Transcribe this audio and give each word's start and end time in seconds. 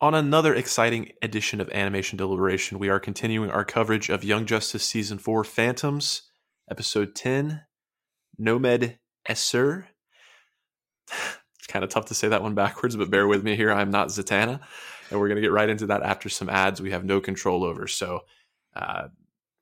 On 0.00 0.14
another 0.14 0.54
exciting 0.54 1.10
edition 1.22 1.60
of 1.60 1.68
Animation 1.70 2.18
Deliberation, 2.18 2.78
we 2.78 2.88
are 2.88 3.00
continuing 3.00 3.50
our 3.50 3.64
coverage 3.64 4.10
of 4.10 4.22
Young 4.22 4.46
Justice 4.46 4.84
Season 4.84 5.18
4 5.18 5.42
Phantoms, 5.42 6.22
Episode 6.70 7.16
10, 7.16 7.62
Nomed 8.38 8.98
Esser. 9.26 9.88
It's 11.58 11.66
kind 11.66 11.84
of 11.84 11.90
tough 11.90 12.06
to 12.06 12.14
say 12.14 12.28
that 12.28 12.42
one 12.44 12.54
backwards, 12.54 12.94
but 12.94 13.10
bear 13.10 13.26
with 13.26 13.42
me 13.42 13.56
here. 13.56 13.72
I'm 13.72 13.90
not 13.90 14.08
Zatanna, 14.08 14.60
and 15.10 15.18
we're 15.18 15.26
going 15.26 15.36
to 15.36 15.42
get 15.42 15.50
right 15.50 15.68
into 15.68 15.86
that 15.86 16.04
after 16.04 16.28
some 16.28 16.48
ads 16.48 16.80
we 16.80 16.92
have 16.92 17.04
no 17.04 17.20
control 17.20 17.64
over. 17.64 17.88
So, 17.88 18.20
uh, 18.76 19.08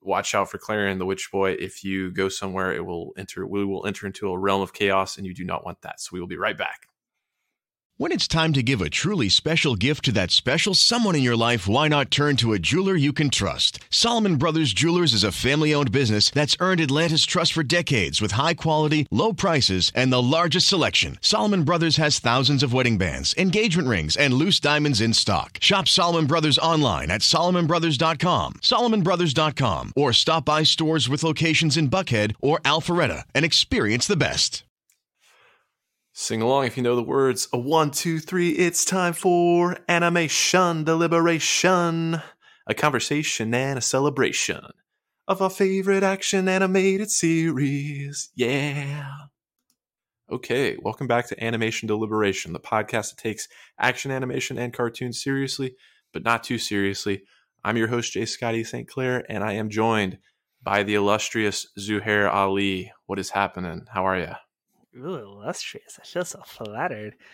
watch 0.01 0.35
out 0.35 0.51
for 0.51 0.59
Klarion 0.59 0.99
the 0.99 1.05
Witch 1.07 1.29
Boy. 1.31 1.53
If 1.53 1.83
you 1.83 2.11
go 2.11 2.29
somewhere, 2.29 2.71
it 2.71 2.85
will 2.85 3.11
enter. 3.17 3.47
We 3.47 3.65
will 3.65 3.87
enter 3.87 4.05
into 4.05 4.29
a 4.29 4.37
realm 4.37 4.61
of 4.61 4.71
chaos, 4.71 5.17
and 5.17 5.25
you 5.25 5.33
do 5.33 5.43
not 5.43 5.65
want 5.65 5.81
that. 5.81 5.99
So 5.99 6.11
we 6.13 6.19
will 6.19 6.27
be 6.27 6.37
right 6.37 6.57
back. 6.57 6.87
When 7.99 8.11
it's 8.11 8.27
time 8.27 8.53
to 8.53 8.61
give 8.61 8.79
a 8.79 8.91
truly 8.91 9.27
special 9.27 9.75
gift 9.75 10.05
to 10.05 10.11
that 10.11 10.29
special 10.29 10.75
someone 10.75 11.15
in 11.15 11.23
your 11.23 11.35
life, 11.35 11.67
why 11.67 11.87
not 11.87 12.11
turn 12.11 12.35
to 12.35 12.53
a 12.53 12.59
jeweler 12.59 12.93
you 12.95 13.11
can 13.11 13.31
trust? 13.31 13.79
Solomon 13.89 14.35
Brothers 14.35 14.71
Jewelers 14.71 15.15
is 15.15 15.23
a 15.23 15.31
family 15.31 15.73
owned 15.73 15.91
business 15.91 16.29
that's 16.29 16.55
earned 16.59 16.79
Atlanta's 16.79 17.25
trust 17.25 17.53
for 17.53 17.63
decades 17.63 18.21
with 18.21 18.33
high 18.33 18.53
quality, 18.53 19.07
low 19.09 19.33
prices, 19.33 19.91
and 19.95 20.13
the 20.13 20.21
largest 20.21 20.67
selection. 20.67 21.17
Solomon 21.21 21.63
Brothers 21.63 21.97
has 21.97 22.19
thousands 22.19 22.61
of 22.61 22.71
wedding 22.71 22.99
bands, 22.99 23.33
engagement 23.35 23.87
rings, 23.87 24.15
and 24.15 24.31
loose 24.31 24.59
diamonds 24.59 25.01
in 25.01 25.11
stock. 25.11 25.57
Shop 25.59 25.87
Solomon 25.87 26.27
Brothers 26.27 26.59
online 26.59 27.09
at 27.09 27.21
SolomonBrothers.com, 27.21 28.59
SolomonBrothers.com, 28.61 29.93
or 29.95 30.13
stop 30.13 30.45
by 30.45 30.61
stores 30.61 31.09
with 31.09 31.23
locations 31.23 31.75
in 31.75 31.89
Buckhead 31.89 32.35
or 32.41 32.59
Alpharetta 32.59 33.23
and 33.33 33.43
experience 33.43 34.05
the 34.05 34.15
best. 34.15 34.66
Sing 36.19 36.41
along 36.41 36.65
if 36.65 36.75
you 36.75 36.81
know 36.81 36.95
the 36.95 37.03
words. 37.03 37.47
A 37.53 37.59
one, 37.59 37.91
two, 37.91 38.17
three. 38.17 38.49
It's 38.49 38.83
time 38.83 39.13
for 39.13 39.77
animation 39.87 40.83
deliberation, 40.83 42.19
a 42.65 42.73
conversation 42.73 43.53
and 43.53 43.77
a 43.77 43.83
celebration 43.83 44.65
of 45.27 45.43
our 45.43 45.51
favorite 45.51 46.01
action 46.01 46.49
animated 46.49 47.11
series. 47.11 48.31
Yeah. 48.33 49.11
Okay, 50.31 50.75
welcome 50.81 51.05
back 51.05 51.27
to 51.27 51.43
Animation 51.43 51.87
Deliberation, 51.87 52.51
the 52.51 52.59
podcast 52.59 53.11
that 53.11 53.19
takes 53.19 53.47
action 53.79 54.09
animation 54.09 54.57
and 54.57 54.73
cartoons 54.73 55.21
seriously, 55.21 55.75
but 56.13 56.23
not 56.23 56.43
too 56.43 56.57
seriously. 56.57 57.25
I'm 57.63 57.77
your 57.77 57.89
host, 57.89 58.13
J 58.13 58.25
Scotty 58.25 58.63
St. 58.63 58.87
Clair, 58.87 59.23
and 59.29 59.43
I 59.43 59.53
am 59.53 59.69
joined 59.69 60.17
by 60.63 60.81
the 60.81 60.95
illustrious 60.95 61.67
Zuhair 61.77 62.27
Ali. 62.27 62.91
What 63.05 63.19
is 63.19 63.29
happening? 63.29 63.85
How 63.93 64.07
are 64.07 64.17
you? 64.17 64.33
Ooh, 64.97 65.15
illustrious. 65.15 65.99
I 66.01 66.05
feel 66.05 66.25
so 66.25 66.41
flattered. 66.45 67.15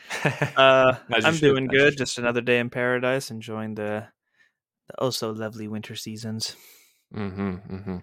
Uh, 0.56 0.96
I'm 1.12 1.38
doing 1.38 1.68
good. 1.68 1.98
Just 1.98 2.18
another 2.18 2.42
day 2.42 2.60
in 2.60 2.70
paradise, 2.70 3.32
enjoying 3.32 3.76
the 3.76 4.08
the 4.88 4.94
oh 5.00 5.10
so 5.10 5.32
lovely 5.32 5.68
winter 5.68 5.96
seasons. 5.96 6.56
Mm-hmm, 7.16 7.76
mm-hmm. 7.76 7.98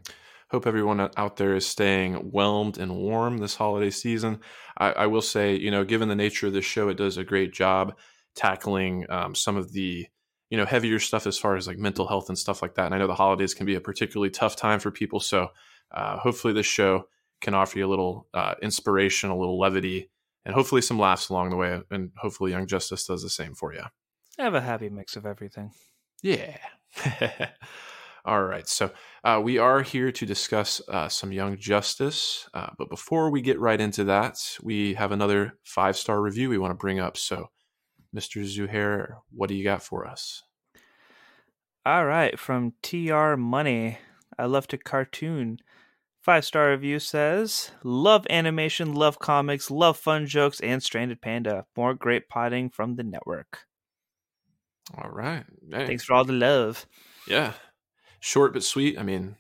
Hope 0.50 0.67
everyone 0.67 1.00
out 1.17 1.36
there 1.36 1.55
is 1.55 1.67
staying 1.67 2.14
whelmed 2.14 2.78
and 2.78 2.97
warm 2.97 3.39
this 3.39 3.55
holiday 3.55 3.91
season. 3.91 4.41
I, 4.77 4.92
I 4.92 5.06
will 5.06 5.22
say, 5.22 5.55
you 5.55 5.70
know, 5.70 5.84
given 5.84 6.08
the 6.08 6.17
nature 6.17 6.48
of 6.48 6.52
this 6.52 6.64
show, 6.64 6.89
it 6.89 6.97
does 6.97 7.17
a 7.17 7.24
great 7.24 7.52
job 7.52 7.97
tackling 8.34 9.06
um, 9.11 9.34
some 9.34 9.56
of 9.56 9.72
the 9.72 10.06
you 10.48 10.58
know 10.58 10.67
heavier 10.67 10.98
stuff 10.98 11.27
as 11.27 11.39
far 11.39 11.56
as 11.56 11.69
like 11.69 11.78
mental 11.78 12.08
health 12.08 12.28
and 12.28 12.39
stuff 12.39 12.62
like 12.62 12.74
that. 12.74 12.86
And 12.86 12.95
I 12.95 12.98
know 12.98 13.06
the 13.06 13.14
holidays 13.14 13.55
can 13.55 13.67
be 13.67 13.77
a 13.77 13.80
particularly 13.80 14.30
tough 14.30 14.56
time 14.56 14.80
for 14.80 14.91
people, 14.91 15.20
so 15.20 15.48
uh, 15.92 16.19
hopefully 16.19 16.52
this 16.52 16.67
show 16.67 17.05
can 17.41 17.55
offer 17.55 17.78
you 17.78 17.86
a 17.86 17.88
little 17.88 18.28
uh, 18.34 18.55
inspiration, 18.62 19.30
a 19.30 19.36
little 19.36 19.58
levity, 19.58 20.10
and 20.44 20.55
hopefully 20.55 20.83
some 20.83 20.98
laughs 20.98 21.28
along 21.28 21.50
the 21.50 21.56
way. 21.56 21.80
And 21.91 22.10
hopefully, 22.16 22.52
Young 22.52 22.66
Justice 22.66 23.06
does 23.06 23.22
the 23.22 23.30
same 23.30 23.55
for 23.55 23.72
you. 23.72 23.83
I 24.38 24.44
have 24.44 24.55
a 24.55 24.60
happy 24.60 24.88
mix 24.88 25.16
of 25.16 25.27
everything. 25.27 25.72
Yeah. 26.22 26.56
All 28.24 28.42
right. 28.42 28.68
So 28.68 28.91
uh, 29.24 29.41
we 29.42 29.58
are 29.58 29.83
here 29.83 30.12
to 30.12 30.27
discuss 30.27 30.83
uh, 30.88 31.08
some 31.08 31.33
Young 31.33 31.56
Justice. 31.56 32.48
Uh, 32.52 32.68
but 32.77 32.90
before 32.90 33.30
we 33.30 33.40
get 33.40 33.58
right 33.58 33.80
into 33.80 34.05
that, 34.05 34.39
we 34.62 34.95
have 34.95 35.12
another 35.12 35.58
five 35.64 35.96
star 35.96 36.20
review 36.20 36.50
we 36.50 36.58
want 36.58 36.73
to 36.73 36.77
bring 36.77 37.00
up. 37.00 37.17
So, 37.17 37.48
Mr. 38.14 38.45
Zuhair, 38.45 39.14
what 39.30 39.48
do 39.48 39.55
you 39.55 39.64
got 39.64 39.83
for 39.83 40.06
us? 40.06 40.42
All 41.86 42.05
right. 42.05 42.39
From 42.39 42.74
TR 42.83 43.36
Money, 43.36 43.98
I 44.39 44.45
love 44.45 44.68
to 44.68 44.79
cartoon. 44.79 45.58
Five 46.20 46.45
star 46.45 46.70
review 46.70 46.98
says, 46.98 47.70
Love 47.83 48.27
animation, 48.29 48.95
love 48.95 49.19
comics, 49.19 49.70
love 49.70 49.97
fun 49.97 50.27
jokes, 50.27 50.61
and 50.61 50.83
Stranded 50.83 51.23
Panda. 51.23 51.64
More 51.77 51.95
great 51.95 52.29
potting 52.29 52.69
from 52.69 52.97
the 52.97 53.03
network. 53.03 53.61
All 54.95 55.11
right. 55.11 55.45
Hey. 55.70 55.86
Thanks 55.86 56.05
for 56.05 56.14
all 56.14 56.25
the 56.25 56.35
love. 56.35 56.86
Yeah. 57.27 57.55
Short 58.19 58.53
but 58.53 58.63
sweet. 58.63 58.98
I 58.98 59.03
mean, 59.03 59.36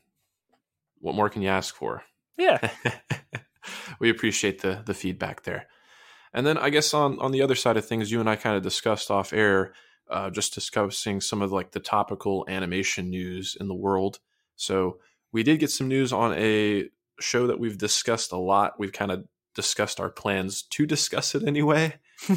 what 1.00 1.14
more 1.14 1.28
can 1.28 1.42
you 1.42 1.48
ask 1.48 1.74
for? 1.74 2.02
Yeah. 2.38 2.70
we 4.00 4.08
appreciate 4.08 4.62
the 4.62 4.82
the 4.84 4.94
feedback 4.94 5.42
there. 5.42 5.66
And 6.32 6.46
then 6.46 6.56
I 6.56 6.70
guess 6.70 6.94
on 6.94 7.18
on 7.18 7.32
the 7.32 7.42
other 7.42 7.56
side 7.56 7.76
of 7.76 7.84
things, 7.84 8.10
you 8.10 8.20
and 8.20 8.30
I 8.30 8.36
kind 8.36 8.56
of 8.56 8.62
discussed 8.62 9.10
off 9.10 9.34
air, 9.34 9.74
uh, 10.08 10.30
just 10.30 10.54
discussing 10.54 11.20
some 11.20 11.42
of 11.42 11.52
like 11.52 11.72
the 11.72 11.80
topical 11.80 12.46
animation 12.48 13.10
news 13.10 13.54
in 13.58 13.68
the 13.68 13.74
world. 13.74 14.20
So 14.56 14.98
we 15.32 15.42
did 15.42 15.60
get 15.60 15.70
some 15.70 15.88
news 15.88 16.12
on 16.12 16.34
a 16.34 16.88
show 17.20 17.46
that 17.46 17.60
we've 17.60 17.78
discussed 17.78 18.32
a 18.32 18.36
lot. 18.36 18.78
We've 18.78 18.92
kind 18.92 19.10
of 19.10 19.24
discussed 19.54 20.00
our 20.00 20.10
plans 20.10 20.62
to 20.62 20.86
discuss 20.86 21.34
it 21.34 21.46
anyway. 21.46 21.94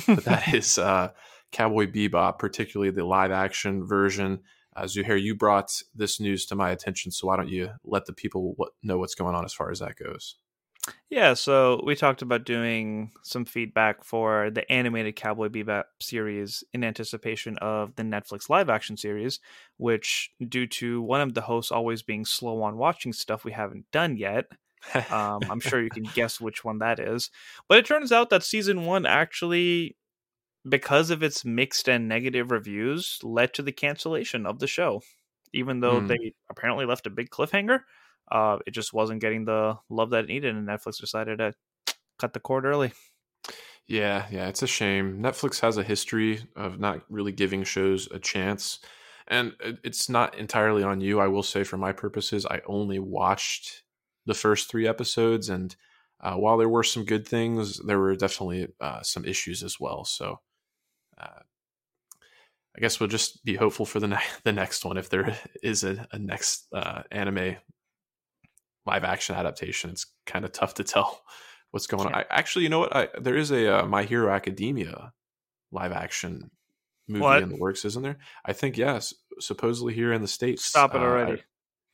but 0.07 0.23
that 0.25 0.53
is 0.53 0.77
uh, 0.77 1.09
Cowboy 1.51 1.87
Bebop, 1.87 2.39
particularly 2.39 2.91
the 2.91 3.05
live 3.05 3.31
action 3.31 3.85
version. 3.85 4.41
Uh, 4.75 4.83
Zuhair, 4.83 5.21
you 5.21 5.35
brought 5.35 5.81
this 5.93 6.19
news 6.19 6.45
to 6.47 6.55
my 6.55 6.71
attention, 6.71 7.11
so 7.11 7.27
why 7.27 7.37
don't 7.37 7.49
you 7.49 7.69
let 7.83 8.05
the 8.05 8.13
people 8.13 8.55
know 8.81 8.97
what's 8.97 9.15
going 9.15 9.35
on 9.35 9.45
as 9.45 9.53
far 9.53 9.69
as 9.69 9.79
that 9.79 9.95
goes? 9.95 10.35
Yeah, 11.09 11.33
so 11.33 11.81
we 11.85 11.95
talked 11.95 12.21
about 12.21 12.43
doing 12.43 13.11
some 13.21 13.45
feedback 13.45 14.03
for 14.03 14.49
the 14.49 14.69
animated 14.69 15.15
Cowboy 15.15 15.47
Bebop 15.47 15.83
series 16.01 16.63
in 16.73 16.83
anticipation 16.83 17.57
of 17.59 17.95
the 17.95 18.03
Netflix 18.03 18.49
live 18.49 18.69
action 18.69 18.97
series, 18.97 19.39
which, 19.77 20.31
due 20.49 20.67
to 20.67 21.01
one 21.01 21.21
of 21.21 21.35
the 21.35 21.41
hosts 21.41 21.71
always 21.71 22.01
being 22.01 22.25
slow 22.25 22.61
on 22.63 22.77
watching 22.77 23.13
stuff 23.13 23.45
we 23.45 23.53
haven't 23.53 23.85
done 23.91 24.17
yet, 24.17 24.45
um, 25.09 25.39
I'm 25.49 25.61
sure 25.61 25.81
you 25.81 25.89
can 25.89 26.03
guess 26.15 26.41
which 26.41 26.65
one 26.65 26.79
that 26.79 26.99
is. 26.99 27.29
But 27.69 27.77
it 27.77 27.85
turns 27.85 28.11
out 28.11 28.29
that 28.31 28.43
season 28.43 28.85
one 28.85 29.05
actually, 29.05 29.95
because 30.67 31.11
of 31.11 31.23
its 31.23 31.45
mixed 31.45 31.87
and 31.87 32.09
negative 32.09 32.51
reviews, 32.51 33.19
led 33.23 33.53
to 33.53 33.61
the 33.61 33.71
cancellation 33.71 34.45
of 34.45 34.59
the 34.59 34.67
show, 34.67 35.01
even 35.53 35.79
though 35.79 36.01
mm. 36.01 36.07
they 36.09 36.33
apparently 36.49 36.85
left 36.85 37.07
a 37.07 37.11
big 37.11 37.29
cliffhanger 37.29 37.81
uh, 38.31 38.59
it 38.65 38.71
just 38.71 38.93
wasn't 38.93 39.21
getting 39.21 39.45
the 39.45 39.77
love 39.89 40.11
that 40.11 40.25
it 40.25 40.27
needed, 40.27 40.55
and 40.55 40.67
Netflix 40.67 40.99
decided 40.99 41.39
to 41.39 41.53
cut 42.19 42.33
the 42.33 42.39
cord 42.39 42.65
early. 42.65 42.91
Yeah, 43.87 44.27
yeah, 44.31 44.47
it's 44.47 44.63
a 44.63 44.67
shame. 44.67 45.21
Netflix 45.21 45.59
has 45.59 45.77
a 45.77 45.83
history 45.83 46.41
of 46.55 46.79
not 46.79 47.01
really 47.09 47.31
giving 47.33 47.63
shows 47.63 48.07
a 48.11 48.19
chance. 48.19 48.79
And 49.27 49.53
it's 49.83 50.09
not 50.09 50.37
entirely 50.37 50.83
on 50.83 51.01
you. 51.01 51.19
I 51.19 51.27
will 51.27 51.43
say, 51.43 51.63
for 51.63 51.77
my 51.77 51.91
purposes, 51.91 52.45
I 52.45 52.61
only 52.65 52.99
watched 52.99 53.83
the 54.25 54.33
first 54.33 54.69
three 54.69 54.87
episodes. 54.87 55.49
And 55.49 55.75
uh, 56.21 56.35
while 56.35 56.57
there 56.57 56.69
were 56.69 56.83
some 56.83 57.05
good 57.05 57.27
things, 57.27 57.79
there 57.85 57.99
were 57.99 58.15
definitely 58.15 58.69
uh, 58.79 59.01
some 59.01 59.25
issues 59.25 59.63
as 59.63 59.79
well. 59.79 60.05
So 60.05 60.39
uh, 61.17 61.41
I 62.75 62.81
guess 62.81 62.99
we'll 62.99 63.09
just 63.09 63.43
be 63.45 63.55
hopeful 63.55 63.85
for 63.85 63.99
the, 63.99 64.07
ne- 64.07 64.17
the 64.43 64.53
next 64.53 64.85
one 64.85 64.97
if 64.97 65.09
there 65.09 65.37
is 65.63 65.83
a, 65.83 66.07
a 66.11 66.19
next 66.19 66.67
uh, 66.73 67.03
anime 67.11 67.57
live 68.85 69.03
action 69.03 69.35
adaptation, 69.35 69.89
it's 69.89 70.05
kind 70.25 70.45
of 70.45 70.51
tough 70.51 70.75
to 70.75 70.83
tell 70.83 71.23
what's 71.71 71.87
going 71.87 72.07
on. 72.07 72.13
I, 72.13 72.25
actually, 72.29 72.63
you 72.63 72.69
know 72.69 72.79
what? 72.79 72.95
I, 72.95 73.07
there 73.19 73.35
is 73.35 73.51
a 73.51 73.79
uh, 73.79 73.85
My 73.85 74.03
Hero 74.03 74.31
Academia 74.31 75.13
live 75.71 75.91
action 75.91 76.51
movie 77.07 77.21
what? 77.21 77.43
in 77.43 77.49
the 77.49 77.57
works, 77.57 77.85
isn't 77.85 78.03
there? 78.03 78.17
I 78.45 78.53
think 78.53 78.77
yes. 78.77 79.13
Supposedly 79.39 79.93
here 79.93 80.13
in 80.13 80.21
the 80.21 80.27
states. 80.27 80.63
Stop 80.63 80.93
it 80.95 81.01
uh, 81.01 81.05
already. 81.05 81.43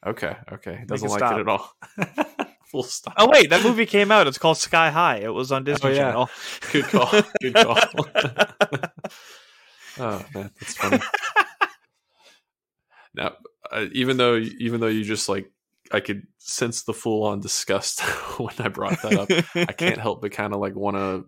I, 0.03 0.09
okay, 0.09 0.36
okay. 0.51 0.83
Doesn't 0.86 1.09
like 1.09 1.19
stop. 1.19 1.38
it 1.38 1.41
at 1.41 1.47
all. 1.47 1.71
Full 2.65 2.83
stop. 2.83 3.15
Oh 3.18 3.30
wait, 3.30 3.50
that 3.50 3.63
movie 3.63 3.85
came 3.88 4.12
out. 4.12 4.27
It's 4.27 4.38
called 4.38 4.57
Sky 4.57 4.92
High. 4.92 5.18
It 5.18 5.33
was 5.33 5.51
on 5.51 5.63
Disney 5.63 5.89
oh, 5.89 5.94
yeah. 5.94 5.97
Channel. 6.00 6.30
Good 6.71 6.85
call. 6.85 7.21
Good 7.42 7.56
call. 7.56 7.80
oh 9.97 10.25
man, 10.35 10.51
that's 10.59 10.75
funny. 10.75 11.01
now, 13.15 13.33
uh, 13.71 13.85
even 13.94 14.18
though 14.18 14.35
even 14.35 14.81
though 14.81 14.88
you 14.88 15.03
just 15.03 15.27
like 15.27 15.51
I 15.91 16.00
could 16.00 16.27
sense 16.38 16.83
the 16.83 16.94
full 16.94 17.24
on 17.24 17.39
disgust 17.39 18.01
when 18.39 18.53
I 18.59 18.68
brought 18.68 19.01
that 19.01 19.13
up. 19.13 19.30
I 19.56 19.74
can't 19.74 19.97
help 20.01 20.21
but 20.21 20.31
kind 20.31 20.53
of 20.53 20.59
like 20.59 20.75
want 20.75 20.97
to 20.97 21.25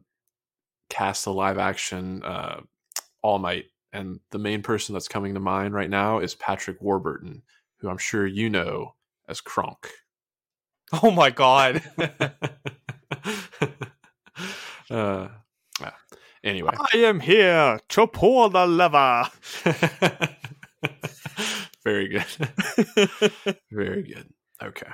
cast 0.89 1.25
a 1.25 1.31
live 1.31 1.57
action 1.57 2.23
uh, 2.23 2.61
All 3.21 3.39
Might, 3.39 3.65
and 3.91 4.19
the 4.29 4.39
main 4.39 4.61
person 4.61 4.93
that's 4.93 5.07
coming 5.07 5.33
to 5.33 5.39
mind 5.39 5.73
right 5.73 5.89
now 5.89 6.19
is 6.19 6.35
Patrick 6.35 6.81
Warburton, 6.81 7.41
who 7.77 7.89
I'm 7.89 7.97
sure 7.97 8.27
you 8.27 8.49
know 8.49 8.93
as 9.27 9.41
Kronk. 9.41 9.89
Oh 11.01 11.09
my 11.09 11.29
god. 11.29 11.81
uh, 14.89 15.27
yeah. 15.79 15.93
Anyway, 16.43 16.73
I 16.93 16.97
am 16.97 17.19
here 17.19 17.79
to 17.89 18.07
pull 18.07 18.49
the 18.49 18.67
lever. 18.67 19.29
very 21.83 22.09
good. 22.09 22.25
very 23.71 24.03
good. 24.03 24.33
Okay. 24.61 24.87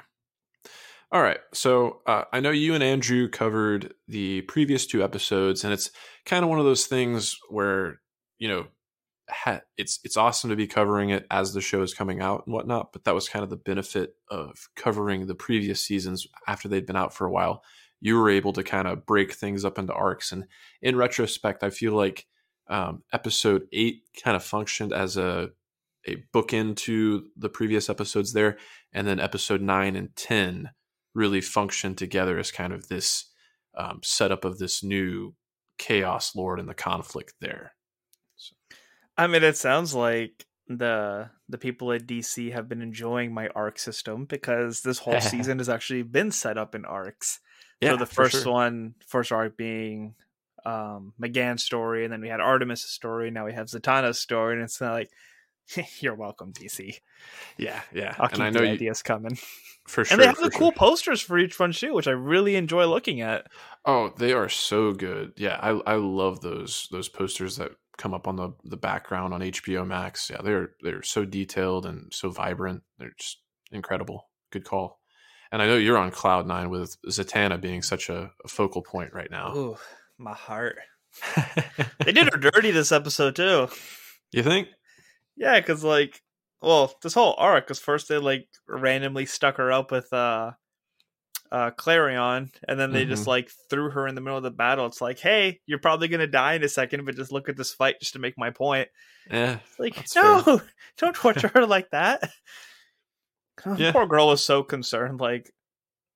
All 1.11 1.21
right. 1.21 1.39
So 1.53 2.01
uh, 2.05 2.25
I 2.33 2.39
know 2.41 2.51
you 2.51 2.73
and 2.73 2.83
Andrew 2.83 3.29
covered 3.29 3.93
the 4.07 4.41
previous 4.41 4.85
two 4.85 5.03
episodes, 5.03 5.63
and 5.63 5.71
it's 5.71 5.89
kind 6.25 6.43
of 6.43 6.49
one 6.49 6.59
of 6.59 6.65
those 6.65 6.85
things 6.85 7.37
where 7.49 8.01
you 8.39 8.49
know 8.49 8.67
ha- 9.29 9.61
it's 9.77 9.99
it's 10.03 10.17
awesome 10.17 10.49
to 10.49 10.55
be 10.55 10.67
covering 10.67 11.09
it 11.11 11.25
as 11.31 11.53
the 11.53 11.61
show 11.61 11.81
is 11.81 11.93
coming 11.93 12.21
out 12.21 12.43
and 12.45 12.53
whatnot. 12.53 12.91
But 12.91 13.05
that 13.05 13.15
was 13.15 13.29
kind 13.29 13.43
of 13.43 13.49
the 13.49 13.55
benefit 13.55 14.15
of 14.29 14.69
covering 14.75 15.27
the 15.27 15.35
previous 15.35 15.81
seasons 15.81 16.27
after 16.45 16.67
they'd 16.67 16.85
been 16.85 16.97
out 16.97 17.13
for 17.13 17.25
a 17.25 17.31
while. 17.31 17.63
You 18.01 18.17
were 18.19 18.29
able 18.29 18.53
to 18.53 18.63
kind 18.63 18.87
of 18.87 19.05
break 19.05 19.33
things 19.33 19.63
up 19.63 19.79
into 19.79 19.93
arcs, 19.93 20.33
and 20.33 20.45
in 20.81 20.97
retrospect, 20.97 21.63
I 21.63 21.69
feel 21.69 21.93
like 21.93 22.25
um, 22.69 23.03
episode 23.13 23.63
eight 23.71 24.01
kind 24.21 24.35
of 24.35 24.43
functioned 24.43 24.91
as 24.91 25.15
a 25.15 25.51
a 26.07 26.23
bookend 26.33 26.77
to 26.77 27.27
the 27.35 27.49
previous 27.49 27.89
episodes 27.89 28.33
there, 28.33 28.57
and 28.97 29.05
then 29.07 29.19
episode 29.19 29.61
nine 29.61 29.95
and 29.95 30.15
ten 30.15 30.71
really 31.13 31.39
function 31.39 31.93
together 31.93 32.39
as 32.39 32.51
kind 32.51 32.73
of 32.73 32.87
this 32.87 33.25
um, 33.77 33.99
setup 34.03 34.43
of 34.43 34.57
this 34.57 34.83
new 34.83 35.35
chaos 35.77 36.35
lord 36.35 36.59
and 36.59 36.67
the 36.67 36.73
conflict 36.73 37.35
there. 37.39 37.73
So. 38.35 38.55
I 39.15 39.27
mean, 39.27 39.43
it 39.43 39.55
sounds 39.55 39.93
like 39.93 40.47
the 40.67 41.29
the 41.47 41.59
people 41.59 41.93
at 41.93 42.07
DC 42.07 42.51
have 42.51 42.67
been 42.67 42.81
enjoying 42.81 43.31
my 43.31 43.49
arc 43.49 43.77
system 43.77 44.25
because 44.25 44.81
this 44.81 44.97
whole 44.97 45.21
season 45.21 45.59
has 45.59 45.69
actually 45.69 46.01
been 46.01 46.31
set 46.31 46.57
up 46.57 46.73
in 46.73 46.83
arcs. 46.83 47.39
Yeah, 47.79 47.91
so 47.91 47.97
the 47.97 48.07
first 48.07 48.41
sure. 48.41 48.51
one, 48.51 48.95
first 49.05 49.31
arc 49.31 49.55
being 49.57 50.15
um 50.65 51.13
M'gann's 51.19 51.63
story, 51.63 52.03
and 52.03 52.11
then 52.11 52.21
we 52.21 52.29
had 52.29 52.41
Artemis' 52.41 52.81
story. 52.81 53.29
Now 53.29 53.45
we 53.45 53.53
have 53.53 53.67
Zatanna's 53.67 54.19
story, 54.19 54.55
and 54.55 54.63
it's 54.63 54.81
not 54.81 54.93
like 54.93 55.11
You're 55.99 56.15
welcome, 56.15 56.53
DC. 56.53 56.99
Yeah, 57.57 57.81
yeah. 57.93 58.15
I'll 58.19 58.27
keep 58.27 58.35
and 58.35 58.43
I 58.43 58.49
know 58.49 58.61
the 58.61 58.71
ideas 58.71 59.01
coming. 59.01 59.37
For 59.87 60.03
sure. 60.03 60.15
And 60.15 60.21
they 60.21 60.27
have 60.27 60.35
the 60.35 60.43
sure. 60.43 60.51
cool 60.51 60.71
posters 60.71 61.21
for 61.21 61.37
each 61.37 61.59
one 61.59 61.71
too, 61.71 61.93
which 61.93 62.07
I 62.07 62.11
really 62.11 62.55
enjoy 62.55 62.85
looking 62.85 63.21
at. 63.21 63.47
Oh, 63.85 64.13
they 64.17 64.33
are 64.33 64.49
so 64.49 64.93
good. 64.93 65.33
Yeah, 65.37 65.57
I 65.61 65.69
I 65.85 65.95
love 65.95 66.41
those 66.41 66.87
those 66.91 67.09
posters 67.09 67.57
that 67.57 67.71
come 67.97 68.13
up 68.13 68.27
on 68.27 68.35
the 68.35 68.53
the 68.63 68.77
background 68.77 69.33
on 69.33 69.41
HBO 69.41 69.85
Max. 69.85 70.29
Yeah, 70.29 70.41
they're 70.41 70.71
they're 70.81 71.03
so 71.03 71.25
detailed 71.25 71.85
and 71.85 72.11
so 72.13 72.29
vibrant. 72.29 72.83
They're 72.99 73.15
just 73.17 73.41
incredible. 73.71 74.29
Good 74.51 74.65
call. 74.65 74.99
And 75.51 75.61
I 75.61 75.67
know 75.67 75.77
you're 75.77 75.97
on 75.97 76.11
cloud 76.11 76.45
nine 76.45 76.69
with 76.69 76.97
Zatanna 77.07 77.59
being 77.61 77.81
such 77.81 78.09
a, 78.09 78.31
a 78.43 78.47
focal 78.49 78.81
point 78.81 79.13
right 79.13 79.31
now. 79.31 79.55
Ooh, 79.55 79.77
my 80.17 80.33
heart. 80.33 80.77
they 82.03 82.11
did 82.11 82.31
her 82.31 82.37
dirty 82.37 82.71
this 82.71 82.91
episode 82.91 83.35
too. 83.35 83.69
You 84.33 84.43
think? 84.43 84.67
Yeah, 85.37 85.59
because 85.59 85.83
like, 85.83 86.21
well, 86.61 86.93
this 87.01 87.13
whole 87.13 87.35
arc, 87.37 87.65
because 87.65 87.79
first 87.79 88.09
they 88.09 88.17
like 88.17 88.47
randomly 88.67 89.25
stuck 89.25 89.57
her 89.57 89.71
up 89.71 89.91
with 89.91 90.11
uh, 90.11 90.51
uh, 91.51 91.71
Klarion, 91.71 92.49
and 92.67 92.79
then 92.79 92.91
they 92.91 93.01
mm-hmm. 93.01 93.11
just 93.11 93.27
like 93.27 93.51
threw 93.69 93.89
her 93.91 94.07
in 94.07 94.15
the 94.15 94.21
middle 94.21 94.37
of 94.37 94.43
the 94.43 94.51
battle. 94.51 94.85
It's 94.85 95.01
like, 95.01 95.19
hey, 95.19 95.59
you're 95.65 95.79
probably 95.79 96.07
gonna 96.07 96.27
die 96.27 96.53
in 96.53 96.63
a 96.63 96.69
second, 96.69 97.05
but 97.05 97.15
just 97.15 97.31
look 97.31 97.49
at 97.49 97.55
this 97.55 97.73
fight 97.73 97.99
just 97.99 98.13
to 98.13 98.19
make 98.19 98.37
my 98.37 98.49
point. 98.49 98.89
Yeah, 99.29 99.59
like 99.77 100.03
no, 100.15 100.41
fair. 100.41 100.61
don't 100.97 101.15
torture 101.15 101.47
her 101.53 101.65
like 101.65 101.89
that. 101.91 102.29
Yeah. 103.75 103.91
Poor 103.91 104.05
girl 104.05 104.27
was 104.27 104.43
so 104.43 104.61
concerned. 104.61 105.19
Like, 105.19 105.51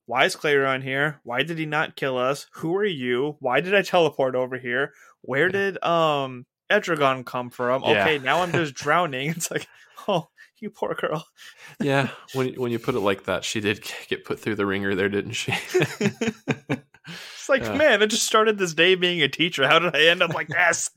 why 0.06 0.26
is 0.26 0.36
Klarion 0.36 0.84
here? 0.84 1.20
Why 1.24 1.42
did 1.42 1.58
he 1.58 1.66
not 1.66 1.96
kill 1.96 2.16
us? 2.16 2.46
Who 2.54 2.76
are 2.76 2.86
you? 2.86 3.36
Why 3.40 3.62
did 3.62 3.74
I 3.74 3.82
teleport 3.82 4.36
over 4.36 4.60
here? 4.60 4.94
Where 5.24 5.50
did 5.50 5.84
um 5.84 6.46
Etrigan 6.72 7.26
come 7.26 7.50
from? 7.50 7.84
Yeah. 7.84 8.02
Okay, 8.02 8.18
now 8.20 8.42
I'm 8.42 8.52
just 8.52 8.74
drowning. 8.74 9.30
It's 9.36 9.52
like, 9.52 9.68
oh, 10.08 10.30
you 10.60 10.70
poor 10.70 10.96
girl. 10.96 11.26
yeah, 11.80 12.10
when 12.34 12.54
when 12.56 12.72
you 12.72 12.80
put 12.80 12.96
it 12.96 13.00
like 13.00 13.26
that, 13.26 13.44
she 13.44 13.60
did 13.60 13.84
get 14.08 14.26
put 14.26 14.40
through 14.40 14.56
the 14.56 14.66
ringer 14.66 14.96
there, 14.96 15.10
didn't 15.10 15.34
she? 15.34 15.54
it's 15.72 17.50
like, 17.50 17.66
uh, 17.66 17.76
man, 17.76 18.02
I 18.02 18.06
just 18.06 18.26
started 18.26 18.58
this 18.58 18.74
day 18.74 18.96
being 18.96 19.22
a 19.22 19.28
teacher. 19.28 19.68
How 19.68 19.80
did 19.80 19.96
I 19.96 20.08
end 20.08 20.22
up 20.22 20.34
like 20.34 20.48
this? 20.48 20.90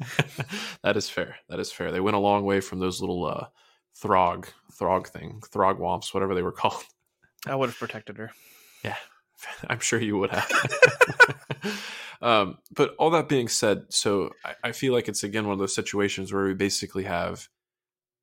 that 0.83 0.97
is 0.97 1.09
fair. 1.09 1.37
That 1.49 1.61
is 1.61 1.73
fair. 1.73 1.91
They 1.91 2.01
went 2.01 2.17
a 2.17 2.21
long 2.21 2.45
way 2.45 2.61
from 2.61 2.79
those 2.79 3.01
little 3.01 3.25
uh, 3.25 3.47
throg, 3.97 4.49
throg 4.73 5.09
thing, 5.09 5.43
throg 5.51 5.79
womps, 5.79 6.15
whatever 6.15 6.35
they 6.35 6.43
were 6.43 6.53
called. 6.53 6.85
I 7.47 7.55
would 7.55 7.69
have 7.69 7.79
protected 7.79 8.17
her. 8.19 8.31
Yeah, 8.85 8.97
I'm 9.69 9.81
sure 9.81 10.01
you 10.01 10.19
would 10.19 10.31
have. 10.31 10.51
Um, 12.23 12.59
but 12.75 12.95
all 12.99 13.11
that 13.11 13.29
being 13.29 13.49
said, 13.49 13.85
so 13.91 14.31
I, 14.45 14.55
I, 14.65 14.73
feel 14.73 14.93
like 14.93 15.09
it's 15.09 15.25
again 15.25 15.45
one 15.45 15.53
of 15.53 15.59
those 15.59 15.75
situations 15.75 16.33
where 16.33 16.45
we 16.45 16.55
basically 16.55 17.05
have 17.05 17.49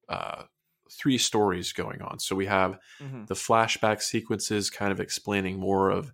uh, 0.10 0.44
three 0.92 1.18
stories 1.18 1.74
going 1.74 2.02
on. 2.02 2.20
So 2.20 2.36
we 2.36 2.46
have 2.46 2.80
mm-hmm. 3.02 3.26
the 3.26 3.34
flashback 3.34 4.02
sequences 4.02 4.70
kind 4.70 4.92
of 4.92 5.00
explaining 5.00 5.60
more 5.60 5.90
of 5.90 6.12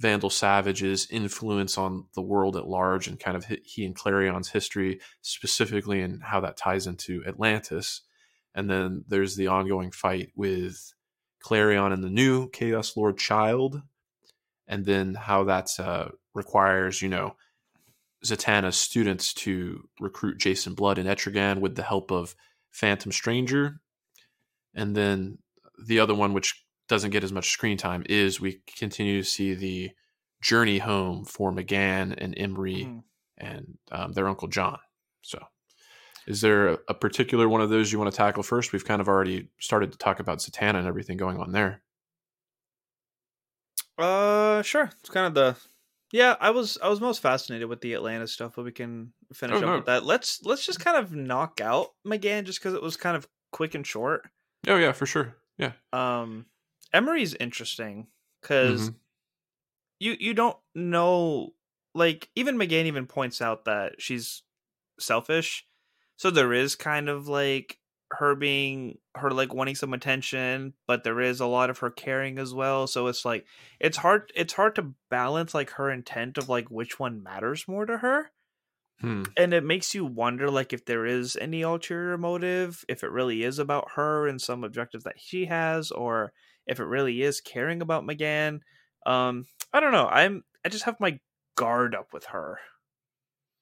Vandal 0.00 0.30
Savage's 0.30 1.06
influence 1.10 1.78
on 1.78 2.06
the 2.14 2.22
world 2.22 2.56
at 2.56 2.66
large 2.66 3.06
and 3.06 3.18
kind 3.18 3.36
of 3.36 3.46
he 3.62 3.84
and 3.84 3.94
Klarion's 3.94 4.50
history, 4.50 5.00
specifically 5.22 6.00
and 6.00 6.22
how 6.22 6.40
that 6.40 6.56
ties 6.56 6.86
into 6.86 7.22
Atlantis. 7.26 8.02
And 8.54 8.68
then 8.68 9.04
there's 9.08 9.36
the 9.36 9.46
ongoing 9.48 9.90
fight 9.90 10.30
with 10.34 10.94
Klarion 11.44 11.92
and 11.92 12.02
the 12.02 12.10
new 12.10 12.48
Chaos 12.50 12.96
Lord 12.96 13.18
child, 13.18 13.82
and 14.66 14.84
then 14.84 15.14
how 15.14 15.44
that's 15.44 15.78
uh, 15.78 16.10
requires, 16.34 17.00
you 17.00 17.08
know, 17.08 17.36
Zatanna's 18.24 18.76
students 18.76 19.34
to 19.34 19.88
recruit 20.00 20.38
Jason 20.38 20.74
Blood 20.74 20.98
and 20.98 21.08
Etrigan 21.08 21.60
with 21.60 21.76
the 21.76 21.82
help 21.82 22.10
of 22.10 22.34
Phantom 22.70 23.12
Stranger. 23.12 23.80
And 24.74 24.96
then 24.96 25.38
the 25.86 26.00
other 26.00 26.14
one, 26.14 26.32
which 26.32 26.64
doesn't 26.88 27.10
get 27.10 27.24
as 27.24 27.32
much 27.32 27.50
screen 27.50 27.76
time, 27.76 28.04
is 28.08 28.40
we 28.40 28.62
continue 28.76 29.22
to 29.22 29.28
see 29.28 29.54
the 29.54 29.90
journey 30.42 30.78
home 30.78 31.24
for 31.24 31.52
M'gann 31.52 32.14
and 32.16 32.34
Emery 32.36 32.86
mm. 32.86 33.02
and 33.38 33.78
um, 33.92 34.12
their 34.12 34.28
Uncle 34.28 34.48
John. 34.48 34.78
So, 35.22 35.38
is 36.26 36.40
there 36.40 36.68
a, 36.68 36.78
a, 36.88 36.94
particular 36.94 37.48
one 37.48 37.60
of 37.60 37.70
those 37.70 37.92
you 37.92 37.98
want 37.98 38.10
to 38.10 38.16
tackle 38.16 38.42
first? 38.42 38.72
We've 38.72 38.84
kind 38.84 39.00
of 39.00 39.08
already 39.08 39.48
started 39.58 39.92
to 39.92 39.98
talk 39.98 40.20
about 40.20 40.38
Zatanna 40.38 40.76
and 40.76 40.86
everything 40.86 41.16
going 41.16 41.38
on 41.38 41.52
there. 41.52 41.82
Uh, 43.96 44.62
sure. 44.62 44.90
It's 45.00 45.10
kind 45.10 45.26
of 45.26 45.34
the 45.34 45.56
yeah, 46.14 46.36
I 46.40 46.50
was 46.50 46.78
I 46.80 46.88
was 46.88 47.00
most 47.00 47.20
fascinated 47.20 47.68
with 47.68 47.80
the 47.80 47.94
Atlanta 47.94 48.28
stuff, 48.28 48.52
but 48.54 48.64
we 48.64 48.70
can 48.70 49.12
finish 49.32 49.56
oh, 49.56 49.58
up 49.58 49.64
no. 49.64 49.74
with 49.74 49.86
that. 49.86 50.04
Let's 50.04 50.44
let's 50.44 50.64
just 50.64 50.78
kind 50.78 50.96
of 50.96 51.12
knock 51.12 51.60
out 51.60 51.88
M'gann 52.06 52.44
just 52.44 52.60
because 52.60 52.72
it 52.72 52.80
was 52.80 52.96
kind 52.96 53.16
of 53.16 53.26
quick 53.50 53.74
and 53.74 53.84
short. 53.84 54.30
Oh 54.68 54.76
yeah, 54.76 54.92
for 54.92 55.06
sure. 55.06 55.34
Yeah. 55.58 55.72
Um, 55.92 56.46
Emery's 56.92 57.34
interesting 57.34 58.06
because 58.40 58.90
mm-hmm. 58.90 58.96
you 59.98 60.16
you 60.20 60.34
don't 60.34 60.56
know 60.72 61.52
like 61.96 62.30
even 62.36 62.58
M'gann 62.58 62.84
even 62.84 63.06
points 63.06 63.42
out 63.42 63.64
that 63.64 64.00
she's 64.00 64.44
selfish, 65.00 65.66
so 66.14 66.30
there 66.30 66.52
is 66.52 66.76
kind 66.76 67.08
of 67.08 67.26
like 67.26 67.80
her 68.12 68.34
being 68.34 68.98
her 69.16 69.30
like 69.30 69.52
wanting 69.54 69.74
some 69.74 69.94
attention 69.94 70.74
but 70.86 71.04
there 71.04 71.20
is 71.20 71.40
a 71.40 71.46
lot 71.46 71.70
of 71.70 71.78
her 71.78 71.90
caring 71.90 72.38
as 72.38 72.52
well 72.52 72.86
so 72.86 73.06
it's 73.06 73.24
like 73.24 73.44
it's 73.80 73.96
hard 73.96 74.30
it's 74.34 74.52
hard 74.52 74.74
to 74.74 74.92
balance 75.10 75.54
like 75.54 75.70
her 75.70 75.90
intent 75.90 76.38
of 76.38 76.48
like 76.48 76.70
which 76.70 76.98
one 76.98 77.22
matters 77.22 77.66
more 77.66 77.86
to 77.86 77.98
her. 77.98 78.30
Hmm. 79.00 79.24
and 79.36 79.52
it 79.52 79.64
makes 79.64 79.92
you 79.92 80.04
wonder 80.04 80.48
like 80.48 80.72
if 80.72 80.84
there 80.84 81.04
is 81.04 81.36
any 81.40 81.62
ulterior 81.62 82.16
motive 82.16 82.84
if 82.88 83.02
it 83.02 83.10
really 83.10 83.42
is 83.42 83.58
about 83.58 83.90
her 83.96 84.28
and 84.28 84.40
some 84.40 84.62
objectives 84.62 85.02
that 85.02 85.18
she 85.18 85.46
has 85.46 85.90
or 85.90 86.32
if 86.66 86.78
it 86.78 86.84
really 86.84 87.20
is 87.20 87.40
caring 87.40 87.82
about 87.82 88.04
mcgann 88.04 88.60
um 89.04 89.46
i 89.72 89.80
don't 89.80 89.90
know 89.90 90.06
i'm 90.06 90.44
i 90.64 90.68
just 90.68 90.84
have 90.84 91.00
my 91.00 91.18
guard 91.56 91.94
up 91.94 92.12
with 92.12 92.26
her. 92.26 92.58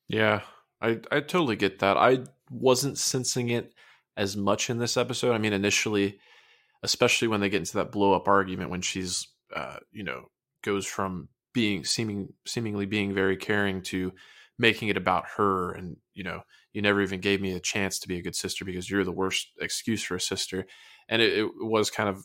Yeah 0.09 0.43
i 0.83 1.01
i 1.11 1.21
totally 1.21 1.57
get 1.57 1.79
that 1.79 1.97
i 1.97 2.19
wasn't 2.51 2.99
sensing 2.99 3.49
it 3.49 3.73
as 4.16 4.37
much 4.37 4.71
in 4.71 4.78
this 4.78 4.97
episode. 4.97 5.33
I 5.33 5.38
mean, 5.38 5.52
initially, 5.52 6.19
especially 6.83 7.28
when 7.28 7.40
they 7.40 7.49
get 7.49 7.59
into 7.59 7.75
that 7.75 7.92
blow 7.92 8.12
up 8.14 8.28
argument 8.28 8.71
when 8.71 8.83
she's, 8.83 9.28
uh, 9.54 9.76
you 9.90 10.04
know, 10.04 10.26
goes 10.62 10.87
from 10.87 11.28
being 11.54 11.85
seeming 11.85 12.33
seemingly 12.47 12.87
being 12.87 13.14
very 13.14 13.37
caring 13.37 13.83
to 13.83 14.12
making 14.59 14.88
it 14.88 14.97
about 14.97 15.25
her, 15.37 15.73
and 15.73 15.97
you 16.14 16.25
know, 16.25 16.42
you 16.73 16.83
never 16.83 17.02
even 17.02 17.21
gave 17.21 17.40
me 17.40 17.52
a 17.52 17.61
chance 17.61 17.99
to 17.99 18.09
be 18.09 18.19
a 18.19 18.23
good 18.23 18.37
sister 18.37 18.64
because 18.64 18.90
you're 18.90 19.04
the 19.04 19.12
worst 19.12 19.49
excuse 19.61 20.02
for 20.02 20.16
a 20.16 20.21
sister, 20.21 20.66
and 21.09 21.21
it, 21.21 21.38
it 21.38 21.50
was 21.57 21.90
kind 21.90 22.09
of 22.09 22.25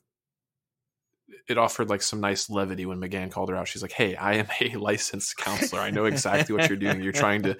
it 1.49 1.57
offered 1.57 1.89
like 1.89 2.01
some 2.01 2.19
nice 2.21 2.49
levity 2.49 2.85
when 2.85 2.99
M'gann 2.99 3.31
called 3.31 3.49
her 3.49 3.55
out. 3.55 3.67
She's 3.67 3.81
like, 3.81 3.91
"Hey, 3.91 4.15
I 4.15 4.33
am 4.35 4.47
a 4.61 4.75
licensed 4.77 5.37
counselor. 5.37 5.81
I 5.81 5.89
know 5.91 6.05
exactly 6.05 6.55
what 6.55 6.67
you're 6.69 6.77
doing. 6.77 7.01
You're 7.01 7.11
trying 7.13 7.43
to 7.43 7.57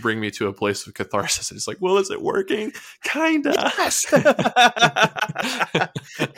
bring 0.00 0.20
me 0.20 0.30
to 0.32 0.48
a 0.48 0.52
place 0.52 0.86
of 0.86 0.94
catharsis." 0.94 1.50
And 1.50 1.56
it's 1.56 1.66
like, 1.68 1.78
"Well, 1.80 1.98
is 1.98 2.10
it 2.10 2.20
working? 2.22 2.72
Kinda." 3.04 3.52
Yes. 3.78 4.04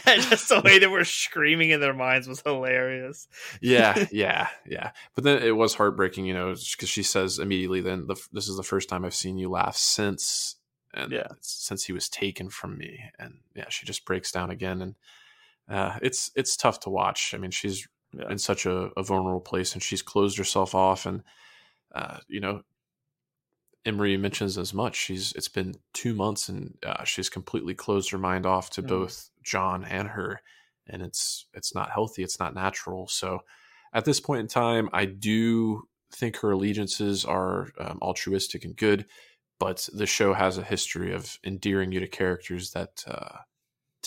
Just 0.07 0.49
the 0.49 0.61
way 0.65 0.79
they 0.79 0.87
were 0.87 1.05
screaming 1.05 1.71
in 1.71 1.81
their 1.81 1.95
minds 1.95 2.27
was 2.29 2.41
hilarious. 2.43 3.29
yeah, 3.61 4.07
yeah, 4.13 4.49
yeah. 4.67 4.91
But 5.15 5.25
then 5.25 5.43
it 5.43 5.57
was 5.57 5.75
heartbreaking, 5.75 6.27
you 6.27 6.35
know, 6.35 6.55
because 6.55 6.89
she 6.89 7.03
says 7.03 7.39
immediately, 7.39 7.81
"Then 7.81 8.07
the, 8.07 8.17
this 8.33 8.49
is 8.49 8.57
the 8.57 8.63
first 8.63 8.89
time 8.89 9.05
I've 9.05 9.15
seen 9.15 9.39
you 9.39 9.49
laugh 9.51 9.77
since." 9.77 10.57
And 10.95 11.13
Yeah. 11.13 11.29
since 11.41 11.85
he 11.85 11.93
was 11.93 12.09
taken 12.09 12.49
from 12.49 12.79
me, 12.79 12.99
and 13.19 13.39
yeah, 13.55 13.69
she 13.69 13.85
just 13.87 14.05
breaks 14.07 14.33
down 14.33 14.51
again, 14.51 14.81
and 14.81 14.95
uh, 15.69 15.99
it's 16.03 16.31
it's 16.37 16.57
tough 16.57 16.81
to 16.81 16.91
watch. 16.91 17.35
I 17.35 17.39
mean, 17.39 17.51
she's 17.51 17.87
Yeah. 18.13 18.31
in 18.31 18.39
such 18.39 18.65
a, 18.67 18.91
a 18.97 19.03
vulnerable 19.03 19.41
place, 19.41 19.75
and 19.75 19.83
she's 19.83 20.03
closed 20.03 20.39
herself 20.39 20.75
off, 20.75 21.07
and 21.07 21.23
uh, 21.95 22.19
you 22.29 22.41
know, 22.41 22.63
Emery 23.85 24.17
mentions 24.17 24.59
as 24.59 24.75
much. 24.75 24.97
She's 24.97 25.33
it's 25.33 25.49
been 25.49 25.75
two 25.95 26.15
months, 26.15 26.49
and 26.49 26.77
uh, 26.85 27.05
she's 27.05 27.31
completely 27.31 27.75
closed 27.75 28.11
her 28.11 28.19
mind 28.19 28.45
off 28.47 28.71
to 28.71 28.83
Mm. 28.83 28.89
both 28.89 29.31
John 29.43 29.85
and 29.85 30.09
her, 30.09 30.41
and 30.87 31.03
it's 31.03 31.47
it's 31.55 31.75
not 31.75 31.91
healthy. 31.91 32.23
It's 32.23 32.39
not 32.41 32.55
natural. 32.55 33.07
So, 33.09 33.41
at 33.95 34.05
this 34.05 34.21
point 34.21 34.41
in 34.41 34.49
time, 34.49 34.89
I 34.93 35.05
do 35.07 35.89
think 36.13 36.37
her 36.39 36.53
allegiances 36.53 37.25
are 37.25 37.69
um, 37.79 37.99
altruistic 38.03 38.65
and 38.65 38.77
good, 38.77 39.07
but 39.59 39.89
the 39.93 40.07
show 40.07 40.35
has 40.35 40.59
a 40.59 40.63
history 40.63 41.13
of 41.15 41.39
endearing 41.45 41.93
you 41.93 42.01
to 42.01 42.09
characters 42.09 42.73
that 42.73 43.05
uh, 43.07 43.39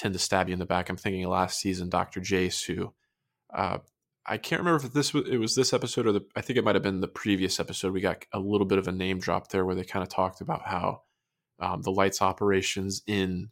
tend 0.02 0.14
to 0.14 0.20
stab 0.20 0.50
you 0.50 0.54
in 0.54 0.60
the 0.60 0.66
back. 0.66 0.90
I'm 0.90 0.98
thinking 0.98 1.28
last 1.28 1.60
season, 1.60 1.90
Doctor 1.90 2.20
Jace, 2.20 2.66
who 2.66 2.94
uh, 3.54 3.78
I 4.26 4.38
can't 4.38 4.62
remember 4.62 4.86
if 4.86 4.94
this 4.94 5.14
was 5.14 5.28
it 5.30 5.38
was 5.38 5.56
this 5.56 5.74
episode 5.74 6.08
or 6.08 6.12
the 6.12 6.26
I 6.36 6.42
think 6.42 6.58
it 6.58 6.64
might 6.66 6.76
have 6.76 6.84
been 6.84 7.02
the 7.02 7.08
previous 7.08 7.60
episode. 7.60 7.94
We 7.94 8.02
got 8.02 8.26
a 8.34 8.40
little 8.40 8.66
bit 8.68 8.78
of 8.80 8.88
a 8.88 8.92
name 8.92 9.20
drop 9.20 9.50
there 9.50 9.66
where 9.66 9.76
they 9.76 9.84
kind 9.84 10.04
of 10.04 10.10
talked 10.10 10.42
about 10.42 10.64
how 10.66 11.02
um, 11.60 11.82
the 11.84 11.92
lights 11.92 12.22
operations 12.22 13.02
in 13.06 13.50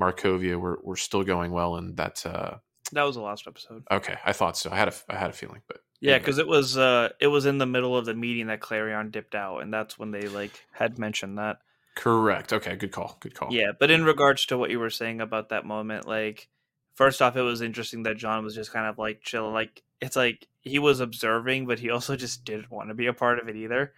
Markovia 0.00 0.58
were, 0.58 0.78
were 0.82 0.96
still 0.96 1.24
going 1.24 1.50
well, 1.52 1.76
and 1.76 1.96
that 1.96 2.24
uh, 2.24 2.56
That 2.92 3.02
was 3.02 3.16
the 3.16 3.22
last 3.22 3.46
episode. 3.46 3.82
okay, 3.90 4.16
I 4.24 4.32
thought 4.32 4.56
so. 4.56 4.70
I 4.70 4.76
had 4.76 4.88
a 4.88 4.94
I 5.08 5.16
had 5.16 5.30
a 5.30 5.34
feeling, 5.34 5.62
but 5.66 5.78
Yeah, 6.00 6.12
anyway. 6.12 6.18
because 6.20 6.38
it 6.38 6.46
was 6.46 6.76
uh 6.78 7.08
it 7.20 7.26
was 7.28 7.46
in 7.46 7.58
the 7.58 7.66
middle 7.66 7.96
of 7.96 8.04
the 8.06 8.14
meeting 8.14 8.46
that 8.48 8.60
Klarion 8.60 9.10
dipped 9.10 9.34
out, 9.34 9.58
and 9.58 9.72
that's 9.72 9.98
when 9.98 10.10
they 10.10 10.28
like 10.28 10.64
had 10.72 10.98
mentioned 10.98 11.38
that. 11.38 11.58
Correct. 11.94 12.52
Okay, 12.52 12.76
good 12.76 12.92
call. 12.92 13.16
Good 13.20 13.34
call. 13.34 13.52
Yeah, 13.52 13.72
but 13.78 13.90
in 13.90 14.04
regards 14.04 14.46
to 14.46 14.58
what 14.58 14.70
you 14.70 14.78
were 14.78 14.90
saying 14.90 15.20
about 15.20 15.50
that 15.50 15.64
moment, 15.64 16.06
like 16.06 16.48
first 16.94 17.22
off, 17.22 17.36
it 17.36 17.42
was 17.42 17.62
interesting 17.62 18.02
that 18.04 18.16
John 18.16 18.44
was 18.44 18.54
just 18.54 18.72
kind 18.72 18.86
of 18.86 18.98
like 18.98 19.22
chill. 19.22 19.50
Like 19.50 19.82
it's 20.00 20.16
like 20.16 20.46
he 20.60 20.78
was 20.78 21.00
observing, 21.00 21.66
but 21.66 21.78
he 21.78 21.90
also 21.90 22.16
just 22.16 22.44
didn't 22.44 22.70
want 22.70 22.88
to 22.88 22.94
be 22.94 23.06
a 23.06 23.12
part 23.12 23.38
of 23.38 23.48
it 23.48 23.56
either. 23.56 23.92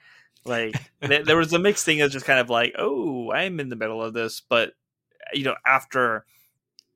Like 0.45 0.75
th- 1.03 1.27
there 1.27 1.37
was 1.37 1.53
a 1.53 1.59
mixed 1.59 1.85
thing 1.85 2.01
of 2.01 2.11
just 2.11 2.27
kind 2.27 2.41
of 2.41 2.51
like, 2.51 2.75
oh, 2.79 3.33
I'm 3.33 3.61
in 3.61 3.69
the 3.69 3.77
middle 3.77 4.03
of 4.03 4.15
this, 4.15 4.41
but 4.41 4.73
you 5.33 5.45
know, 5.45 5.57
after 5.67 6.25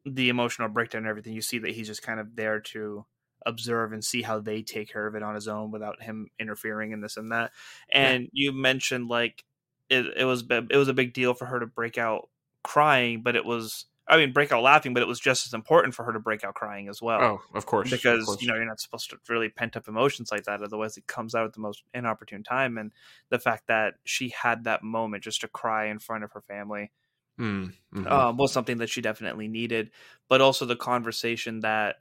the 0.05 0.29
emotional 0.29 0.69
breakdown 0.69 1.00
and 1.00 1.09
everything, 1.09 1.33
you 1.33 1.43
see 1.43 1.59
that 1.59 1.73
he's 1.73 1.88
just 1.88 2.03
kind 2.03 2.21
of 2.21 2.37
there 2.37 2.61
to 2.61 3.05
observe 3.45 3.93
and 3.93 4.05
see 4.05 4.23
how 4.23 4.41
they 4.41 4.62
take 4.62 4.93
care 4.93 5.07
of 5.07 5.15
it 5.15 5.23
on 5.23 5.35
his 5.35 5.49
own 5.49 5.71
without 5.71 6.03
him 6.03 6.29
interfering 6.38 6.93
in 6.93 7.00
this 7.00 7.17
and 7.17 7.33
that. 7.33 7.53
And 7.91 8.29
you 8.33 8.53
mentioned 8.53 9.09
like 9.09 9.45
it, 9.88 10.07
it 10.16 10.25
was 10.25 10.45
it 10.50 10.76
was 10.76 10.88
a 10.88 10.95
big 10.95 11.12
deal 11.12 11.35
for 11.35 11.47
her 11.47 11.61
to 11.61 11.66
break 11.66 11.99
out 11.99 12.28
crying, 12.64 13.23
but 13.23 13.37
it 13.37 13.45
was 13.45 13.87
I 14.09 14.16
mean 14.16 14.33
break 14.33 14.52
out 14.52 14.62
laughing, 14.62 14.95
but 14.95 15.02
it 15.02 15.09
was 15.09 15.21
just 15.21 15.47
as 15.47 15.55
important 15.55 15.95
for 15.95 16.05
her 16.05 16.12
to 16.12 16.21
break 16.21 16.45
out 16.45 16.55
crying 16.55 16.88
as 16.88 17.00
well. 17.00 17.23
Oh, 17.23 17.40
of 17.55 17.66
course. 17.66 17.93
of 17.93 17.99
because 17.99 18.25
course. 18.25 18.43
you 18.43 18.49
know 18.49 18.55
you're 18.55 18.66
not 18.66 18.81
supposed 18.81 19.11
to 19.11 19.19
really 19.28 19.49
pent 19.49 19.76
up 19.76 19.88
emotions 19.88 20.31
like 20.31 20.45
that, 20.45 20.62
otherwise 20.62 20.97
it 20.97 21.07
comes 21.07 21.35
out 21.35 21.47
at 21.47 21.52
the 21.52 21.61
most 21.61 21.83
inopportune 21.95 22.43
time. 22.43 22.78
And 22.78 22.93
the 23.28 23.38
fact 23.38 23.69
that 23.69 23.95
she 24.05 24.31
had 24.31 24.64
that 24.64 24.83
moment 24.83 25.25
just 25.25 25.40
to 25.43 25.49
cry 25.49 25.87
in 25.87 25.99
front 25.99 26.25
of 26.25 26.33
her 26.33 26.40
family 26.40 26.90
Mm, 27.38 27.75
mhm. 27.95 28.11
um, 28.11 28.37
was 28.38 28.50
something 28.52 28.78
that 28.78 28.88
she 28.88 29.02
definitely 29.02 29.47
needed. 29.47 29.90
But 30.28 30.40
also 30.40 30.64
the 30.64 30.76
conversation 30.76 31.61
that 31.61 31.97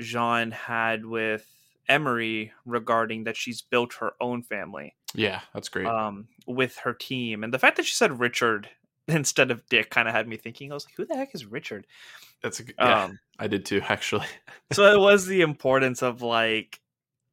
Jean 0.00 0.50
had 0.52 1.04
with 1.04 1.46
Emery 1.88 2.52
regarding 2.64 3.24
that 3.24 3.36
she's 3.36 3.60
built 3.60 3.94
her 3.94 4.12
own 4.20 4.42
family 4.42 4.94
yeah, 5.14 5.40
that's 5.52 5.68
great. 5.68 5.86
um, 5.86 6.28
with 6.46 6.76
her 6.78 6.92
team, 6.92 7.42
and 7.44 7.52
the 7.54 7.58
fact 7.58 7.76
that 7.76 7.86
she 7.86 7.94
said 7.94 8.18
Richard 8.20 8.68
instead 9.08 9.50
of 9.50 9.66
Dick 9.68 9.90
kind 9.90 10.08
of 10.08 10.14
had 10.14 10.28
me 10.28 10.36
thinking. 10.36 10.70
I 10.70 10.74
was 10.74 10.86
like, 10.86 10.94
"Who 10.96 11.06
the 11.06 11.16
heck 11.16 11.34
is 11.34 11.46
Richard?" 11.46 11.86
that's 12.42 12.60
a. 12.60 12.64
Yeah, 12.78 13.04
Um, 13.04 13.18
I 13.38 13.46
did 13.46 13.64
too. 13.64 13.80
Actually. 13.88 14.26
so 14.72 14.84
it 14.92 14.98
was 15.00 15.26
the 15.26 15.40
importance 15.42 16.02
of 16.02 16.20
like, 16.22 16.80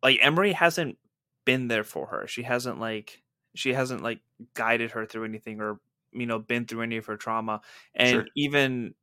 like 0.03 0.19
Emery 0.21 0.53
hasn't 0.53 0.97
been 1.45 1.67
there 1.67 1.83
for 1.83 2.07
her. 2.07 2.27
She 2.27 2.43
hasn't 2.43 2.79
like 2.79 3.21
she 3.55 3.73
hasn't 3.73 4.03
like 4.03 4.19
guided 4.53 4.91
her 4.91 5.05
through 5.05 5.25
anything 5.25 5.59
or 5.59 5.79
you 6.13 6.25
know 6.25 6.39
been 6.39 6.65
through 6.65 6.81
any 6.83 6.97
of 6.97 7.05
her 7.07 7.17
trauma, 7.17 7.61
and 7.95 8.09
Sure. 8.09 8.25
even 8.35 8.93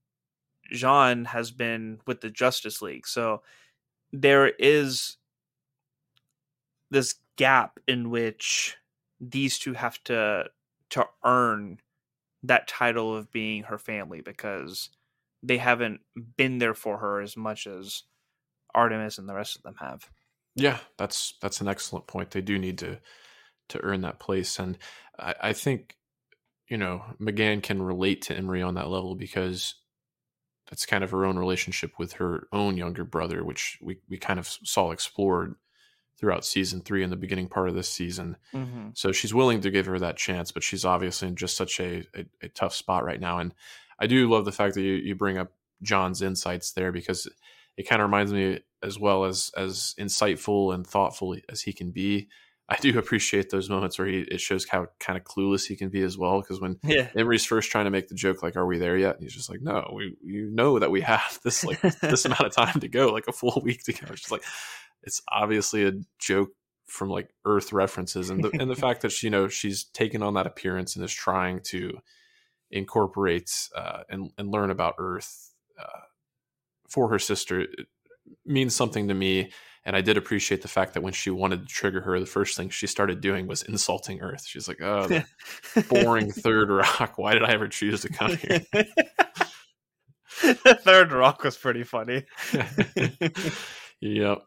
Jean 0.71 1.25
has 1.27 1.51
been 1.51 2.01
with 2.07 2.21
the 2.21 2.31
Justice 2.31 2.81
League. 2.83 3.07
So 3.07 3.43
there 4.13 4.49
is 4.59 5.17
this 6.91 7.15
gap 7.39 7.79
in 7.89 8.11
which 8.11 8.77
these 9.19 9.59
two 9.59 9.73
have 9.73 10.03
to 10.05 10.45
to 10.91 11.07
earn 11.25 11.81
that 12.43 12.69
title 12.69 13.17
of 13.17 13.33
being 13.33 13.65
her 13.65 13.79
family 13.79 14.21
because 14.21 14.91
they 15.43 15.57
haven't 15.57 16.01
been 16.37 16.59
there 16.59 16.75
for 16.75 16.99
her 16.99 17.21
as 17.21 17.37
much 17.37 17.67
as 17.67 18.03
Artemis 18.75 19.19
and 19.19 19.29
the 19.29 19.35
rest 19.35 19.57
of 19.57 19.63
them 19.63 19.77
have. 19.81 20.11
Yeah, 20.55 20.79
that's 20.99 21.35
that's 21.41 21.61
an 21.61 21.69
excellent 21.69 22.07
point. 22.07 22.31
They 22.31 22.41
do 22.41 22.59
need 22.59 22.79
to 22.79 22.99
to 23.69 23.85
earn 23.85 24.01
that 24.03 24.19
place, 24.19 24.59
and 24.59 24.79
I, 25.19 25.35
I 25.41 25.53
think 25.53 25.97
you 26.69 26.77
know 26.77 27.03
M'gann 27.21 27.63
can 27.63 27.81
relate 27.81 28.23
to 28.23 28.37
Emery 28.37 28.63
on 28.63 28.75
that 28.75 28.89
level 28.89 29.15
because 29.15 29.75
that's 30.69 30.87
kind 30.87 31.05
of 31.05 31.13
her 31.13 31.25
own 31.25 31.39
relationship 31.39 31.93
with 31.99 32.15
her 32.15 32.49
own 32.53 32.77
younger 32.77 33.05
brother, 33.05 33.45
which 33.45 33.79
we 33.81 33.99
we 34.09 34.19
kind 34.19 34.39
of 34.39 34.49
saw 34.49 34.91
explored 34.91 35.55
throughout 36.19 36.45
season 36.45 36.81
three 36.81 37.03
and 37.03 37.13
the 37.13 37.17
beginning 37.17 37.49
part 37.49 37.69
of 37.69 37.75
this 37.75 37.89
season. 37.89 38.37
Mm-hmm. 38.53 38.89
So 38.95 39.13
she's 39.13 39.33
willing 39.33 39.61
to 39.61 39.71
give 39.71 39.87
her 39.87 39.99
that 40.01 40.17
chance, 40.17 40.51
but 40.51 40.63
she's 40.63 40.85
obviously 40.85 41.29
in 41.29 41.37
just 41.37 41.57
such 41.57 41.79
a, 41.81 42.05
a, 42.15 42.25
a 42.43 42.49
tough 42.49 42.75
spot 42.75 43.05
right 43.05 43.21
now. 43.21 43.39
And 43.39 43.55
I 44.01 44.07
do 44.07 44.29
love 44.29 44.45
the 44.45 44.53
fact 44.53 44.75
that 44.75 44.83
you, 44.83 44.95
you 44.95 45.15
bring 45.15 45.39
up 45.39 45.53
John's 45.83 46.23
insights 46.23 46.73
there 46.73 46.91
because 46.93 47.29
it 47.77 47.89
kind 47.89 48.03
of 48.03 48.09
reminds 48.09 48.33
me 48.33 48.61
as 48.83 48.99
well 48.99 49.25
as 49.25 49.51
as 49.57 49.95
insightful 49.99 50.75
and 50.75 50.87
thoughtful 50.87 51.37
as 51.49 51.63
he 51.63 51.73
can 51.73 51.91
be. 51.91 52.29
I 52.71 52.77
do 52.77 52.99
appreciate 52.99 53.49
those 53.49 53.71
moments 53.71 53.99
where 53.99 54.09
he 54.09 54.21
it 54.21 54.41
shows 54.41 54.67
how 54.69 54.89
kind 55.01 55.17
of 55.17 55.25
clueless 55.25 55.67
he 55.67 55.77
can 55.77 55.89
be 55.89 56.03
as 56.03 56.19
well. 56.19 56.41
Because 56.41 56.61
when 56.61 56.79
Yeah. 56.85 57.09
Emery's 57.17 57.47
first 57.47 57.71
trying 57.71 57.87
to 57.87 57.91
make 57.91 58.09
the 58.09 58.15
joke, 58.15 58.43
like, 58.43 58.57
"Are 58.57 58.67
we 58.67 58.79
there 58.79 58.99
yet?" 58.99 59.15
And 59.15 59.23
he's 59.23 59.33
just 59.33 59.49
like, 59.49 59.63
"No, 59.63 59.91
we 59.95 60.17
you 60.23 60.51
know 60.51 60.79
that 60.79 60.91
we 60.91 61.01
have 61.01 61.39
this 61.45 61.65
like 61.65 61.81
this 61.81 62.25
amount 62.27 62.43
of 62.43 62.53
time 62.53 62.81
to 62.81 62.89
go, 62.89 63.13
like 63.13 63.27
a 63.27 63.33
full 63.33 63.63
week 63.65 63.85
to 63.85 63.93
go." 63.93 64.15
Just 64.15 64.31
like 64.31 64.43
it's 65.03 65.23
obviously 65.31 65.85
a 65.87 65.93
joke 66.19 66.51
from 66.87 67.11
like 67.11 67.31
Earth 67.45 67.73
references, 67.73 68.31
and 68.31 68.43
the 68.43 68.51
and 68.61 68.71
the 68.71 68.77
fact 68.77 69.03
that 69.03 69.13
she, 69.13 69.27
you 69.27 69.31
know 69.31 69.49
she's 69.49 69.85
taken 69.85 70.23
on 70.23 70.35
that 70.35 70.47
appearance 70.47 70.97
and 70.97 71.05
is 71.05 71.13
trying 71.13 71.61
to 71.61 71.99
incorporate 72.71 73.51
uh, 73.77 74.03
and 74.09 74.31
and 74.39 74.51
learn 74.51 74.71
about 74.71 74.95
Earth 74.99 75.53
uh, 75.79 76.01
for 76.89 77.09
her 77.09 77.19
sister 77.19 77.61
it 77.61 77.87
means 78.45 78.75
something 78.75 79.09
to 79.09 79.15
me. 79.15 79.51
And 79.85 79.97
I 79.97 80.03
did 80.03 80.19
appreciate 80.19 80.61
the 80.61 80.69
fact 80.69 80.95
that 80.95 81.03
when 81.03 81.15
she 81.15 81.31
wanted 81.31 81.61
to 81.61 81.67
trigger 81.67 82.03
her, 82.03 82.21
the 82.21 82.27
first 82.27 82.57
thing 82.57 82.69
she 82.69 82.87
started 82.87 83.23
doing 83.23 83.47
was 83.47 83.63
insulting 83.63 84.21
Earth. 84.21 84.45
She's 84.47 84.69
like, 84.69 84.83
"Oh, 84.83 85.09
boring 85.89 86.31
third 86.31 86.69
rock. 86.69 87.17
Why 87.17 87.33
did 87.33 87.45
I 87.45 87.53
ever 87.53 87.69
choose 87.69 88.03
to 88.03 88.11
come 88.11 88.37
here?" 88.37 88.61
the 90.43 90.79
third 90.83 91.13
rock 91.13 91.43
was 91.43 91.57
pretty 91.57 91.85
funny. 91.85 92.25
yep. 94.01 94.43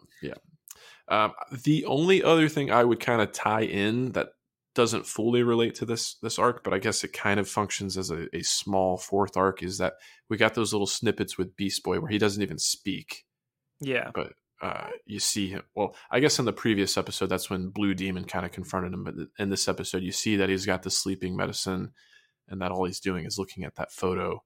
Um, 1.12 1.34
the 1.52 1.84
only 1.86 2.24
other 2.24 2.48
thing 2.48 2.72
I 2.72 2.86
would 2.86 3.02
kind 3.02 3.22
of 3.22 3.34
tie 3.34 3.64
in 3.64 4.14
that 4.14 4.30
doesn't 4.74 5.06
fully 5.06 5.44
relate 5.44 5.76
to 5.76 5.86
this 5.86 6.16
this 6.22 6.40
arc, 6.40 6.64
but 6.64 6.74
I 6.74 6.80
guess 6.80 7.04
it 7.04 7.12
kind 7.12 7.38
of 7.38 7.50
functions 7.50 7.98
as 7.98 8.10
a, 8.10 8.34
a 8.34 8.42
small 8.44 8.98
fourth 8.98 9.36
arc, 9.36 9.62
is 9.62 9.78
that 9.80 9.96
we 10.30 10.38
got 10.38 10.54
those 10.56 10.72
little 10.72 10.88
snippets 10.88 11.38
with 11.38 11.58
Beast 11.58 11.84
Boy 11.84 12.00
where 12.00 12.10
he 12.10 12.18
doesn't 12.18 12.42
even 12.42 12.58
speak, 12.58 13.26
yeah. 13.82 14.12
but 14.14 14.32
uh, 14.62 14.88
you 15.06 15.20
see 15.20 15.50
him. 15.50 15.64
Well, 15.76 15.96
I 16.10 16.22
guess 16.22 16.40
in 16.40 16.46
the 16.46 16.54
previous 16.54 16.96
episode, 16.98 17.28
that's 17.28 17.50
when 17.50 17.72
Blue 17.72 17.94
Demon 17.94 18.24
kind 18.24 18.46
of 18.46 18.54
confronted 18.54 18.94
him, 18.94 19.04
but 19.04 19.16
in 19.38 19.50
this 19.50 19.68
episode, 19.68 20.04
you 20.04 20.14
see 20.14 20.38
that 20.38 20.48
he's 20.48 20.66
got 20.66 20.84
the 20.84 20.90
sleeping 20.90 21.36
medicine, 21.36 21.92
and 22.48 22.62
that 22.62 22.72
all 22.72 22.86
he's 22.86 23.02
doing 23.02 23.26
is 23.26 23.38
looking 23.38 23.66
at 23.66 23.76
that 23.76 23.92
photo 23.92 24.42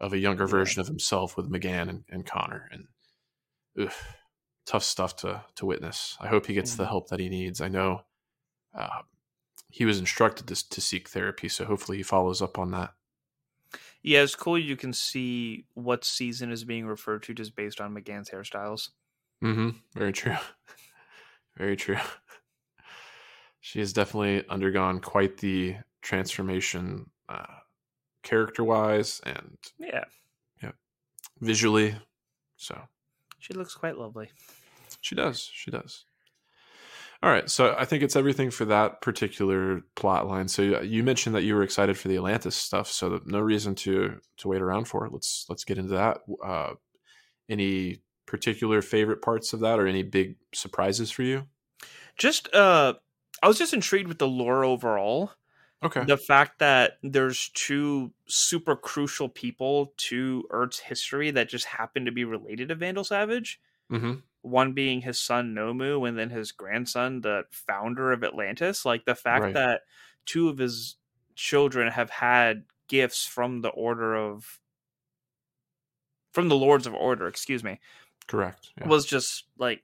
of 0.00 0.12
a 0.12 0.18
younger 0.18 0.48
version 0.48 0.80
of 0.80 0.88
himself 0.88 1.36
with 1.36 1.48
M'gann 1.48 1.88
and, 1.88 2.04
and 2.08 2.26
Connor, 2.26 2.68
and 2.72 2.86
ugh, 3.80 3.92
tough 4.68 4.84
stuff 4.84 5.16
to 5.16 5.42
to 5.56 5.64
witness. 5.66 6.16
I 6.20 6.28
hope 6.28 6.46
he 6.46 6.54
gets 6.54 6.74
the 6.76 6.84
Mhm. 6.84 6.88
help 6.88 7.08
that 7.08 7.20
he 7.20 7.28
needs. 7.30 7.60
I 7.60 7.68
know 7.68 8.02
uh, 8.74 9.02
he 9.70 9.84
was 9.86 9.98
instructed 9.98 10.46
to, 10.48 10.68
to 10.68 10.80
seek 10.80 11.08
therapy, 11.08 11.48
so 11.48 11.64
hopefully 11.64 11.96
he 11.96 12.02
follows 12.02 12.42
up 12.42 12.58
on 12.58 12.70
that. 12.72 12.94
Yeah, 14.02 14.22
it's 14.22 14.34
cool 14.36 14.58
you 14.58 14.76
can 14.76 14.92
see 14.92 15.64
what 15.74 16.04
season 16.04 16.52
is 16.52 16.64
being 16.64 16.86
referred 16.86 17.22
to 17.24 17.34
just 17.34 17.56
based 17.56 17.80
on 17.80 17.92
M'gann's 17.94 18.30
hairstyles. 18.30 18.90
Mm-hmm. 19.42 19.70
Very 19.94 20.12
true. 20.12 20.36
Very 21.56 21.76
true. 21.76 21.98
She 23.60 23.80
has 23.80 23.92
definitely 23.92 24.46
undergone 24.48 25.00
quite 25.00 25.38
the 25.38 25.76
transformation, 26.00 27.10
uh, 27.28 27.56
character-wise 28.22 29.20
and 29.24 29.58
yeah, 29.78 30.04
Yeah, 30.62 30.72
visually. 31.40 31.96
So 32.56 32.80
she 33.38 33.54
looks 33.54 33.74
quite 33.74 33.98
lovely. 33.98 34.30
She 35.00 35.14
does. 35.14 35.50
She 35.52 35.70
does. 35.70 36.04
All 37.20 37.30
right, 37.30 37.50
so 37.50 37.74
I 37.76 37.84
think 37.84 38.04
it's 38.04 38.14
everything 38.14 38.50
for 38.50 38.64
that 38.66 39.00
particular 39.00 39.82
plot 39.96 40.28
line. 40.28 40.46
So 40.46 40.62
you 40.62 41.02
mentioned 41.02 41.34
that 41.34 41.42
you 41.42 41.56
were 41.56 41.64
excited 41.64 41.98
for 41.98 42.06
the 42.06 42.14
Atlantis 42.14 42.54
stuff, 42.54 42.88
so 42.88 43.20
no 43.24 43.40
reason 43.40 43.74
to 43.76 44.20
to 44.36 44.48
wait 44.48 44.62
around 44.62 44.84
for 44.84 45.04
it. 45.04 45.12
Let's 45.12 45.44
let's 45.48 45.64
get 45.64 45.78
into 45.78 45.94
that. 45.94 46.18
Uh, 46.44 46.74
any 47.48 48.02
particular 48.24 48.82
favorite 48.82 49.20
parts 49.20 49.52
of 49.52 49.60
that, 49.60 49.80
or 49.80 49.88
any 49.88 50.04
big 50.04 50.36
surprises 50.54 51.10
for 51.10 51.24
you? 51.24 51.46
Just 52.16 52.54
uh, 52.54 52.94
I 53.42 53.48
was 53.48 53.58
just 53.58 53.74
intrigued 53.74 54.06
with 54.06 54.18
the 54.18 54.28
lore 54.28 54.64
overall. 54.64 55.32
Okay. 55.80 56.02
the 56.04 56.16
fact 56.16 56.58
that 56.58 56.98
there's 57.04 57.50
two 57.50 58.10
super 58.26 58.74
crucial 58.74 59.28
people 59.28 59.92
to 59.96 60.42
Earth's 60.50 60.80
history 60.80 61.30
that 61.30 61.48
just 61.48 61.66
happen 61.66 62.04
to 62.04 62.10
be 62.10 62.24
related 62.24 62.70
to 62.70 62.74
Vandal 62.74 63.04
Savage. 63.04 63.60
Mm-hmm. 63.90 64.14
One 64.50 64.72
being 64.72 65.00
his 65.02 65.18
son 65.18 65.54
Nomu, 65.54 66.08
and 66.08 66.18
then 66.18 66.30
his 66.30 66.52
grandson, 66.52 67.20
the 67.20 67.44
founder 67.50 68.12
of 68.12 68.24
Atlantis. 68.24 68.84
Like 68.84 69.04
the 69.04 69.14
fact 69.14 69.42
Right. 69.42 69.54
that 69.54 69.82
two 70.26 70.48
of 70.48 70.58
his 70.58 70.96
children 71.34 71.90
have 71.92 72.10
had 72.10 72.64
gifts 72.88 73.26
from 73.26 73.60
the 73.60 73.68
Order 73.68 74.14
of, 74.16 74.60
from 76.32 76.48
the 76.48 76.56
Lords 76.56 76.86
of 76.86 76.94
Order, 76.94 77.26
excuse 77.26 77.64
me, 77.64 77.80
Correct. 78.26 78.70
Yeah. 78.78 78.88
was 78.88 79.06
just 79.06 79.44
like 79.58 79.82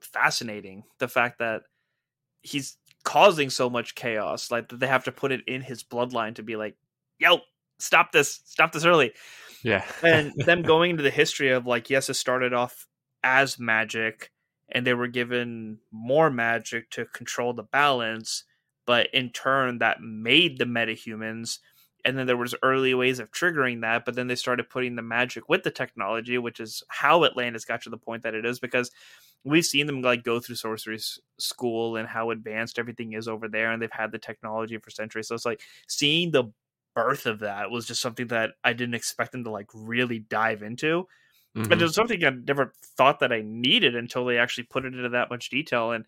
fascinating. 0.00 0.84
The 0.98 1.08
fact 1.08 1.38
that 1.38 1.62
he's 2.42 2.76
causing 3.04 3.50
so 3.50 3.70
much 3.70 3.94
chaos, 3.94 4.50
like 4.50 4.68
that 4.68 4.80
they 4.80 4.86
have 4.86 5.04
to 5.04 5.12
put 5.12 5.32
it 5.32 5.42
in 5.46 5.62
his 5.62 5.84
bloodline 5.84 6.34
to 6.36 6.42
be 6.42 6.56
like, 6.56 6.76
"Yo, 7.18 7.40
stop 7.78 8.10
this! 8.12 8.40
Stop 8.44 8.72
this 8.72 8.84
early!" 8.84 9.12
yeah. 9.62 9.84
And 10.02 10.32
them 10.36 10.62
going 10.72 10.90
into 10.90 11.02
the 11.04 11.10
history 11.10 11.50
of 11.50 11.66
like, 11.66 11.90
yes, 11.90 12.08
it 12.08 12.14
started 12.14 12.52
off 12.52 12.86
as 13.22 13.58
magic, 13.58 14.30
and 14.70 14.86
they 14.86 14.94
were 14.94 15.08
given 15.08 15.78
more 15.90 16.30
magic 16.30 16.90
to 16.90 17.04
control 17.06 17.52
the 17.52 17.62
balance, 17.62 18.44
but 18.86 19.08
in 19.12 19.30
turn, 19.30 19.78
that 19.78 20.00
made 20.00 20.58
the 20.58 20.64
metahumans. 20.64 21.58
And 22.04 22.16
then 22.16 22.26
there 22.26 22.36
was 22.36 22.54
early 22.62 22.94
ways 22.94 23.18
of 23.18 23.30
triggering 23.32 23.80
that, 23.82 24.04
but 24.04 24.14
then 24.14 24.28
they 24.28 24.34
started 24.34 24.70
putting 24.70 24.96
the 24.96 25.02
magic 25.02 25.48
with 25.48 25.62
the 25.62 25.70
technology, 25.70 26.38
which 26.38 26.60
is 26.60 26.82
how 26.88 27.24
Atlantis 27.24 27.64
got 27.64 27.82
to 27.82 27.90
the 27.90 27.98
point 27.98 28.22
that 28.22 28.34
it 28.34 28.46
is. 28.46 28.60
Because 28.60 28.90
we've 29.44 29.64
seen 29.64 29.86
them 29.86 30.00
like 30.00 30.22
go 30.22 30.40
through 30.40 30.54
sorcery 30.56 30.98
school 31.38 31.96
and 31.96 32.08
how 32.08 32.30
advanced 32.30 32.78
everything 32.78 33.12
is 33.12 33.28
over 33.28 33.48
there, 33.48 33.72
and 33.72 33.82
they've 33.82 33.90
had 33.92 34.12
the 34.12 34.18
technology 34.18 34.78
for 34.78 34.90
centuries. 34.90 35.28
So 35.28 35.34
it's 35.34 35.44
like 35.44 35.60
seeing 35.86 36.30
the 36.30 36.44
birth 36.94 37.26
of 37.26 37.40
that 37.40 37.70
was 37.70 37.86
just 37.86 38.00
something 38.00 38.28
that 38.28 38.52
I 38.64 38.72
didn't 38.72 38.94
expect 38.94 39.32
them 39.32 39.44
to 39.44 39.50
like 39.50 39.68
really 39.74 40.20
dive 40.20 40.62
into. 40.62 41.06
Mhm. 41.58 41.72
And 41.72 41.80
it 41.80 41.84
was 41.84 41.94
something 41.94 42.24
I 42.24 42.30
never 42.30 42.72
thought 42.96 43.20
that 43.20 43.32
I 43.32 43.42
needed 43.42 43.96
until 43.96 44.24
they 44.24 44.38
actually 44.38 44.64
put 44.64 44.84
it 44.84 44.94
into 44.94 45.08
that 45.10 45.30
much 45.30 45.50
detail. 45.50 45.92
And 45.92 46.06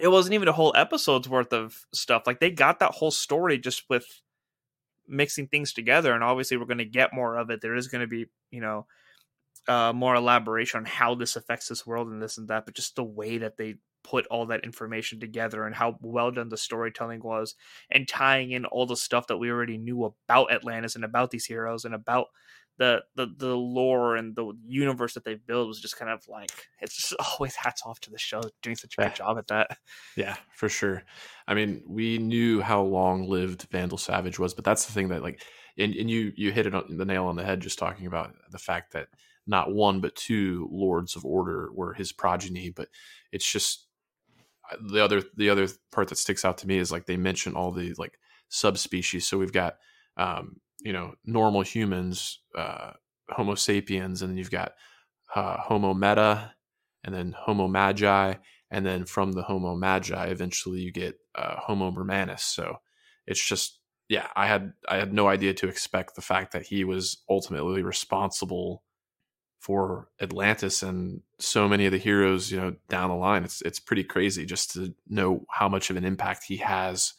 it 0.00 0.08
wasn't 0.08 0.34
even 0.34 0.48
a 0.48 0.52
whole 0.52 0.72
episode's 0.76 1.28
worth 1.28 1.52
of 1.52 1.84
stuff. 1.92 2.24
Like 2.26 2.40
they 2.40 2.50
got 2.50 2.80
that 2.80 2.92
whole 2.92 3.10
story 3.12 3.58
just 3.58 3.84
with 3.88 4.06
mixing 5.08 5.48
things 5.48 5.72
together. 5.72 6.14
And 6.14 6.24
obviously, 6.24 6.56
we're 6.56 6.66
going 6.66 6.78
to 6.78 6.84
get 6.84 7.14
more 7.14 7.36
of 7.36 7.50
it. 7.50 7.60
There 7.60 7.74
is 7.76 7.88
going 7.88 8.02
to 8.02 8.06
be, 8.06 8.26
you 8.50 8.60
know, 8.60 8.86
uh, 9.68 9.92
more 9.94 10.14
elaboration 10.16 10.78
on 10.78 10.84
how 10.86 11.14
this 11.14 11.36
affects 11.36 11.68
this 11.68 11.86
world 11.86 12.08
and 12.08 12.22
this 12.22 12.38
and 12.38 12.48
that. 12.48 12.66
But 12.66 12.74
just 12.76 12.96
the 12.96 13.04
way 13.04 13.38
that 13.38 13.56
they 13.56 13.76
put 14.04 14.26
all 14.28 14.46
that 14.46 14.64
information 14.64 15.20
together 15.20 15.64
and 15.66 15.74
how 15.74 15.98
well 16.02 16.30
done 16.30 16.48
the 16.50 16.56
storytelling 16.58 17.20
was 17.22 17.54
and 17.90 18.08
tying 18.08 18.52
in 18.52 18.66
all 18.66 18.86
the 18.86 18.96
stuff 18.96 19.28
that 19.28 19.38
we 19.38 19.50
already 19.50 19.78
knew 19.78 20.04
about 20.04 20.52
Atlantis 20.52 20.94
and 20.96 21.04
about 21.04 21.30
these 21.30 21.46
heroes 21.46 21.84
and 21.84 21.94
about 21.94 22.28
the 22.78 23.02
the, 23.14 23.26
the 23.36 23.54
lore 23.54 24.16
and 24.16 24.34
the 24.34 24.52
universe 24.66 25.14
that 25.14 25.24
they 25.24 25.34
built 25.34 25.68
was 25.68 25.80
just 25.80 25.96
kind 25.96 26.10
of 26.10 26.26
like 26.28 26.50
it's 26.80 26.96
just 26.96 27.14
always 27.38 27.54
hats 27.54 27.82
off 27.86 28.00
to 28.00 28.10
the 28.10 28.18
show 28.18 28.40
doing 28.62 28.76
such 28.76 28.94
a 28.98 29.02
Yeah. 29.02 29.08
good 29.08 29.14
job 29.16 29.38
at 29.38 29.46
that. 29.48 29.78
Yeah, 30.16 30.36
for 30.52 30.68
sure. 30.68 31.02
I 31.46 31.54
mean, 31.54 31.82
we 31.86 32.18
knew 32.18 32.60
how 32.60 32.82
long 32.82 33.28
lived 33.28 33.66
Vandal 33.70 33.98
Savage 33.98 34.38
was, 34.38 34.54
but 34.54 34.64
that's 34.64 34.86
the 34.86 34.92
thing 34.92 35.08
that 35.08 35.22
like, 35.22 35.42
and, 35.78 35.94
and 35.94 36.08
you 36.10 36.32
you 36.36 36.52
hit 36.52 36.66
it 36.66 36.74
on 36.74 36.96
the 36.96 37.04
nail 37.04 37.26
on 37.26 37.36
the 37.36 37.44
head 37.44 37.60
just 37.60 37.78
talking 37.78 38.06
about 38.06 38.32
the 38.50 38.58
fact 38.58 38.92
that 38.92 39.08
not 39.46 39.72
one 39.74 40.00
but 40.00 40.16
two 40.16 40.68
Lords 40.70 41.16
of 41.16 41.24
Order 41.24 41.70
were 41.72 41.92
his 41.94 42.12
progeny. 42.12 42.70
But 42.70 42.88
it's 43.32 43.50
just 43.50 43.86
uh, 44.70 44.76
the 44.92 45.02
other 45.04 45.22
the 45.36 45.50
other 45.50 45.68
part 45.92 46.08
that 46.08 46.18
sticks 46.18 46.44
out 46.44 46.58
to 46.58 46.66
me 46.66 46.78
is 46.78 46.92
like 46.92 47.06
they 47.06 47.16
mention 47.16 47.54
all 47.54 47.72
the 47.72 47.94
like 47.98 48.18
subspecies. 48.48 49.26
So 49.26 49.38
we've 49.38 49.52
got 49.52 49.76
um, 50.16 50.60
you 50.84 50.92
know 50.92 51.14
normal 51.24 51.62
humans, 51.62 52.40
uh, 52.56 52.92
Homo 53.30 53.56
sapiens, 53.56 54.22
and 54.22 54.30
then 54.30 54.38
you've 54.38 54.50
got 54.50 54.72
uh, 55.34 55.56
Homo 55.58 55.94
meta, 55.94 56.52
and 57.02 57.12
then 57.12 57.34
Homo 57.36 57.66
magi, 57.66 58.34
and 58.70 58.86
then 58.86 59.04
from 59.04 59.32
the 59.32 59.42
Homo 59.42 59.74
magi, 59.74 60.26
eventually 60.26 60.80
you 60.80 60.92
get 60.92 61.16
uh, 61.34 61.56
Homo 61.56 61.90
mermanus. 61.90 62.40
So 62.40 62.76
it's 63.26 63.44
just 63.44 63.80
yeah, 64.08 64.28
I 64.36 64.46
had 64.46 64.74
I 64.88 64.96
had 64.96 65.12
no 65.12 65.28
idea 65.28 65.54
to 65.54 65.68
expect 65.68 66.14
the 66.14 66.22
fact 66.22 66.52
that 66.52 66.66
he 66.66 66.84
was 66.84 67.22
ultimately 67.28 67.82
responsible 67.82 68.84
for 69.60 70.08
Atlantis 70.20 70.82
and 70.82 71.22
so 71.38 71.66
many 71.66 71.86
of 71.86 71.92
the 71.92 71.98
heroes, 71.98 72.52
you 72.52 72.60
know, 72.60 72.76
down 72.90 73.08
the 73.08 73.16
line. 73.16 73.44
It's 73.44 73.62
it's 73.62 73.80
pretty 73.80 74.04
crazy 74.04 74.44
just 74.44 74.72
to 74.72 74.94
know 75.08 75.46
how 75.50 75.70
much 75.70 75.88
of 75.88 75.96
an 75.96 76.04
impact 76.04 76.44
he 76.44 76.58
has 76.58 77.14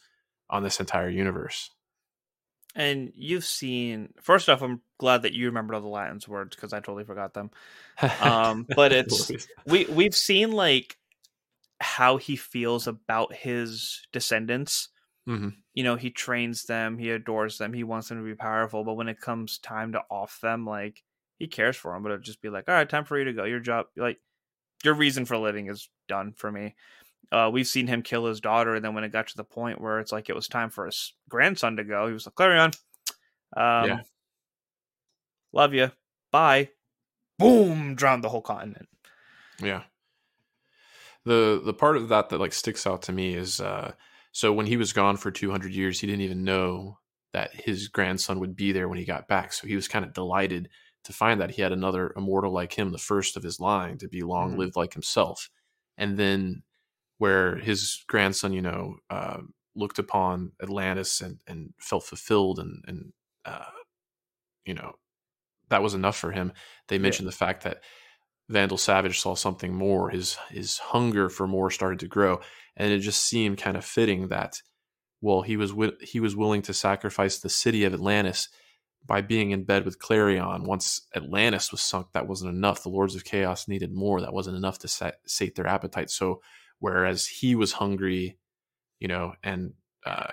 on 0.48 0.62
this 0.62 0.78
entire 0.78 1.10
universe. 1.10 1.70
And 2.76 3.12
you've 3.16 3.46
seen 3.46 4.14
first 4.20 4.50
off, 4.50 4.62
I'm 4.62 4.82
glad 4.98 5.22
that 5.22 5.32
you 5.34 5.46
remembered 5.46 5.76
all 5.76 5.80
the 5.82 5.88
Latin's 5.88 6.28
words 6.28 6.54
because 6.56 6.74
I 6.74 6.78
totally 6.80 7.04
forgot 7.04 7.34
them. 7.34 7.50
Um, 8.18 8.68
but 8.74 8.92
it's 8.92 9.32
we 9.66 9.86
we've 9.86 10.14
seen 10.14 10.52
like 10.52 10.98
how 11.80 12.18
he 12.18 12.36
feels 12.36 12.86
about 12.86 13.34
his 13.34 14.06
descendants. 14.12 14.90
hmm 15.26 15.66
You 15.74 15.84
know, 15.84 15.96
he 15.96 16.10
trains 16.10 16.64
them, 16.64 16.98
he 16.98 17.10
adores 17.10 17.58
them, 17.58 17.72
he 17.74 17.84
wants 17.84 18.08
them 18.08 18.18
to 18.18 18.24
be 18.24 18.34
powerful. 18.36 18.84
But 18.84 18.94
when 18.94 19.08
it 19.08 19.20
comes 19.20 19.58
time 19.58 19.92
to 19.92 20.02
off 20.10 20.40
them, 20.40 20.66
like 20.66 21.04
he 21.38 21.48
cares 21.48 21.76
for 21.76 21.92
them, 21.94 22.02
but 22.02 22.12
it'll 22.12 22.22
just 22.22 22.42
be 22.42 22.50
like, 22.50 22.68
all 22.68 22.74
right, 22.76 22.88
time 22.88 23.04
for 23.06 23.18
you 23.18 23.26
to 23.26 23.34
go. 23.34 23.44
Your 23.44 23.60
job, 23.60 23.88
like 23.96 24.20
your 24.84 24.94
reason 24.94 25.26
for 25.26 25.38
living, 25.38 25.68
is 25.68 25.90
done 26.08 26.32
for 26.34 26.52
me. 26.52 26.76
Uh, 27.32 27.50
we've 27.52 27.66
seen 27.66 27.86
him 27.86 28.02
kill 28.02 28.26
his 28.26 28.40
daughter, 28.40 28.74
and 28.74 28.84
then 28.84 28.94
when 28.94 29.04
it 29.04 29.12
got 29.12 29.28
to 29.28 29.36
the 29.36 29.44
point 29.44 29.80
where 29.80 30.00
it's 30.00 30.12
like 30.12 30.28
it 30.30 30.34
was 30.36 30.48
time 30.48 30.70
for 30.70 30.86
his 30.86 31.14
grandson 31.28 31.76
to 31.76 31.84
go, 31.84 32.06
he 32.06 32.12
was 32.12 32.26
like, 32.26 32.34
"Klarion, 32.36 32.76
um, 33.56 33.98
Yeah. 33.98 34.04
love 35.52 35.74
you, 35.74 35.90
bye." 36.30 36.70
Boom, 37.38 37.94
drowned 37.96 38.24
the 38.24 38.30
whole 38.30 38.42
continent. 38.42 38.88
Yeah. 39.62 39.84
The 41.24 41.60
the 41.64 41.74
part 41.74 41.96
of 41.96 42.08
that 42.08 42.28
that 42.28 42.38
like 42.40 42.52
sticks 42.52 42.86
out 42.86 43.02
to 43.02 43.12
me 43.12 43.34
is 43.34 43.60
uh 43.60 43.94
so 44.32 44.52
when 44.52 44.66
he 44.66 44.76
was 44.76 44.92
gone 44.92 45.16
for 45.16 45.30
200 45.30 45.72
years 45.72 46.00
he 46.00 46.06
didn't 46.06 46.22
even 46.22 46.44
know 46.44 46.98
that 47.32 47.54
his 47.54 47.88
grandson 47.88 48.40
would 48.40 48.56
be 48.56 48.72
there 48.72 48.88
when 48.88 48.98
he 48.98 49.04
got 49.04 49.28
back. 49.28 49.52
So 49.52 49.66
he 49.66 49.74
was 49.76 49.88
kind 49.88 50.04
of 50.04 50.12
delighted 50.14 50.70
to 51.04 51.12
find 51.12 51.40
that 51.40 51.50
he 51.50 51.62
had 51.62 51.72
another 51.72 52.12
immortal 52.16 52.52
like 52.52 52.72
him, 52.76 52.90
the 52.90 52.98
first 52.98 53.36
of 53.36 53.42
his 53.42 53.60
line 53.60 53.98
to 53.98 54.08
be 54.08 54.22
long 54.22 54.54
Mhm. 54.54 54.56
lived 54.56 54.76
like 54.76 54.92
himself. 54.94 55.50
And 55.98 56.18
then 56.18 56.62
where 57.18 57.56
his 57.56 58.04
grandson, 58.08 58.52
you 58.52 58.62
know, 58.62 58.96
uh, 59.10 59.38
looked 59.74 59.98
upon 59.98 60.52
Atlantis 60.62 61.20
and, 61.20 61.38
and 61.46 61.72
felt 61.78 62.04
fulfilled 62.04 62.58
and, 62.58 62.82
and 62.86 63.12
uh, 63.44 63.70
you 64.64 64.74
know, 64.74 64.92
that 65.68 65.82
was 65.82 65.94
enough 65.94 66.16
for 66.16 66.32
him. 66.32 66.52
They 66.88 66.98
mentioned 66.98 67.28
the 67.28 67.32
fact 67.32 67.64
that 67.64 67.78
Vandal 68.48 68.78
Savage 68.78 69.18
saw 69.18 69.34
something 69.34 69.74
more. 69.74 70.10
His 70.10 70.36
his 70.50 70.78
hunger 70.78 71.28
for 71.28 71.46
more 71.46 71.70
started 71.70 72.00
to 72.00 72.08
grow, 72.08 72.40
and 72.76 72.92
it 72.92 73.00
just 73.00 73.22
seemed 73.22 73.58
kind 73.58 73.76
of 73.76 73.84
fitting 73.84 74.28
that, 74.28 74.60
well, 75.20 75.42
he 75.42 75.56
was 75.56 75.70
wi- 75.70 75.96
he 76.00 76.20
was 76.20 76.36
willing 76.36 76.62
to 76.62 76.74
sacrifice 76.74 77.38
the 77.38 77.48
city 77.48 77.84
of 77.84 77.94
Atlantis 77.94 78.48
by 79.04 79.20
being 79.20 79.50
in 79.50 79.64
bed 79.64 79.84
with 79.84 79.98
Klarion. 79.98 80.66
Once 80.66 81.02
Atlantis 81.14 81.72
was 81.72 81.80
sunk, 81.80 82.08
that 82.12 82.28
wasn't 82.28 82.54
enough. 82.54 82.82
The 82.82 82.88
Lords 82.88 83.14
of 83.14 83.24
Chaos 83.24 83.68
needed 83.68 83.92
more. 83.92 84.20
That 84.20 84.32
wasn't 84.32 84.56
enough 84.56 84.78
to 84.80 84.88
sat, 84.88 85.16
sate 85.26 85.54
their 85.54 85.66
appetite. 85.66 86.10
So, 86.10 86.40
whereas 86.78 87.26
he 87.26 87.54
was 87.54 87.72
hungry, 87.72 88.38
you 89.00 89.08
know, 89.08 89.34
and 89.42 89.74
uh, 90.04 90.32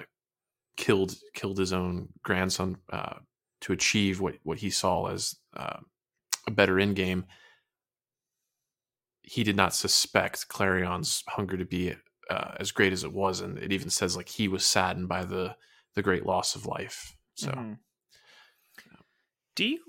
killed 0.78 1.16
killed 1.34 1.58
his 1.58 1.74
own 1.74 2.10
grandson 2.24 2.78
uh, 2.92 3.20
to 3.62 3.74
achieve 3.74 4.22
what 4.22 4.36
what 4.44 4.60
he 4.60 4.70
saw 4.70 5.08
as 5.08 5.36
uh, 5.56 5.80
a 6.48 6.52
better 6.52 6.80
end 6.80 6.96
game 6.96 7.26
he 9.24 9.44
did 9.44 9.56
not 9.56 9.74
suspect 9.74 10.50
Klarion's 10.50 11.24
hunger 11.28 11.58
to 11.58 11.66
be 11.66 11.96
uh, 12.30 12.56
as 12.60 12.72
great 12.72 12.94
as 12.94 13.04
it 13.04 13.14
was, 13.14 13.40
and 13.40 13.58
it 13.58 13.72
even 13.72 13.90
says 13.90 14.16
like 14.16 14.30
he 14.30 14.48
was 14.48 14.66
saddened 14.66 15.08
by 15.08 15.24
the 15.24 15.56
the 15.96 16.02
great 16.02 16.26
loss 16.26 16.56
of 16.56 16.66
life. 16.66 17.16
So 17.36 17.52
Mhm. 17.52 17.80
Do 19.56 19.66
you 19.66 19.84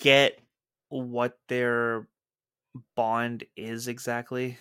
get 0.00 0.40
what 0.88 1.38
they're 1.48 2.08
bond 2.94 3.44
is 3.56 3.88
exactly 3.88 4.58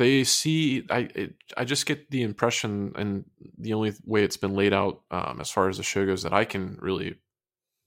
they 0.00 0.24
see 0.24 0.84
i 0.90 1.08
it, 1.14 1.34
i 1.56 1.64
just 1.64 1.86
get 1.86 2.10
the 2.10 2.22
impression 2.22 2.92
and 2.96 3.24
the 3.58 3.72
only 3.72 3.92
way 4.04 4.24
it's 4.24 4.36
been 4.36 4.54
laid 4.54 4.72
out 4.72 5.02
um, 5.10 5.38
as 5.40 5.50
far 5.50 5.68
as 5.68 5.76
the 5.76 5.82
show 5.82 6.04
goes 6.04 6.22
that 6.22 6.32
i 6.32 6.44
can 6.44 6.76
really 6.80 7.14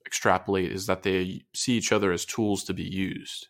extrapolate 0.06 0.72
is 0.72 0.86
that 0.86 1.04
they 1.04 1.42
see 1.56 1.74
each 1.74 1.92
other 1.92 2.12
as 2.12 2.26
tools 2.26 2.64
to 2.66 2.74
be 2.74 2.84
used. 2.84 3.48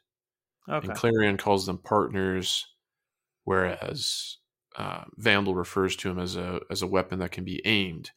Okay. 0.70 0.88
And 0.88 0.98
clarion 0.98 1.38
calls 1.38 1.66
them 1.66 1.78
partners 1.78 2.66
whereas 3.44 4.38
uh, 4.78 5.04
vandal 5.18 5.56
refers 5.56 5.98
to 5.98 6.10
him 6.10 6.20
as 6.20 6.38
a 6.38 6.62
as 6.72 6.82
a 6.82 6.88
weapon 6.88 7.20
that 7.20 7.32
can 7.32 7.44
be 7.44 7.62
aimed 7.66 8.12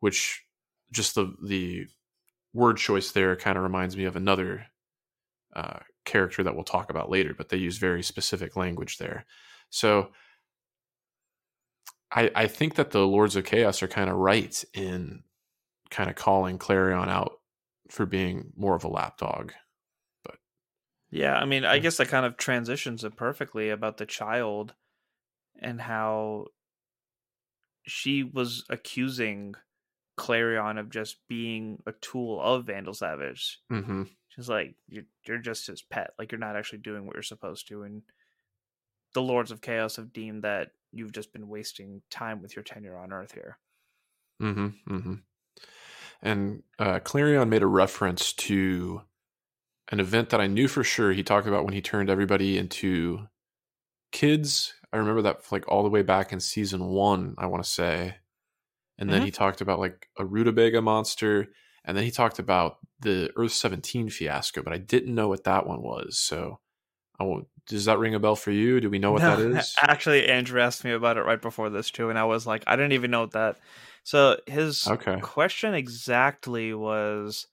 which 0.00 0.42
just 0.90 1.14
the 1.14 1.34
the 1.46 1.84
word 2.54 2.78
choice 2.78 3.12
there 3.12 3.36
kind 3.36 3.58
of 3.58 3.62
reminds 3.62 3.94
me 3.94 4.04
of 4.04 4.16
another 4.16 4.66
uh, 5.54 5.80
character 6.06 6.42
that 6.42 6.54
we'll 6.54 6.64
talk 6.64 6.88
about 6.88 7.10
later 7.10 7.34
but 7.36 7.50
they 7.50 7.58
use 7.58 7.76
very 7.76 8.02
specific 8.02 8.56
language 8.56 8.96
there 8.96 9.26
so 9.72 10.10
I, 12.12 12.30
I 12.34 12.46
think 12.46 12.74
that 12.74 12.90
the 12.90 13.06
Lords 13.06 13.36
of 13.36 13.46
Chaos 13.46 13.82
are 13.82 13.88
kind 13.88 14.10
of 14.10 14.16
right 14.16 14.62
in 14.74 15.22
kind 15.90 16.10
of 16.10 16.16
calling 16.16 16.58
Klarion 16.58 17.08
out 17.08 17.38
for 17.90 18.04
being 18.04 18.52
more 18.54 18.74
of 18.74 18.84
a 18.84 18.88
lapdog. 18.88 19.52
But 20.22 20.36
yeah, 21.10 21.34
I 21.34 21.46
mean, 21.46 21.64
I 21.64 21.78
guess 21.78 21.96
that 21.96 22.08
kind 22.08 22.26
of 22.26 22.36
transitions 22.36 23.02
it 23.02 23.16
perfectly 23.16 23.70
about 23.70 23.96
the 23.96 24.04
child 24.04 24.74
and 25.58 25.80
how 25.80 26.48
she 27.86 28.22
was 28.22 28.64
accusing 28.68 29.54
Klarion 30.18 30.78
of 30.78 30.90
just 30.90 31.16
being 31.28 31.82
a 31.86 31.92
tool 31.92 32.42
of 32.42 32.66
Vandal 32.66 32.94
Savage. 32.94 33.58
mm-hmm. 33.72 34.02
She's 34.28 34.48
like, 34.48 34.74
you're, 34.88 35.04
you're 35.26 35.38
just 35.38 35.66
his 35.66 35.82
pet. 35.82 36.12
Like, 36.18 36.32
you're 36.32 36.38
not 36.38 36.56
actually 36.56 36.78
doing 36.78 37.06
what 37.06 37.16
you're 37.16 37.22
supposed 37.22 37.68
to. 37.68 37.82
And 37.82 38.02
the 39.14 39.22
Lords 39.22 39.50
of 39.50 39.60
Chaos 39.60 39.96
have 39.96 40.12
deemed 40.12 40.42
that 40.44 40.72
you've 40.92 41.12
just 41.12 41.32
been 41.32 41.48
wasting 41.48 42.02
time 42.10 42.42
with 42.42 42.56
your 42.56 42.62
tenure 42.62 42.96
on 42.96 43.12
Earth 43.12 43.32
here. 43.32 43.58
Mm-hmm. 44.40 44.94
Mm-hmm. 44.94 45.14
And 46.22 46.62
uh, 46.78 47.00
Klarion 47.00 47.48
made 47.48 47.62
a 47.62 47.66
reference 47.66 48.32
to 48.34 49.02
an 49.90 50.00
event 50.00 50.30
that 50.30 50.40
I 50.40 50.46
knew 50.46 50.68
for 50.68 50.84
sure. 50.84 51.12
He 51.12 51.22
talked 51.22 51.46
about 51.46 51.64
when 51.64 51.74
he 51.74 51.82
turned 51.82 52.10
everybody 52.10 52.56
into 52.58 53.26
kids. 54.12 54.74
I 54.92 54.98
remember 54.98 55.22
that 55.22 55.50
like 55.50 55.66
all 55.68 55.82
the 55.82 55.90
way 55.90 56.02
back 56.02 56.32
in 56.32 56.40
season 56.40 56.86
one, 56.86 57.34
I 57.38 57.46
want 57.46 57.64
to 57.64 57.70
say. 57.70 58.16
And 58.98 59.12
then 59.12 59.22
Mhm. 59.22 59.26
he 59.26 59.30
talked 59.30 59.60
about 59.60 59.80
like 59.80 60.08
a 60.18 60.24
rutabaga 60.24 60.80
monster. 60.82 61.52
And 61.84 61.96
then 61.96 62.04
he 62.04 62.10
talked 62.10 62.38
about 62.38 62.78
the 63.00 63.32
Earth 63.36 63.52
17 63.52 64.10
fiasco, 64.10 64.62
but 64.62 64.72
I 64.72 64.78
didn't 64.78 65.14
know 65.14 65.28
what 65.28 65.44
that 65.44 65.66
one 65.66 65.82
was. 65.82 66.18
So 66.18 66.60
I 67.18 67.24
won't, 67.24 67.48
does 67.66 67.84
that 67.86 67.98
ring 67.98 68.14
a 68.14 68.20
bell 68.20 68.36
for 68.36 68.50
you? 68.50 68.80
Do 68.80 68.90
we 68.90 68.98
know 68.98 69.12
what 69.12 69.24
that 69.24 69.38
No, 69.38 69.38
is? 69.56 69.74
Actually, 69.80 70.28
Andrew 70.28 70.60
asked 70.60 70.84
me 70.84 70.92
about 70.92 71.16
it 71.16 71.22
right 71.22 71.40
before 71.40 71.70
this 71.70 71.90
too, 71.90 72.10
and 72.10 72.18
I 72.18 72.24
was 72.24 72.46
like, 72.46 72.64
I 72.66 72.76
didn't 72.76 72.92
even 72.92 73.10
know 73.10 73.22
what 73.22 73.32
that. 73.32 73.58
So 74.04 74.38
his 74.46 74.92
Okay. 74.92 75.20
question 75.20 75.74
exactly 75.74 76.74
was, 76.74 77.46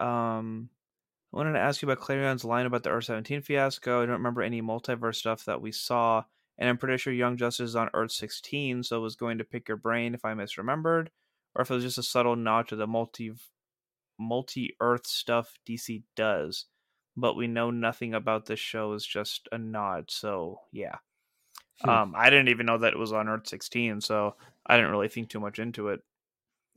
um, 0.00 0.68
I 1.32 1.36
wanted 1.38 1.54
to 1.54 1.60
ask 1.60 1.82
you 1.82 1.90
about 1.90 2.04
Klarion's 2.04 2.44
line 2.44 2.66
about 2.66 2.82
the 2.84 2.90
Earth 2.90 3.04
Seventeen 3.04 3.42
fiasco. 3.42 4.02
I 4.02 4.06
don't 4.06 4.14
remember 4.14 4.42
any 4.42 4.62
multiverse 4.62 5.16
stuff 5.16 5.44
that 5.46 5.60
we 5.60 5.72
saw, 5.72 6.24
and 6.58 6.68
I'm 6.68 6.78
pretty 6.78 6.98
sure 6.98 7.12
Young 7.12 7.36
Justice 7.36 7.70
is 7.70 7.76
on 7.76 7.90
Earth 7.94 8.12
Sixteen, 8.12 8.82
so 8.82 8.96
I 8.96 9.00
was 9.02 9.16
going 9.16 9.38
to 9.38 9.44
pick 9.44 9.68
your 9.68 9.76
brain 9.76 10.14
if 10.14 10.24
I 10.24 10.34
misremembered, 10.34 11.08
or 11.54 11.62
if 11.62 11.70
it 11.70 11.74
was 11.74 11.84
just 11.84 11.98
a 11.98 12.02
subtle 12.02 12.36
nod 12.36 12.68
to 12.68 12.76
the 12.76 12.86
multi 12.86 13.32
multi 14.18 14.76
Earth 14.80 15.06
stuff 15.06 15.58
DC 15.66 16.04
does 16.16 16.66
but 17.16 17.36
we 17.36 17.46
know 17.46 17.70
nothing 17.70 18.14
about 18.14 18.46
this 18.46 18.60
show 18.60 18.92
is 18.94 19.06
just 19.06 19.48
a 19.52 19.58
nod. 19.58 20.10
So 20.10 20.60
yeah, 20.72 20.96
Hmm. 21.82 21.90
um, 21.90 22.14
I 22.16 22.30
didn't 22.30 22.48
even 22.48 22.66
know 22.66 22.78
that 22.78 22.92
it 22.92 22.98
was 22.98 23.12
on 23.12 23.28
Earth 23.28 23.48
16, 23.48 24.00
so 24.00 24.36
I 24.66 24.76
didn't 24.76 24.90
really 24.92 25.08
think 25.08 25.28
too 25.28 25.40
much 25.40 25.58
into 25.58 25.88
it. 25.88 26.00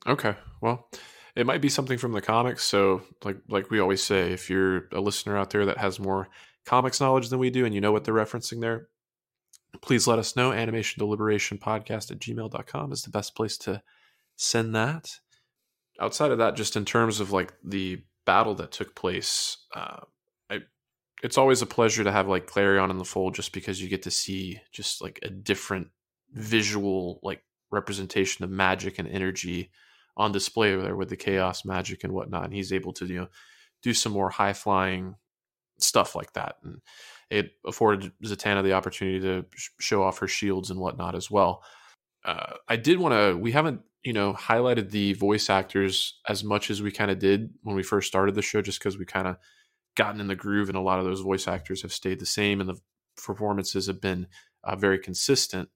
Okay. 0.08 0.36
Well, 0.62 0.89
it 1.36 1.45
might 1.45 1.62
be 1.62 1.69
something 1.69 1.97
from 1.97 2.13
the 2.13 2.21
comics. 2.21 2.63
So, 2.63 3.04
like 3.23 3.38
like 3.47 3.69
we 3.69 3.80
always 3.80 4.04
say, 4.04 4.32
if 4.32 4.50
you're 4.50 4.88
a 4.91 5.00
listener 5.02 5.38
out 5.38 5.50
there 5.52 5.65
that 5.67 5.78
has 5.78 6.00
more 6.00 6.30
comics 6.65 7.00
knowledge 7.00 7.30
than 7.30 7.39
we 7.39 7.50
do 7.50 7.65
and 7.65 7.73
you 7.76 7.82
know 7.82 7.91
what 7.91 8.04
they're 8.04 8.13
referencing 8.13 8.60
there, 8.62 8.88
please 9.82 10.08
let 10.08 10.19
us 10.19 10.36
know. 10.36 10.52
Animation 10.52 11.00
Deliberation 11.00 11.58
Podcast 11.58 12.12
at 12.12 12.19
gmail.com 12.19 12.91
is 12.91 13.04
the 13.04 13.10
best 13.12 13.36
place 13.36 13.58
to 13.60 13.82
send 14.36 14.76
that. 14.76 15.19
Outside 16.00 16.32
of 16.32 16.38
that, 16.39 16.56
just 16.56 16.76
in 16.76 16.86
terms 16.86 17.19
of 17.19 17.32
like 17.32 17.54
the 17.63 18.04
battle 18.26 18.56
that 18.56 18.71
took 18.71 18.95
place, 18.95 19.58
uh, 19.76 20.02
it's 21.23 21.38
always 21.38 21.62
a 21.62 21.65
pleasure 21.65 22.03
to 22.03 22.12
have 22.12 22.27
like 22.27 22.47
Klarion 22.47 22.91
in 22.91 22.97
the 22.97 23.06
fold 23.06 23.36
just 23.36 23.51
because 23.53 23.82
you 23.82 23.89
get 23.89 24.03
to 24.03 24.12
see 24.12 24.60
just 24.71 25.01
like 25.01 25.19
a 25.23 25.30
different 25.30 25.88
visual 26.34 27.19
like 27.23 27.41
representation 27.71 28.43
of 28.43 28.51
magic 28.51 28.99
and 28.99 29.08
energy 29.08 29.71
on 30.15 30.32
display 30.32 30.75
there 30.75 30.95
with 30.95 31.10
the 31.10 31.15
chaos 31.15 31.65
magic 31.65 32.03
and 32.03 32.13
whatnot. 32.13 32.45
And 32.45 32.53
he's 32.53 32.73
able 32.73 32.93
to, 32.93 33.06
you 33.06 33.21
know, 33.21 33.27
do 33.82 33.93
some 33.93 34.12
more 34.12 34.30
high 34.30 34.53
flying 34.53 35.15
stuff 35.80 36.15
like 36.15 36.34
that. 36.34 36.56
And 36.63 36.82
it 37.30 37.51
afforded 37.65 38.12
Zatanna 38.23 38.63
the 38.63 38.73
opportunity 38.73 39.19
to 39.21 39.45
sh- 39.56 39.69
show 39.80 40.03
off 40.03 40.19
her 40.19 40.27
shields 40.27 40.69
and 40.69 40.80
whatnot 40.80 41.15
as 41.15 41.30
well. 41.30 41.63
Uh, 42.25 42.53
I 42.67 42.75
did 42.77 42.99
want 42.99 43.13
to, 43.13 43.38
we 43.38 43.51
haven't, 43.51 43.82
you 44.03 44.13
know, 44.13 44.34
highlighted 44.34 44.91
the 44.91 45.13
voice 45.13 45.49
actors 45.49 46.19
as 46.27 46.43
much 46.43 46.69
as 46.69 46.82
we 46.82 46.91
kind 46.91 47.12
of 47.12 47.19
did 47.19 47.51
when 47.63 47.75
we 47.75 47.84
first 47.84 48.08
started 48.08 48.36
the 48.36 48.41
show, 48.41 48.62
just 48.62 48.80
because 48.80 48.97
we 48.97 49.06
kind 49.06 49.27
of 49.27 49.38
gotten 49.97 50.21
in 50.21 50.27
the 50.27 50.36
groove 50.36 50.69
and 50.69 50.77
a 50.77 50.81
lot 50.81 50.99
of 50.99 51.05
those 51.05 51.19
voice 51.19 51.47
actors 51.47 51.81
have 51.81 51.91
stayed 51.91 52.19
the 52.19 52.25
same 52.25 52.62
and 52.62 52.69
the 52.69 52.79
performances 53.17 53.88
have 53.88 53.99
been 53.99 54.27
uh, 54.63 54.75
very 54.75 54.99
consistent. 54.99 55.69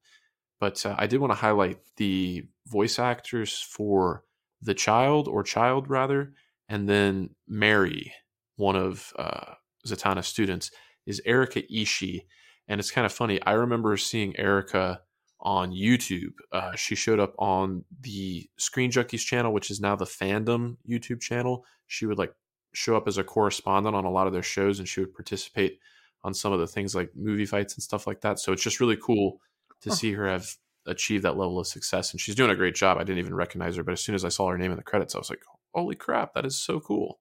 But 0.59 0.85
uh, 0.85 0.95
I 0.97 1.07
did 1.07 1.19
want 1.19 1.31
to 1.31 1.39
highlight 1.39 1.79
the 1.97 2.43
voice 2.67 2.99
actors 2.99 3.59
for 3.59 4.23
the 4.61 4.75
child 4.75 5.27
or 5.27 5.41
child 5.41 5.89
rather, 5.89 6.33
and 6.69 6.87
then 6.87 7.31
Mary, 7.47 8.13
one 8.57 8.75
of 8.75 9.11
uh, 9.17 9.55
Zatanna's 9.87 10.27
students, 10.27 10.69
is 11.07 11.21
Erica 11.25 11.63
Ishii. 11.63 12.21
And 12.67 12.79
it's 12.79 12.91
kind 12.91 13.05
of 13.05 13.11
funny. 13.11 13.41
I 13.41 13.53
remember 13.53 13.97
seeing 13.97 14.37
Erica 14.37 15.01
on 15.41 15.71
YouTube. 15.71 16.33
Uh, 16.51 16.75
she 16.75 16.93
showed 16.93 17.19
up 17.19 17.33
on 17.39 17.83
the 17.99 18.47
Screen 18.57 18.91
Junkies 18.91 19.25
channel, 19.25 19.51
which 19.51 19.71
is 19.71 19.81
now 19.81 19.95
the 19.95 20.05
Fandom 20.05 20.77
YouTube 20.87 21.21
channel. 21.21 21.65
She 21.87 22.05
would 22.05 22.19
like 22.19 22.33
show 22.73 22.95
up 22.97 23.07
as 23.07 23.17
a 23.17 23.23
correspondent 23.23 23.95
on 23.95 24.05
a 24.05 24.11
lot 24.11 24.27
of 24.27 24.33
their 24.33 24.43
shows, 24.43 24.79
and 24.79 24.87
she 24.87 24.99
would 25.01 25.13
participate 25.13 25.79
on 26.23 26.33
some 26.33 26.53
of 26.53 26.59
the 26.59 26.67
things 26.67 26.95
like 26.95 27.15
movie 27.15 27.45
fights 27.45 27.73
and 27.75 27.83
stuff 27.83 28.07
like 28.07 28.21
that. 28.21 28.39
So 28.39 28.53
it's 28.53 28.63
just 28.63 28.79
really 28.79 28.97
cool 28.97 29.41
to 29.81 29.89
Huh. 29.89 29.91
see 29.91 30.13
her 30.13 30.27
have 30.27 30.47
achieved 30.85 31.23
that 31.23 31.37
level 31.37 31.59
of 31.59 31.67
success, 31.67 32.11
and 32.11 32.21
she's 32.21 32.35
doing 32.35 32.51
a 32.51 32.55
great 32.55 32.75
job. 32.75 32.97
I 32.97 33.03
didn't 33.03 33.19
even 33.19 33.35
recognize 33.35 33.75
her, 33.75 33.83
but 33.83 33.93
as 33.93 34.01
soon 34.03 34.15
as 34.15 34.25
I 34.25 34.29
saw 34.29 34.47
her 34.49 34.57
name 34.57 34.71
in 34.71 34.77
the 34.77 34.83
credits, 34.83 35.15
I 35.15 35.19
was 35.19 35.29
like, 35.29 35.43
"Holy 35.73 35.95
crap, 35.95 36.33
that 36.33 36.45
is 36.45 36.57
so 36.59 36.79
cool!" 36.79 37.19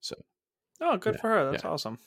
So 0.00 0.16
Oh, 0.80 0.96
good 0.96 1.16
Yeah, 1.16 1.20
for 1.20 1.28
her. 1.30 1.44
That's 1.44 1.62
yeah. 1.62 1.64
awesome. 1.64 2.00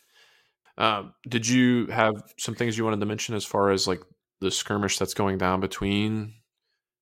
um, 0.77 1.13
did 1.27 1.47
you 1.47 1.87
have 1.87 2.13
some 2.39 2.55
things 2.55 2.77
you 2.77 2.83
wanted 2.83 2.99
to 2.99 3.05
mention 3.05 3.35
as 3.35 3.45
far 3.45 3.71
as 3.71 3.87
like 3.87 4.01
the 4.39 4.51
skirmish 4.51 4.97
that's 4.97 5.13
going 5.13 5.37
down 5.37 5.59
between 5.59 6.33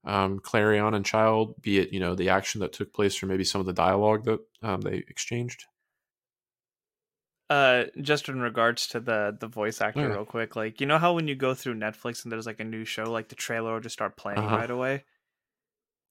um, 0.06 0.40
Klarion 0.40 0.96
and 0.96 1.06
Child, 1.06 1.62
be 1.62 1.80
it 1.80 1.94
you 1.94 2.00
know 2.00 2.16
the 2.16 2.30
action 2.30 2.62
that 2.62 2.74
took 2.74 2.94
place 2.94 3.22
or 3.22 3.28
maybe 3.28 3.44
some 3.44 3.62
of 3.62 3.68
the 3.68 3.74
dialogue 3.74 4.26
that 4.26 4.40
um, 4.62 4.82
they 4.82 4.98
exchanged? 4.98 5.66
Uh, 7.50 7.86
just 8.02 8.30
in 8.30 8.40
regards 8.40 8.86
to 8.88 9.00
the 9.00 9.36
the 9.40 9.48
voice 9.48 9.82
actor, 9.82 10.08
Yeah. 10.08 10.12
real 10.12 10.26
quick, 10.26 10.56
like 10.56 10.80
you 10.80 10.86
know 10.86 11.00
how 11.00 11.14
when 11.14 11.28
you 11.28 11.36
go 11.36 11.56
through 11.56 11.74
Netflix 11.76 12.24
and 12.24 12.32
there's 12.32 12.46
like 12.46 12.60
a 12.60 12.64
new 12.64 12.86
show, 12.86 13.10
like 13.12 13.30
the 13.30 13.36
trailer 13.36 13.74
will 13.74 13.80
just 13.80 13.94
start 13.94 14.18
playing 14.18 14.46
Uh-huh. 14.46 14.52
right 14.52 14.70
away. 14.70 15.06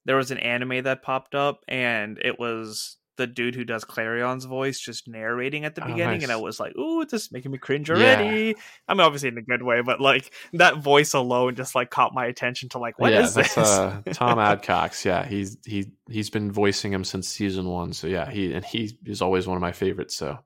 There 0.06 0.16
was 0.16 0.32
an 0.32 0.38
anime 0.38 0.82
that 0.82 1.02
popped 1.02 1.36
up, 1.36 1.62
and 1.68 2.18
it 2.18 2.36
was 2.38 2.96
the 3.18 3.26
dude 3.26 3.54
who 3.54 3.64
does 3.64 3.84
Klarion's 3.84 4.46
voice 4.46 4.80
just 4.80 5.06
narrating 5.06 5.66
at 5.66 5.74
the 5.74 5.82
Oh, 5.82 5.86
beginning, 5.86 6.22
and 6.22 6.32
I 6.32 6.36
was 6.36 6.58
like, 6.58 6.74
"Ooh, 6.76 7.04
this 7.04 7.24
is 7.24 7.32
making 7.32 7.50
me 7.50 7.58
cringe 7.58 7.90
Yeah. 7.90 7.96
already." 7.96 8.56
I 8.88 8.94
mean, 8.94 9.00
obviously 9.00 9.28
in 9.28 9.36
a 9.36 9.42
good 9.42 9.62
way, 9.62 9.82
but 9.82 10.00
like 10.00 10.32
that 10.54 10.78
voice 10.78 11.12
alone 11.12 11.54
just 11.54 11.74
like 11.74 11.90
caught 11.90 12.14
my 12.14 12.24
attention 12.24 12.70
to 12.70 12.78
like, 12.78 12.98
what 12.98 13.12
yeah, 13.12 13.20
is 13.20 13.34
this? 13.34 13.58
uh, 13.58 14.00
Thom 14.14 14.38
Adcox. 14.38 15.04
Yeah, 15.04 15.26
he's 15.26 15.58
he 15.66 15.92
he's 16.08 16.30
been 16.30 16.50
voicing 16.50 16.92
him 16.92 17.04
since 17.04 17.28
season 17.28 17.66
one. 17.68 17.92
So 17.92 18.06
yeah, 18.06 18.30
he 18.30 18.54
and 18.54 18.64
he 18.64 18.98
is 19.04 19.20
always 19.20 19.46
one 19.46 19.56
of 19.56 19.60
my 19.60 19.72
favorites. 19.72 20.16
So 20.16 20.38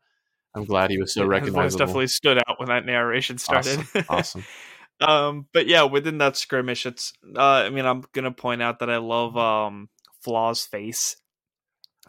I'm 0.54 0.64
glad 0.64 0.90
he 0.90 0.98
was 0.98 1.14
so 1.14 1.22
His 1.22 1.28
voice 1.28 1.30
recognizable. 1.30 1.78
definitely 1.78 2.06
stood 2.08 2.38
out 2.38 2.58
when 2.58 2.68
that 2.68 2.84
narration 2.84 3.38
started. 3.38 3.78
Awesome. 3.78 4.04
awesome. 4.08 4.44
um 5.00 5.46
but 5.52 5.66
yeah 5.66 5.82
within 5.82 6.18
that 6.18 6.36
skirmish 6.36 6.86
it's 6.86 7.12
uh 7.36 7.40
i 7.40 7.70
mean 7.70 7.84
i'm 7.84 8.04
gonna 8.12 8.30
point 8.30 8.62
out 8.62 8.78
that 8.78 8.90
i 8.90 8.98
love 8.98 9.36
um 9.36 9.88
flaw's 10.20 10.64
face 10.64 11.16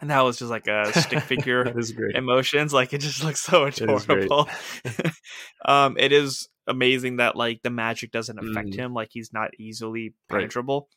and 0.00 0.10
that 0.10 0.20
was 0.22 0.38
just 0.38 0.50
like 0.50 0.66
a 0.66 0.92
stick 0.92 1.20
figure 1.22 1.64
that 1.72 1.78
is 1.78 1.92
great. 1.92 2.16
emotions 2.16 2.72
like 2.72 2.92
it 2.92 2.98
just 2.98 3.22
looks 3.22 3.40
so 3.40 3.64
It 3.66 3.80
is 3.80 4.04
adorable 4.04 4.48
um 5.64 5.96
it 5.98 6.12
is 6.12 6.48
amazing 6.66 7.16
that 7.18 7.36
like 7.36 7.62
the 7.62 7.70
magic 7.70 8.10
doesn't 8.10 8.38
affect 8.38 8.70
Mhm. 8.70 8.74
him 8.76 8.94
like 8.94 9.10
he's 9.12 9.32
not 9.32 9.50
easily 9.58 10.14
Right. 10.30 10.38
penetrable 10.40 10.88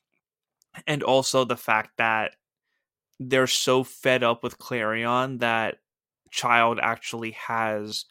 and 0.85 1.03
also 1.03 1.43
the 1.45 1.57
fact 1.57 1.91
that 1.97 2.35
they're 3.19 3.47
so 3.47 3.83
fed 3.83 4.23
up 4.23 4.43
with 4.43 4.57
clarion 4.57 5.39
that 5.39 5.77
child 6.31 6.79
actually 6.81 7.31
has 7.31 8.05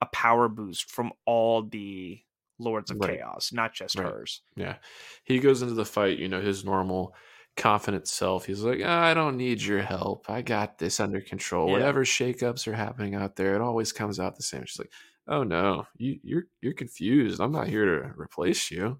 a 0.00 0.06
power 0.06 0.48
boost 0.48 0.90
from 0.90 1.12
all 1.24 1.62
the 1.62 2.20
Lords 2.58 2.90
of 2.90 2.98
Right. 3.00 3.18
Chaos, 3.18 3.50
not 3.52 3.74
just 3.74 3.98
Right. 3.98 4.06
hers. 4.10 4.40
Yeah. 4.56 4.76
He 5.24 5.40
goes 5.40 5.60
into 5.62 5.74
the 5.74 5.84
fight, 5.84 6.18
you 6.18 6.28
know, 6.28 6.40
his 6.40 6.64
normal 6.64 7.14
confident 7.56 8.08
self. 8.08 8.46
He's 8.46 8.62
like, 8.62 8.80
"Ah, 8.84 9.02
I 9.04 9.14
don't 9.14 9.36
need 9.36 9.62
your 9.62 9.82
help. 9.82 10.28
I 10.28 10.42
got 10.42 10.78
this 10.78 11.00
under 11.00 11.20
control. 11.20 11.68
Yeah. 11.68 11.72
Whatever 11.74 12.04
shakeups 12.04 12.66
are 12.68 12.74
happening 12.74 13.14
out 13.14 13.36
there, 13.36 13.54
it 13.54 13.60
always 13.62 13.92
comes 13.92 14.20
out 14.20 14.36
the 14.36 14.42
same. 14.42 14.64
She's 14.66 14.78
like, 14.78 14.92
Oh 15.28 15.42
no, 15.42 15.86
you, 15.96 16.18
you're 16.22 16.44
you're 16.62 16.72
confused. 16.74 17.40
I'm 17.40 17.52
not 17.52 17.68
here 17.68 17.84
to 17.84 18.12
replace 18.16 18.70
you. 18.70 18.98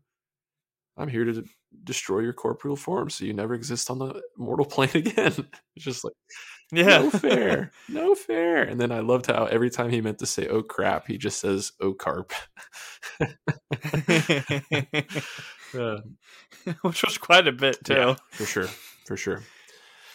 I'm 0.97 1.09
here 1.09 1.25
to 1.25 1.45
destroy 1.85 2.21
your 2.21 2.33
corporeal 2.33 2.77
form 2.77 3.11
so 3.11 3.25
you 3.25 3.35
never 3.35 3.55
exist 3.55 3.91
on 3.91 3.99
the 3.99 4.23
mortal 4.39 4.65
plane 4.67 4.91
again. 4.95 5.33
it's 5.77 5.85
just 5.85 6.05
like 6.05 6.15
Yeah, 6.73 6.99
no 6.99 7.11
fair, 7.11 7.71
no 7.89 8.15
fair. 8.15 8.63
And 8.65 8.81
then 8.81 8.93
I 8.93 9.01
loved 9.01 9.27
how 9.27 9.45
every 9.47 9.71
time 9.71 9.91
he 9.91 10.01
meant 10.01 10.19
to 10.21 10.27
say 10.27 10.49
"oh 10.49 10.63
crap," 10.63 11.07
he 11.07 11.19
just 11.19 11.41
says 11.41 11.73
"oh 11.81 11.93
carp." 11.95 12.33
Uh, 15.75 15.99
Which 16.83 17.03
was 17.03 17.19
quite 17.19 17.47
a 17.47 17.53
bit 17.53 17.85
too. 17.85 17.95
Yeah, 17.95 18.17
for 18.31 18.45
sure, 18.45 18.69
for 19.05 19.17
sure. 19.17 19.43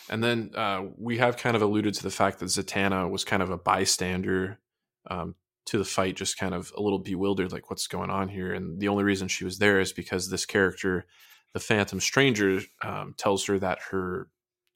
And 0.10 0.22
then 0.22 0.52
uh, 0.56 0.88
we 0.98 1.20
have 1.20 1.38
kind 1.38 1.56
of 1.56 1.62
alluded 1.62 1.94
to 1.94 2.04
the 2.04 2.12
fact 2.12 2.40
that 2.40 2.48
Zatanna 2.48 3.10
was 3.10 3.24
kind 3.24 3.42
of 3.42 3.50
a 3.50 3.58
bystander 3.58 4.60
um, 5.10 5.36
to 5.68 5.78
the 5.78 5.86
fight, 5.86 6.18
just 6.18 6.38
kind 6.38 6.54
of 6.54 6.74
a 6.76 6.82
little 6.82 7.00
bewildered, 7.00 7.54
like 7.54 7.70
what's 7.70 7.88
going 7.88 8.10
on 8.10 8.28
here. 8.28 8.54
And 8.54 8.82
the 8.82 8.90
only 8.90 9.06
reason 9.06 9.30
she 9.30 9.46
was 9.46 9.60
there 9.60 9.80
is 9.80 9.94
because 9.94 10.30
this 10.30 10.46
character, 10.46 11.06
the 11.54 11.62
Phantom 11.62 12.02
Stranger, 12.02 12.60
um, 12.84 13.16
tells 13.18 13.46
her 13.46 13.58
that 13.60 13.80
her 13.92 14.28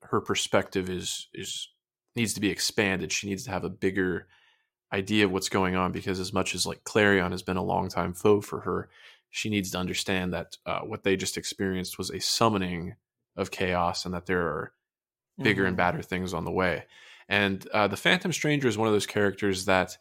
her 0.04 0.22
perspective 0.22 0.90
is 0.90 1.28
is 1.34 1.68
needs 2.16 2.34
to 2.34 2.40
be 2.40 2.50
expanded. 2.50 3.12
She 3.12 3.28
needs 3.28 3.44
to 3.44 3.52
have 3.52 3.66
a 3.66 3.70
bigger 3.70 4.28
idea 4.94 5.26
of 5.26 5.32
what's 5.32 5.50
going 5.50 5.76
on 5.76 5.92
because 5.92 6.20
as 6.20 6.32
much 6.32 6.56
as 6.56 6.66
like 6.66 6.84
Klarion 6.86 7.32
has 7.32 7.44
been 7.44 7.58
a 7.58 7.64
longtime 7.64 8.14
foe 8.14 8.40
for 8.40 8.62
her, 8.62 8.90
she 9.36 9.50
needs 9.50 9.70
to 9.72 9.78
understand 9.78 10.34
that 10.34 10.56
uh, 10.66 10.80
what 10.80 11.04
they 11.04 11.18
just 11.18 11.38
experienced 11.38 11.98
was 11.98 12.10
a 12.10 12.20
summoning 12.20 12.96
of 13.36 13.52
chaos 13.52 14.06
and 14.06 14.14
that 14.14 14.26
there 14.28 14.44
are 14.44 14.72
bigger 15.44 15.66
and 15.66 15.76
Mhm. 15.76 15.78
badder 15.78 16.02
things 16.02 16.34
on 16.34 16.46
the 16.46 16.52
way. 16.52 16.86
And 17.28 17.68
uh, 17.74 17.90
the 17.90 17.98
Phantom 17.98 18.32
Stranger 18.32 18.70
is 18.70 18.78
one 18.78 18.88
of 18.88 18.94
those 18.94 19.06
characters 19.06 19.66
that 19.66 19.98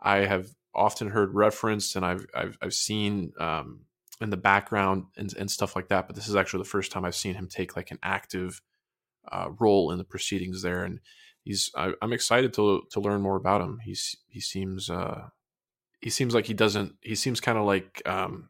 I 0.00 0.18
have 0.32 0.48
often 0.74 1.10
heard 1.10 1.32
referenced 1.32 1.94
and 1.94 2.04
I've 2.04 2.26
I've, 2.34 2.58
I've 2.60 2.74
seen 2.74 3.32
um, 3.38 3.84
in 4.20 4.30
the 4.30 4.36
background 4.36 5.04
and, 5.16 5.32
and 5.36 5.48
stuff 5.48 5.76
like 5.76 5.88
that. 5.88 6.08
But 6.08 6.16
this 6.16 6.26
is 6.26 6.34
actually 6.34 6.64
the 6.64 6.70
first 6.70 6.90
time 6.90 7.04
I've 7.04 7.14
seen 7.14 7.34
him 7.34 7.46
take 7.46 7.76
like 7.76 7.92
an 7.92 8.00
active 8.02 8.60
uh, 9.30 9.50
role 9.60 9.92
in 9.92 9.98
the 9.98 10.04
proceedings 10.04 10.62
there, 10.62 10.82
and 10.82 10.98
he's 11.44 11.70
I, 11.76 11.92
I'm 12.02 12.12
excited 12.12 12.52
to 12.54 12.82
to 12.90 13.00
learn 13.00 13.22
more 13.22 13.36
about 13.36 13.60
him. 13.60 13.78
He's 13.84 14.16
he 14.26 14.40
seems 14.40 14.90
uh, 14.90 15.28
he 16.00 16.10
seems 16.10 16.34
like 16.34 16.46
he 16.46 16.54
doesn't 16.54 16.96
he 17.00 17.14
seems 17.14 17.40
kind 17.40 17.58
of 17.58 17.64
like 17.64 18.02
um, 18.06 18.48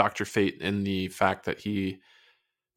Doctor 0.00 0.24
Fate 0.24 0.56
in 0.62 0.82
the 0.82 1.08
fact 1.08 1.44
that 1.44 1.60
he 1.60 1.98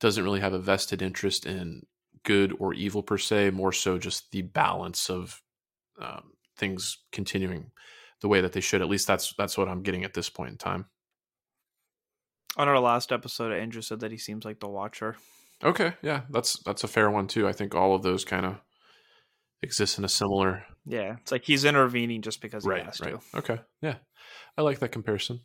doesn't 0.02 0.26
really 0.26 0.42
have 0.42 0.52
a 0.52 0.60
vested 0.60 1.02
interest 1.02 1.46
in 1.46 1.84
good 2.26 2.54
or 2.60 2.74
evil 2.74 3.02
per 3.02 3.18
se, 3.18 3.52
more 3.52 3.72
so 3.72 3.98
just 3.98 4.30
the 4.32 4.42
balance 4.42 5.10
of 5.10 5.42
um, 6.02 6.34
things 6.58 6.98
continuing 7.14 7.72
the 8.20 8.28
way 8.28 8.42
that 8.42 8.52
they 8.52 8.60
should. 8.60 8.82
At 8.82 8.90
least 8.90 9.08
that's 9.08 9.34
that's 9.38 9.58
what 9.58 9.70
I'm 9.70 9.84
getting 9.84 10.04
at 10.04 10.14
this 10.14 10.30
point 10.30 10.50
in 10.52 10.58
time. 10.58 10.88
On 12.58 12.68
our 12.68 12.78
last 12.78 13.14
episode, 13.14 13.54
Andrew 13.54 13.82
said 13.82 14.02
that 14.02 14.12
he 14.12 14.18
seems 14.18 14.44
like 14.44 14.60
the 14.60 14.68
Watcher. 14.68 15.16
Okay, 15.64 15.94
yeah, 16.02 16.24
that's 16.30 16.60
that's 16.64 16.84
a 16.84 16.90
fair 16.90 17.10
one 17.10 17.28
too. 17.28 17.48
I 17.48 17.54
think 17.54 17.74
all 17.74 17.96
of 17.96 18.04
those 18.04 18.26
kind 18.26 18.46
of 18.46 18.58
exist 19.62 19.98
in 19.98 20.04
a 20.04 20.10
similar 20.10 20.66
Yeah, 20.86 21.16
it's 21.22 21.32
like 21.32 21.46
he's 21.46 21.64
intervening 21.64 22.22
just 22.22 22.42
because 22.42 22.66
he 22.66 22.70
right, 22.70 22.84
has 22.84 23.00
right. 23.00 23.14
to. 23.14 23.38
Okay, 23.38 23.62
yeah, 23.82 23.96
I 24.58 24.62
like 24.62 24.80
that 24.80 24.92
comparison. 24.92 25.40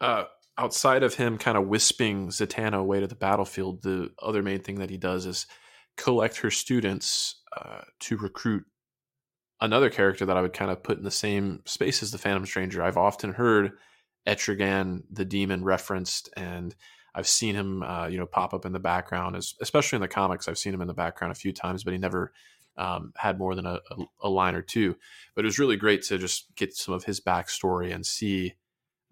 Uh, 0.00 0.24
outside 0.58 1.02
of 1.02 1.14
him 1.14 1.38
kind 1.38 1.56
of 1.56 1.66
wisping 1.66 2.28
Zatanna 2.28 2.78
away 2.78 3.00
to 3.00 3.06
the 3.06 3.14
battlefield, 3.14 3.82
the 3.82 4.10
other 4.20 4.42
main 4.42 4.60
thing 4.60 4.76
that 4.76 4.90
he 4.90 4.96
does 4.96 5.26
is 5.26 5.46
collect 5.96 6.38
her 6.38 6.50
students 6.50 7.36
uh, 7.56 7.82
to 8.00 8.16
recruit 8.16 8.64
another 9.60 9.90
character 9.90 10.26
that 10.26 10.36
I 10.36 10.42
would 10.42 10.52
kind 10.52 10.70
of 10.70 10.82
put 10.82 10.98
in 10.98 11.04
the 11.04 11.10
same 11.10 11.62
space 11.66 12.02
as 12.02 12.10
the 12.10 12.18
Phantom 12.18 12.44
Stranger. 12.46 12.82
I've 12.82 12.96
often 12.96 13.32
heard 13.32 13.72
Etrigan, 14.26 15.02
the 15.10 15.24
demon, 15.24 15.64
referenced, 15.64 16.30
and 16.36 16.74
I've 17.14 17.28
seen 17.28 17.54
him, 17.54 17.82
uh, 17.82 18.06
you 18.06 18.18
know, 18.18 18.26
pop 18.26 18.54
up 18.54 18.64
in 18.64 18.72
the 18.72 18.80
background, 18.80 19.36
as, 19.36 19.54
especially 19.60 19.96
in 19.96 20.02
the 20.02 20.08
comics. 20.08 20.48
I've 20.48 20.58
seen 20.58 20.74
him 20.74 20.80
in 20.80 20.88
the 20.88 20.94
background 20.94 21.32
a 21.32 21.36
few 21.36 21.52
times, 21.52 21.84
but 21.84 21.92
he 21.92 21.98
never 21.98 22.32
um, 22.76 23.12
had 23.16 23.38
more 23.38 23.54
than 23.54 23.66
a, 23.66 23.80
a, 23.90 24.04
a 24.22 24.28
line 24.28 24.54
or 24.54 24.62
two. 24.62 24.96
But 25.34 25.44
it 25.44 25.48
was 25.48 25.58
really 25.58 25.76
great 25.76 26.02
to 26.04 26.18
just 26.18 26.54
get 26.56 26.74
some 26.74 26.94
of 26.94 27.04
his 27.04 27.20
backstory 27.20 27.94
and 27.94 28.06
see 28.06 28.54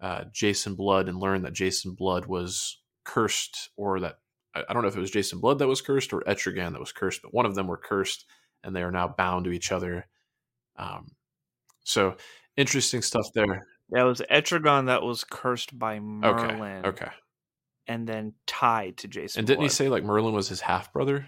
uh, 0.01 0.25
Jason 0.33 0.75
Blood 0.75 1.07
and 1.07 1.19
learn 1.19 1.43
that 1.43 1.53
Jason 1.53 1.93
Blood 1.93 2.25
was 2.25 2.81
cursed, 3.03 3.69
or 3.77 3.99
that 3.99 4.17
I, 4.53 4.73
don't 4.73 4.81
know 4.81 4.87
if 4.87 4.97
it 4.97 5.01
was 5.01 5.11
Jason 5.11 5.39
Blood 5.39 5.59
that 5.59 5.67
was 5.67 5.81
cursed 5.81 6.11
or 6.11 6.21
Etrigan 6.21 6.73
that 6.73 6.79
was 6.79 6.91
cursed, 6.91 7.21
but 7.21 7.33
one 7.33 7.45
of 7.45 7.55
them 7.55 7.67
were 7.67 7.77
cursed, 7.77 8.25
and 8.63 8.75
they 8.75 8.83
are 8.83 8.91
now 8.91 9.07
bound 9.07 9.45
to 9.45 9.51
each 9.51 9.71
other. 9.71 10.07
Um, 10.75 11.11
so 11.83 12.15
interesting 12.57 13.01
stuff 13.01 13.27
there. 13.33 13.67
Yeah, 13.93 14.03
it 14.03 14.07
was 14.07 14.21
Etrigan 14.31 14.87
that 14.87 15.03
was 15.03 15.23
cursed 15.23 15.77
by 15.77 15.99
Merlin 15.99 16.85
okay. 16.85 17.09
and 17.87 18.07
then 18.07 18.33
tied 18.47 18.97
to 18.97 19.07
Jason. 19.07 19.39
And 19.39 19.47
didn't 19.47 19.63
he 19.63 19.69
say 19.69 19.89
like 19.89 20.03
Merlin 20.03 20.33
was 20.33 20.47
his 20.47 20.61
half 20.61 20.93
brother? 20.93 21.27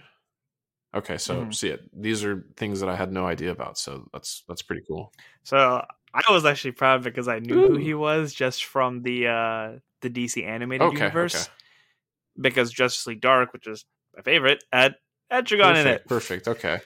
Okay, 0.96 1.18
so 1.18 1.46
Mhm. 1.46 1.54
see 1.54 1.70
it. 1.70 1.82
These 1.92 2.24
are 2.24 2.46
things 2.56 2.80
that 2.80 2.90
I 2.90 2.96
had 2.96 3.12
no 3.12 3.26
idea 3.26 3.52
about. 3.52 3.78
So 3.78 4.08
that's 4.14 4.44
that's 4.48 4.62
pretty 4.62 4.84
cool. 4.88 5.12
So 5.44 5.84
I 6.14 6.32
was 6.32 6.46
actually 6.46 6.72
proud 6.74 7.04
because 7.04 7.28
I 7.28 7.40
knew 7.40 7.68
who 7.68 7.78
he 7.78 7.94
was 7.94 8.34
just 8.34 8.66
from 8.66 9.02
the 9.02 9.28
uh 9.28 9.72
the 10.02 10.10
DC 10.10 10.46
animated 10.46 10.88
Okay, 10.88 10.98
universe. 11.06 11.36
okay. 11.36 11.52
Because 12.40 12.72
Justice 12.72 13.08
League 13.08 13.22
Dark, 13.22 13.54
which 13.54 13.68
is 13.68 13.86
my 14.16 14.22
favorite, 14.22 14.64
had 14.72 14.96
Etrigan 15.32 15.80
in 15.82 15.88
it. 15.88 16.06
Perfect. 16.08 16.48
Okay. 16.48 16.80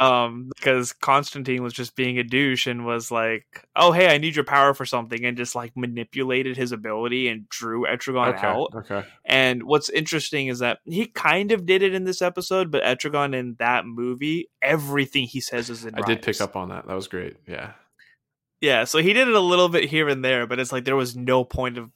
Um, 0.00 0.50
because 0.56 0.92
Constantine 0.92 1.62
was 1.62 1.72
just 1.72 1.94
being 1.94 2.18
a 2.18 2.24
douche 2.24 2.66
and 2.66 2.84
was 2.84 3.10
like, 3.12 3.46
"Oh, 3.76 3.92
hey, 3.92 4.12
I 4.12 4.18
need 4.18 4.34
your 4.34 4.44
power 4.44 4.74
for 4.74 4.84
something," 4.84 5.24
and 5.24 5.36
just 5.36 5.54
like 5.54 5.72
manipulated 5.76 6.56
his 6.56 6.72
ability 6.72 7.28
and 7.28 7.48
drew 7.48 7.86
Etrigan 7.86 8.34
Okay. 8.34 8.46
out. 8.46 8.68
Okay. 8.74 9.06
And 9.24 9.62
what's 9.62 9.88
interesting 9.88 10.48
is 10.48 10.58
that 10.58 10.80
he 10.84 11.06
kind 11.06 11.52
of 11.52 11.66
did 11.66 11.82
it 11.82 11.94
in 11.94 12.02
this 12.04 12.20
episode, 12.20 12.70
but 12.72 12.82
Etrigan 12.82 13.32
in 13.34 13.54
that 13.60 13.86
movie, 13.86 14.48
everything 14.60 15.24
he 15.26 15.40
says 15.40 15.70
is 15.70 15.84
in 15.84 15.94
I 15.94 16.02
did 16.02 16.20
pick 16.22 16.40
up 16.40 16.56
on 16.56 16.68
that. 16.70 16.86
That 16.88 16.94
was 16.94 17.06
great. 17.06 17.36
Yeah. 17.46 17.72
Yeah, 18.60 18.84
so 18.84 18.98
he 18.98 19.12
did 19.12 19.28
it 19.28 19.34
a 19.34 19.40
little 19.40 19.68
bit 19.68 19.84
here 19.84 20.08
and 20.08 20.24
there, 20.24 20.46
but 20.46 20.58
it's 20.58 20.72
like 20.72 20.84
there 20.84 20.96
was 20.96 21.16
no 21.16 21.44
point 21.44 21.78
of 21.78 21.90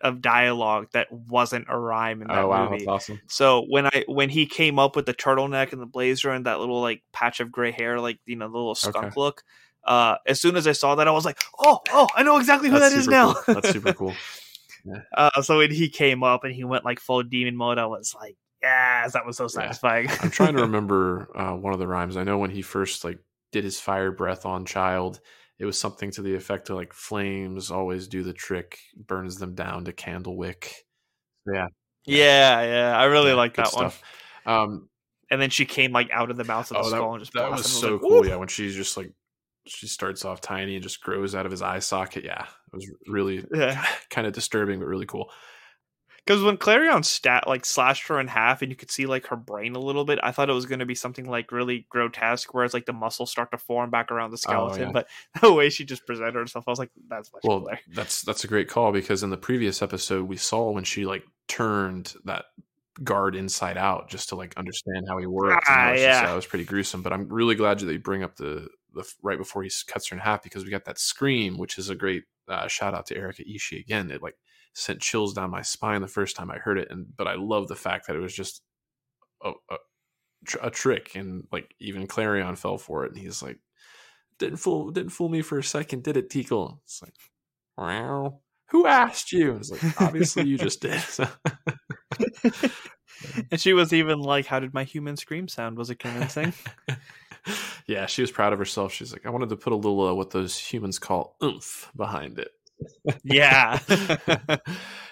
of 0.00 0.20
dialogue 0.20 0.88
that 0.92 1.10
wasn't 1.10 1.64
a 1.68 1.78
rhyme 1.78 2.20
in 2.20 2.28
that 2.28 2.44
Oh 2.44 2.48
wow, 2.48 2.68
movie. 2.68 2.84
that's 2.84 2.88
awesome. 3.10 3.20
So 3.26 3.64
when 3.68 3.86
I 3.86 4.04
when 4.06 4.28
he 4.28 4.46
came 4.46 4.78
up 4.78 4.96
with 4.96 5.06
the 5.06 5.14
turtleneck 5.14 5.72
and 5.72 5.80
the 5.80 5.86
blazer 5.86 6.30
and 6.30 6.46
that 6.46 6.60
little 6.60 6.80
like 6.80 7.02
patch 7.12 7.40
of 7.40 7.50
gray 7.50 7.70
hair, 7.70 7.98
like 8.00 8.18
you 8.26 8.36
know 8.36 8.46
the 8.48 8.56
little 8.56 8.74
skunk 8.74 8.96
Okay. 8.96 9.10
look, 9.16 9.42
uh, 9.84 10.16
as 10.26 10.40
soon 10.40 10.56
as 10.56 10.66
I 10.66 10.72
saw 10.72 10.94
that, 10.96 11.08
I 11.08 11.10
was 11.10 11.24
like, 11.24 11.38
oh, 11.58 11.80
oh, 11.90 12.08
I 12.14 12.22
know 12.22 12.36
exactly 12.38 12.68
who 12.68 12.78
That's 12.78 12.94
that 12.94 13.00
is 13.00 13.08
now. 13.08 13.32
cool. 13.32 13.54
That's 13.54 13.68
super 13.68 13.92
cool. 13.98 14.14
uh, 15.16 15.42
so 15.42 15.58
when 15.58 15.70
he 15.70 15.88
came 15.88 16.22
up 16.22 16.44
and 16.44 16.54
he 16.54 16.64
went 16.64 16.84
like 16.84 17.00
full 17.00 17.22
demon 17.22 17.56
mode, 17.56 17.78
I 17.78 17.86
was 17.86 18.14
like, 18.14 18.36
yes, 18.62 19.12
that 19.14 19.26
was 19.26 19.36
so 19.36 19.44
Yeah. 19.44 19.60
satisfying. 19.62 20.08
I'm 20.20 20.30
trying 20.30 20.52
to 20.54 20.58
remember 20.60 21.28
uh, 21.34 21.54
one 21.56 21.72
of 21.72 21.78
the 21.78 21.86
rhymes. 21.86 22.16
I 22.16 22.24
know 22.24 22.38
when 22.38 22.50
he 22.50 22.62
first 22.62 23.04
like 23.04 23.18
did 23.54 23.64
his 23.64 23.80
fire 23.80 24.12
breath 24.12 24.44
on 24.46 24.66
child, 24.66 25.20
it 25.58 25.64
was 25.64 25.78
something 25.78 26.10
to 26.12 26.22
the 26.22 26.34
effect 26.34 26.68
of 26.70 26.76
like 26.76 26.92
flames 26.92 27.70
always 27.70 28.08
do 28.08 28.22
the 28.22 28.32
trick, 28.34 28.78
burns 28.96 29.38
them 29.38 29.54
down 29.54 29.84
to 29.86 29.92
candle 29.92 30.36
wick. 30.36 30.84
Yeah, 31.46 31.68
yeah, 32.06 32.62
yeah, 32.62 32.98
I 32.98 33.04
really 33.04 33.30
yeah, 33.30 33.36
like 33.36 33.54
that 33.56 33.72
one. 33.72 33.92
Um, 34.46 34.88
And 35.30 35.40
then 35.40 35.50
she 35.50 35.64
came 35.66 35.92
like 35.92 36.10
out 36.10 36.30
of 36.30 36.36
the 36.36 36.44
mouth 36.44 36.70
of 36.70 36.78
the 36.78 36.80
oh, 36.80 36.88
skull 36.88 37.10
that, 37.10 37.14
and 37.14 37.20
just 37.20 37.32
that 37.34 37.50
was 37.50 37.66
so 37.66 37.92
like, 37.92 38.00
cool. 38.02 38.26
Yeah, 38.26 38.36
when 38.36 38.48
she's 38.48 38.74
just 38.74 38.96
like 38.96 39.12
she 39.66 39.86
starts 39.88 40.24
off 40.24 40.40
tiny 40.40 40.74
and 40.74 40.82
just 40.82 41.00
grows 41.00 41.34
out 41.34 41.46
of 41.46 41.52
his 41.52 41.62
eye 41.62 41.78
socket. 41.78 42.24
Yeah, 42.24 42.42
it 42.44 42.76
was 42.76 42.90
really 43.08 43.44
Yeah. 43.52 43.84
kind 44.10 44.26
of 44.26 44.32
disturbing, 44.34 44.78
but 44.80 44.86
really 44.86 45.06
cool. 45.06 45.30
Because 46.26 46.42
when 46.42 46.56
Klarion 46.56 47.04
stat 47.04 47.46
like 47.46 47.66
slashed 47.66 48.08
her 48.08 48.18
in 48.18 48.28
half 48.28 48.62
and 48.62 48.70
you 48.70 48.76
could 48.76 48.90
see 48.90 49.04
like 49.04 49.26
her 49.26 49.36
brain 49.36 49.76
a 49.76 49.80
little 49.80 50.04
bit, 50.04 50.18
I 50.22 50.32
thought 50.32 50.48
it 50.48 50.54
was 50.54 50.64
going 50.64 50.78
to 50.78 50.86
be 50.86 50.94
something 50.94 51.28
like 51.28 51.52
really 51.52 51.86
grotesque, 51.90 52.54
whereas 52.54 52.72
like 52.72 52.86
the 52.86 52.94
muscles 52.94 53.30
start 53.30 53.50
to 53.50 53.58
form 53.58 53.90
back 53.90 54.10
around 54.10 54.30
the 54.30 54.38
skeleton. 54.38 54.82
Oh, 54.82 54.86
yeah. 54.86 54.92
But 54.92 55.08
the 55.42 55.52
way 55.52 55.68
she 55.68 55.84
just 55.84 56.06
presented 56.06 56.34
herself, 56.34 56.64
I 56.66 56.70
was 56.70 56.78
like, 56.78 56.90
that's 57.08 57.30
Well, 57.42 57.68
that's 57.92 58.22
that's 58.22 58.44
a 58.44 58.48
great 58.48 58.68
call 58.68 58.90
because 58.90 59.22
in 59.22 59.30
the 59.30 59.36
previous 59.36 59.82
episode 59.82 60.26
we 60.26 60.36
saw 60.36 60.70
when 60.70 60.84
she 60.84 61.04
like 61.04 61.24
turned 61.46 62.14
that 62.24 62.46
guard 63.02 63.34
inside 63.34 63.76
out 63.76 64.08
just 64.08 64.28
to 64.28 64.36
like 64.36 64.56
understand 64.56 65.06
how 65.08 65.18
he 65.18 65.26
works. 65.26 65.66
Ah, 65.68 65.92
yeah. 65.92 66.26
that 66.26 66.34
was 66.34 66.46
pretty 66.46 66.64
gruesome. 66.64 67.02
But 67.02 67.12
I'm 67.12 67.28
really 67.28 67.54
glad 67.54 67.80
that 67.80 67.92
you 67.92 67.98
bring 67.98 68.22
up 68.22 68.36
the 68.36 68.68
the 68.94 69.04
right 69.22 69.38
before 69.38 69.62
he 69.62 69.70
cuts 69.86 70.08
her 70.08 70.16
in 70.16 70.20
half 70.20 70.42
because 70.42 70.64
we 70.64 70.70
got 70.70 70.84
that 70.84 70.98
scream, 70.98 71.58
which 71.58 71.78
is 71.78 71.90
a 71.90 71.94
great 71.94 72.24
uh, 72.48 72.68
shout 72.68 72.94
out 72.94 73.06
to 73.06 73.16
Erica 73.16 73.42
Ishii 73.42 73.80
again. 73.80 74.10
It 74.10 74.22
like 74.22 74.36
sent 74.74 75.00
chills 75.00 75.34
down 75.34 75.50
my 75.50 75.62
spine 75.62 76.02
the 76.02 76.08
first 76.08 76.36
time 76.36 76.50
I 76.50 76.58
heard 76.58 76.78
it, 76.78 76.88
and 76.90 77.06
but 77.16 77.26
I 77.28 77.34
love 77.36 77.68
the 77.68 77.76
fact 77.76 78.06
that 78.06 78.16
it 78.16 78.20
was 78.20 78.34
just 78.34 78.62
a, 79.42 79.52
a, 79.70 79.76
tr- 80.46 80.58
a 80.62 80.70
trick, 80.70 81.14
and 81.14 81.46
like 81.52 81.74
even 81.80 82.06
Klarion 82.06 82.58
fell 82.58 82.78
for 82.78 83.04
it, 83.06 83.12
and 83.12 83.20
he's 83.20 83.42
like. 83.42 83.58
didn't 84.38 84.58
fool 84.58 84.90
didn't 84.90 85.10
fool 85.12 85.28
me 85.28 85.42
for 85.42 85.58
a 85.58 85.64
second, 85.64 86.02
did 86.02 86.16
it, 86.16 86.28
Teekl? 86.30 86.78
It's 86.84 87.02
like, 87.02 87.14
wow. 87.78 88.40
Who 88.70 88.86
asked 88.86 89.32
you? 89.32 89.56
It's 89.56 89.70
like, 89.70 90.00
obviously 90.00 90.44
you 90.46 90.58
just 90.58 90.80
did. 90.80 91.02
and 93.50 93.60
she 93.60 93.72
was 93.72 93.92
even 93.92 94.20
like, 94.20 94.46
"How 94.46 94.58
did 94.60 94.74
my 94.74 94.84
human 94.84 95.16
scream 95.16 95.48
sound? 95.48 95.76
Was 95.78 95.90
it 95.90 95.98
convincing?" 96.00 96.52
yeah, 97.86 98.06
she 98.06 98.22
was 98.22 98.30
proud 98.30 98.52
of 98.52 98.58
herself. 98.58 98.92
She's 98.92 99.12
like, 99.12 99.26
I 99.26 99.30
wanted 99.30 99.50
to 99.50 99.56
put 99.56 99.72
a 99.72 99.76
little 99.76 100.00
uh, 100.08 100.14
what 100.14 100.30
those 100.30 100.58
humans 100.58 100.98
call 100.98 101.36
oomph 101.42 101.90
behind 101.96 102.38
it. 102.38 102.50
Yeah. 103.24 103.78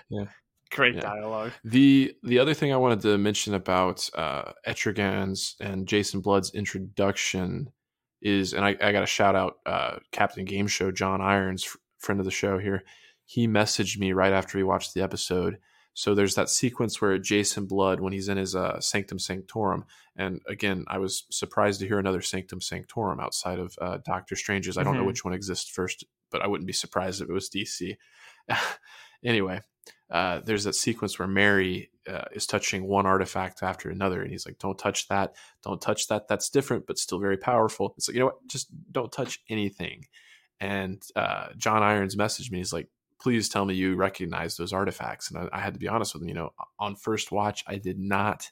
yeah. 0.09 0.25
Great 0.71 0.95
Yeah. 0.95 1.01
dialogue. 1.01 1.53
The 1.65 2.15
the 2.23 2.39
other 2.39 2.55
thing 2.55 2.73
I 2.73 2.77
wanted 2.77 3.01
to 3.03 3.19
mention 3.19 3.55
about 3.55 4.09
uh, 4.15 4.53
Etrigan's 4.67 5.57
and 5.61 5.87
Jason 5.87 6.21
Blood's 6.21 6.55
introduction 6.55 7.71
is, 8.23 8.55
and 8.55 8.65
I, 8.65 8.77
I 8.81 8.93
got 8.93 9.01
to 9.01 9.07
shout 9.07 9.35
out 9.37 9.57
uh, 9.67 9.97
Captain 10.13 10.45
Game 10.45 10.67
Show 10.67 10.91
John 10.93 11.21
Irons, 11.21 11.65
f- 11.67 11.77
friend 11.99 12.21
of 12.21 12.25
the 12.25 12.31
show 12.31 12.59
here. 12.59 12.85
He 13.25 13.49
messaged 13.49 13.99
me 13.99 14.13
right 14.13 14.33
after 14.33 14.59
he 14.59 14.65
watched 14.65 14.95
the 14.95 15.03
episode. 15.03 15.59
So 15.95 16.15
there's 16.15 16.37
that 16.37 16.49
sequence 16.49 17.03
where 17.03 17.19
Jason 17.19 17.67
Blood, 17.67 18.01
when 18.01 18.15
he's 18.15 18.29
in 18.31 18.39
his 18.39 18.55
uh, 18.57 18.81
Sanctum 18.81 19.19
Sanctorum, 19.19 19.85
and 20.17 20.41
again, 20.49 20.85
I 20.89 20.97
was 20.99 21.25
surprised 21.31 21.81
to 21.81 21.87
hear 21.87 21.99
another 21.99 22.23
Sanctum 22.23 22.63
Sanctorum 22.63 23.21
outside 23.21 23.59
of 23.59 23.75
uh, 23.81 23.99
Doctor 24.05 24.35
Strange's. 24.37 24.79
I 24.79 24.85
don't 24.85 24.95
know 24.97 25.03
Mhm. 25.03 25.07
which 25.09 25.25
one 25.25 25.35
exists 25.35 25.69
first, 25.69 26.05
but 26.33 26.43
I 26.43 26.49
wouldn't 26.49 26.67
be 26.67 26.73
surprised 26.73 27.21
if 27.21 27.29
it 27.29 27.33
was 27.33 27.51
DC. 27.51 27.97
anyway, 29.25 29.61
uh, 30.11 30.41
there's 30.45 30.65
that 30.65 30.75
sequence 30.75 31.19
where 31.19 31.29
Mary 31.29 31.91
uh, 32.07 32.25
is 32.33 32.47
touching 32.47 32.85
one 32.85 33.07
artifact 33.07 33.63
after 33.63 33.89
another, 33.89 34.23
and 34.23 34.31
he's 34.31 34.47
like, 34.47 34.59
"Don't 34.59 34.79
touch 34.79 35.09
that! 35.09 35.35
Don't 35.63 35.81
touch 35.81 36.09
that! 36.09 36.29
That's 36.29 36.51
different, 36.51 36.87
but 36.87 36.99
still 36.99 37.19
very 37.19 37.37
powerful." 37.37 37.95
It's 37.97 38.09
like, 38.09 38.15
you 38.15 38.21
know 38.21 38.27
what? 38.27 38.47
Just 38.47 38.69
don't 38.91 39.13
touch 39.13 39.41
anything. 39.49 40.07
And 40.61 41.03
uh, 41.17 41.49
John 41.57 41.83
Irons 41.83 42.17
messaged 42.17 42.51
me. 42.51 42.59
He's 42.59 42.73
like, 42.73 42.89
"Please 43.21 43.49
tell 43.49 43.65
me 43.65 43.75
you 43.75 43.95
recognize 43.95 44.57
those 44.57 44.73
artifacts." 44.73 45.31
And 45.31 45.39
I, 45.39 45.59
I 45.59 45.61
had 45.61 45.75
to 45.75 45.81
be 45.81 45.89
honest 45.89 46.15
with 46.15 46.23
him. 46.23 46.29
You 46.29 46.35
know, 46.35 46.51
on 46.79 46.97
first 46.97 47.33
watch, 47.33 47.65
I 47.67 47.77
did 47.77 47.99
not 47.99 48.51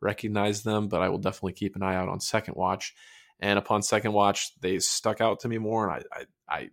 recognize 0.00 0.62
them, 0.62 0.88
but 0.88 1.02
I 1.02 1.08
will 1.08 1.18
definitely 1.18 1.52
keep 1.52 1.76
an 1.76 1.82
eye 1.82 1.94
out 1.94 2.08
on 2.08 2.20
second 2.20 2.54
watch. 2.56 2.94
And 3.38 3.58
upon 3.58 3.82
second 3.82 4.12
watch, 4.12 4.52
they 4.60 4.78
stuck 4.78 5.20
out 5.20 5.40
to 5.40 5.48
me 5.48 5.58
more, 5.58 5.88
and 5.88 6.04
I, 6.12 6.20
I, 6.48 6.56
I 6.56 6.68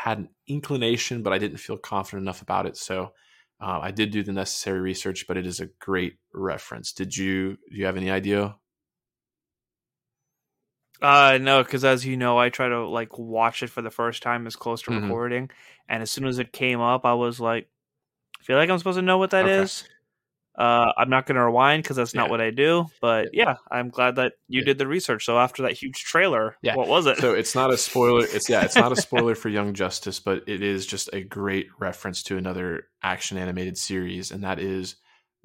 had 0.00 0.18
an 0.18 0.28
inclination, 0.46 1.22
but 1.22 1.32
I 1.32 1.38
didn't 1.38 1.58
feel 1.58 1.78
confident 1.78 2.22
enough 2.22 2.42
about 2.42 2.66
it. 2.66 2.76
So 2.76 3.12
uh, 3.60 3.80
I 3.82 3.90
did 3.90 4.10
do 4.10 4.22
the 4.22 4.32
necessary 4.32 4.80
research, 4.80 5.26
but 5.28 5.36
it 5.36 5.46
is 5.46 5.60
a 5.60 5.66
great 5.80 6.18
reference. 6.32 6.92
Did 6.92 7.16
you? 7.16 7.56
Do 7.70 7.76
you 7.76 7.86
have 7.86 7.96
any 7.98 8.10
idea? 8.10 8.56
Uh 11.02 11.38
no, 11.40 11.62
because 11.62 11.84
as 11.84 12.04
you 12.04 12.16
know, 12.16 12.38
I 12.38 12.50
try 12.50 12.68
to 12.68 12.86
like 12.86 13.18
watch 13.18 13.62
it 13.62 13.70
for 13.70 13.80
the 13.80 13.90
first 13.90 14.22
time 14.22 14.46
as 14.46 14.54
close 14.56 14.82
to 14.82 14.90
Mhm. 14.90 14.92
recording, 14.92 15.50
and 15.88 16.02
as 16.02 16.10
soon 16.10 16.26
as 16.26 16.38
it 16.38 16.52
came 16.52 16.80
up, 16.80 17.06
I 17.06 17.14
was 17.14 17.40
like, 17.40 17.70
I 18.40 18.44
feel 18.44 18.56
like 18.58 18.70
I'm 18.70 18.78
supposed 18.78 18.98
to 18.98 19.02
know 19.02 19.18
what 19.18 19.30
that 19.32 19.46
is. 19.46 19.84
Uh, 20.60 20.92
I'm 20.98 21.08
not 21.08 21.24
going 21.24 21.36
to 21.36 21.44
rewind 21.44 21.82
because 21.82 21.96
that's 21.96 22.14
not 22.14 22.26
Yeah. 22.26 22.30
what 22.30 22.40
I 22.42 22.50
do. 22.50 22.86
But 23.00 23.28
yeah, 23.32 23.56
I'm 23.70 23.88
glad 23.88 24.16
that 24.16 24.34
you 24.46 24.60
Yeah. 24.60 24.66
did 24.66 24.78
the 24.78 24.86
research. 24.86 25.24
So 25.24 25.38
after 25.38 25.62
that 25.62 25.72
huge 25.72 26.04
trailer, 26.04 26.56
Yeah. 26.62 26.74
what 26.76 26.86
was 26.86 27.06
it? 27.06 27.16
So 27.18 27.32
it's 27.32 27.54
not 27.54 27.72
a 27.72 27.78
spoiler. 27.78 28.24
It's 28.26 28.48
yeah, 28.50 28.62
it's 28.64 28.76
not 28.76 28.92
a 28.92 28.96
spoiler 29.00 29.34
for 29.34 29.48
Young 29.48 29.72
Justice, 29.72 30.20
but 30.20 30.44
it 30.46 30.62
is 30.62 30.86
just 30.86 31.08
a 31.14 31.22
great 31.22 31.68
reference 31.78 32.22
to 32.24 32.36
another 32.36 32.88
action 33.02 33.38
animated 33.38 33.78
series, 33.78 34.30
and 34.30 34.44
that 34.44 34.58
is 34.58 34.96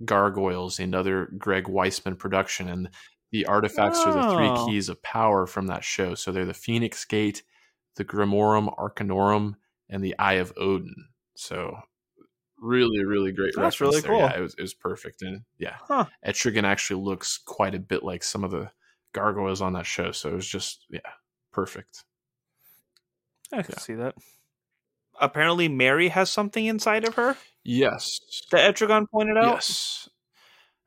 Gargoyles, 0.04 0.80
another 0.80 1.30
Greg 1.38 1.66
Weisman 1.66 2.20
production, 2.20 2.68
and 2.68 2.90
the 3.32 3.46
artifacts 3.46 4.00
are 4.06 4.14
the 4.14 4.36
three 4.36 4.66
keys 4.66 4.90
of 4.90 5.02
power 5.02 5.48
from 5.48 5.68
that 5.68 5.84
show. 5.86 6.16
So 6.16 6.32
they're 6.34 6.46
the 6.46 6.54
Phoenix 6.54 7.06
Gate, 7.06 7.44
the 7.96 8.04
Grimorum 8.04 8.68
Arcanorum, 8.78 9.54
and 9.90 10.04
the 10.04 10.16
Eye 10.20 10.34
of 10.34 10.52
Odin. 10.58 11.08
So 11.36 11.78
really, 12.66 13.04
really 13.06 13.32
great 13.32 13.54
That's 13.56 13.80
really 13.80 14.02
there. 14.02 14.10
cool. 14.12 14.20
Yeah, 14.20 14.38
it 14.38 14.42
was 14.42 14.56
it 14.56 14.62
was 14.62 14.74
perfect, 14.74 15.22
and 15.22 15.42
yeah, 15.58 15.76
Huh. 15.88 16.06
Etrigan 16.26 16.64
actually 16.64 17.04
looks 17.04 17.38
quite 17.38 17.76
a 17.76 17.80
bit 17.80 18.04
like 18.04 18.24
some 18.24 18.44
of 18.44 18.52
the 18.52 18.72
gargoyles 19.14 19.62
on 19.62 19.74
that 19.74 19.86
show. 19.86 20.12
So 20.12 20.30
it 20.30 20.36
was 20.36 20.48
just 20.48 20.86
yeah, 20.90 21.00
perfect. 21.52 22.04
I 23.54 23.62
can 23.62 23.74
Yeah. 23.78 23.80
see 23.80 23.94
that. 23.96 24.16
Apparently, 25.20 25.70
Mary 25.70 26.10
has 26.10 26.30
something 26.30 26.66
inside 26.66 27.06
of 27.08 27.16
her 27.16 27.38
Yes. 27.64 28.20
that 28.52 28.76
Etrigan 28.76 29.10
pointed 29.10 29.38
out. 29.38 29.54
Yes. 29.54 30.10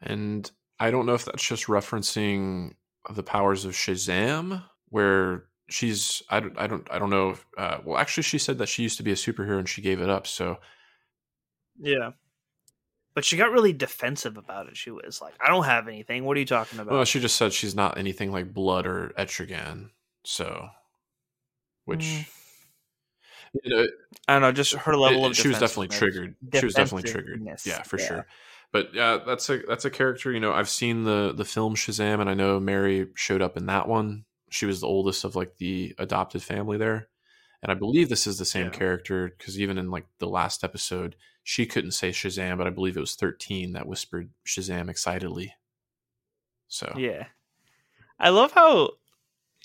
And 0.01 0.51
I 0.79 0.91
don't 0.91 1.07
know 1.07 1.15
if 1.15 1.25
that's 1.25 1.47
just 1.47 1.65
referencing 1.67 2.75
the 3.11 3.23
powers 3.23 3.65
of 3.65 3.73
Shazam, 3.73 4.63
where 4.91 5.47
she's 5.71 6.23
I 6.29 6.41
don't 6.41 6.59
I 6.59 6.67
don't 6.67 6.87
I 6.91 6.99
don't 6.99 7.11
know. 7.11 7.31
If, 7.31 7.47
uh, 7.57 7.79
well, 7.85 7.99
actually, 7.99 8.23
she 8.25 8.39
said 8.39 8.59
that 8.59 8.69
she 8.69 8.83
used 8.83 8.97
to 8.99 9.03
be 9.03 9.13
a 9.13 9.17
superhero 9.17 9.59
and 9.59 9.69
she 9.69 9.81
gave 9.83 10.01
it 10.01 10.11
up. 10.11 10.27
So 10.27 10.59
Yeah. 11.81 12.11
But 13.15 13.25
she 13.25 13.37
got 13.37 13.51
really 13.51 13.73
defensive 13.73 14.37
about 14.37 14.69
it. 14.69 14.77
She 14.77 14.91
was 14.91 15.21
like, 15.21 15.35
I 15.45 15.49
don't 15.49 15.65
have 15.65 15.89
anything. 15.89 16.25
What 16.25 16.37
are 16.37 16.41
you 16.41 16.47
talking 16.47 16.79
about? 16.79 16.93
well, 16.93 17.05
she 17.05 17.19
just 17.21 17.37
said 17.37 17.53
she's 17.53 17.75
not 17.75 17.99
anything 17.99 18.31
like 18.31 18.53
Blood 18.55 18.87
or 18.87 19.13
Etrigan. 19.19 19.91
So, 20.25 20.69
which 21.85 22.01
Mm. 22.05 22.27
you 23.65 23.75
know, 23.77 23.87
I 24.29 24.33
don't 24.35 24.43
know, 24.43 24.53
just 24.53 24.75
her 24.75 24.97
level 24.97 25.25
it- 25.25 25.31
of 25.31 25.37
she 25.37 25.49
was 25.49 25.59
definitely 25.59 25.89
triggered. 25.89 26.37
She 26.55 26.65
was 26.65 26.75
definitely 26.75 27.11
triggered. 27.11 27.43
Yeah, 27.65 27.83
for 27.83 27.99
yeah. 27.99 28.07
sure. 28.07 28.27
But 28.73 28.95
yeah, 28.95 29.19
that's 29.27 29.49
a 29.49 29.59
that's 29.67 29.87
a 29.87 29.91
character. 29.91 30.31
You 30.31 30.41
know, 30.41 30.53
I've 30.53 30.69
seen 30.69 31.05
the 31.05 31.33
the 31.35 31.47
film 31.47 31.75
Shazam, 31.75 32.21
and 32.21 32.29
I 32.29 32.35
know 32.35 32.61
Mary 32.61 33.09
showed 33.15 33.41
up 33.41 33.57
in 33.57 33.67
that 33.67 33.89
one. 33.89 34.27
She 34.51 34.67
was 34.67 34.81
the 34.81 34.87
oldest 34.87 35.25
of 35.25 35.35
like 35.35 35.57
the 35.57 35.95
adopted 35.99 36.43
family 36.43 36.77
there, 36.77 37.09
and 37.63 37.73
I 37.73 37.75
believe 37.75 38.11
this 38.11 38.27
is 38.27 38.39
the 38.39 38.45
same 38.45 38.67
Yeah. 38.67 38.73
character 38.73 39.35
because 39.39 39.59
even 39.59 39.79
in 39.79 39.91
like 39.91 40.07
the 40.19 40.29
last 40.29 40.63
episode, 40.63 41.17
she 41.51 41.65
couldn't 41.65 41.93
say 41.93 42.11
Shazam, 42.11 42.59
but 42.59 42.67
I 42.67 42.71
believe 42.71 42.95
it 42.95 43.01
was 43.01 43.15
thirteen 43.15 43.73
that 43.73 43.87
whispered 43.87 44.29
Shazam 44.47 44.91
excitedly. 44.91 45.55
So 46.67 46.93
Yeah. 46.95 47.25
I 48.21 48.29
love 48.29 48.53
how 48.53 48.91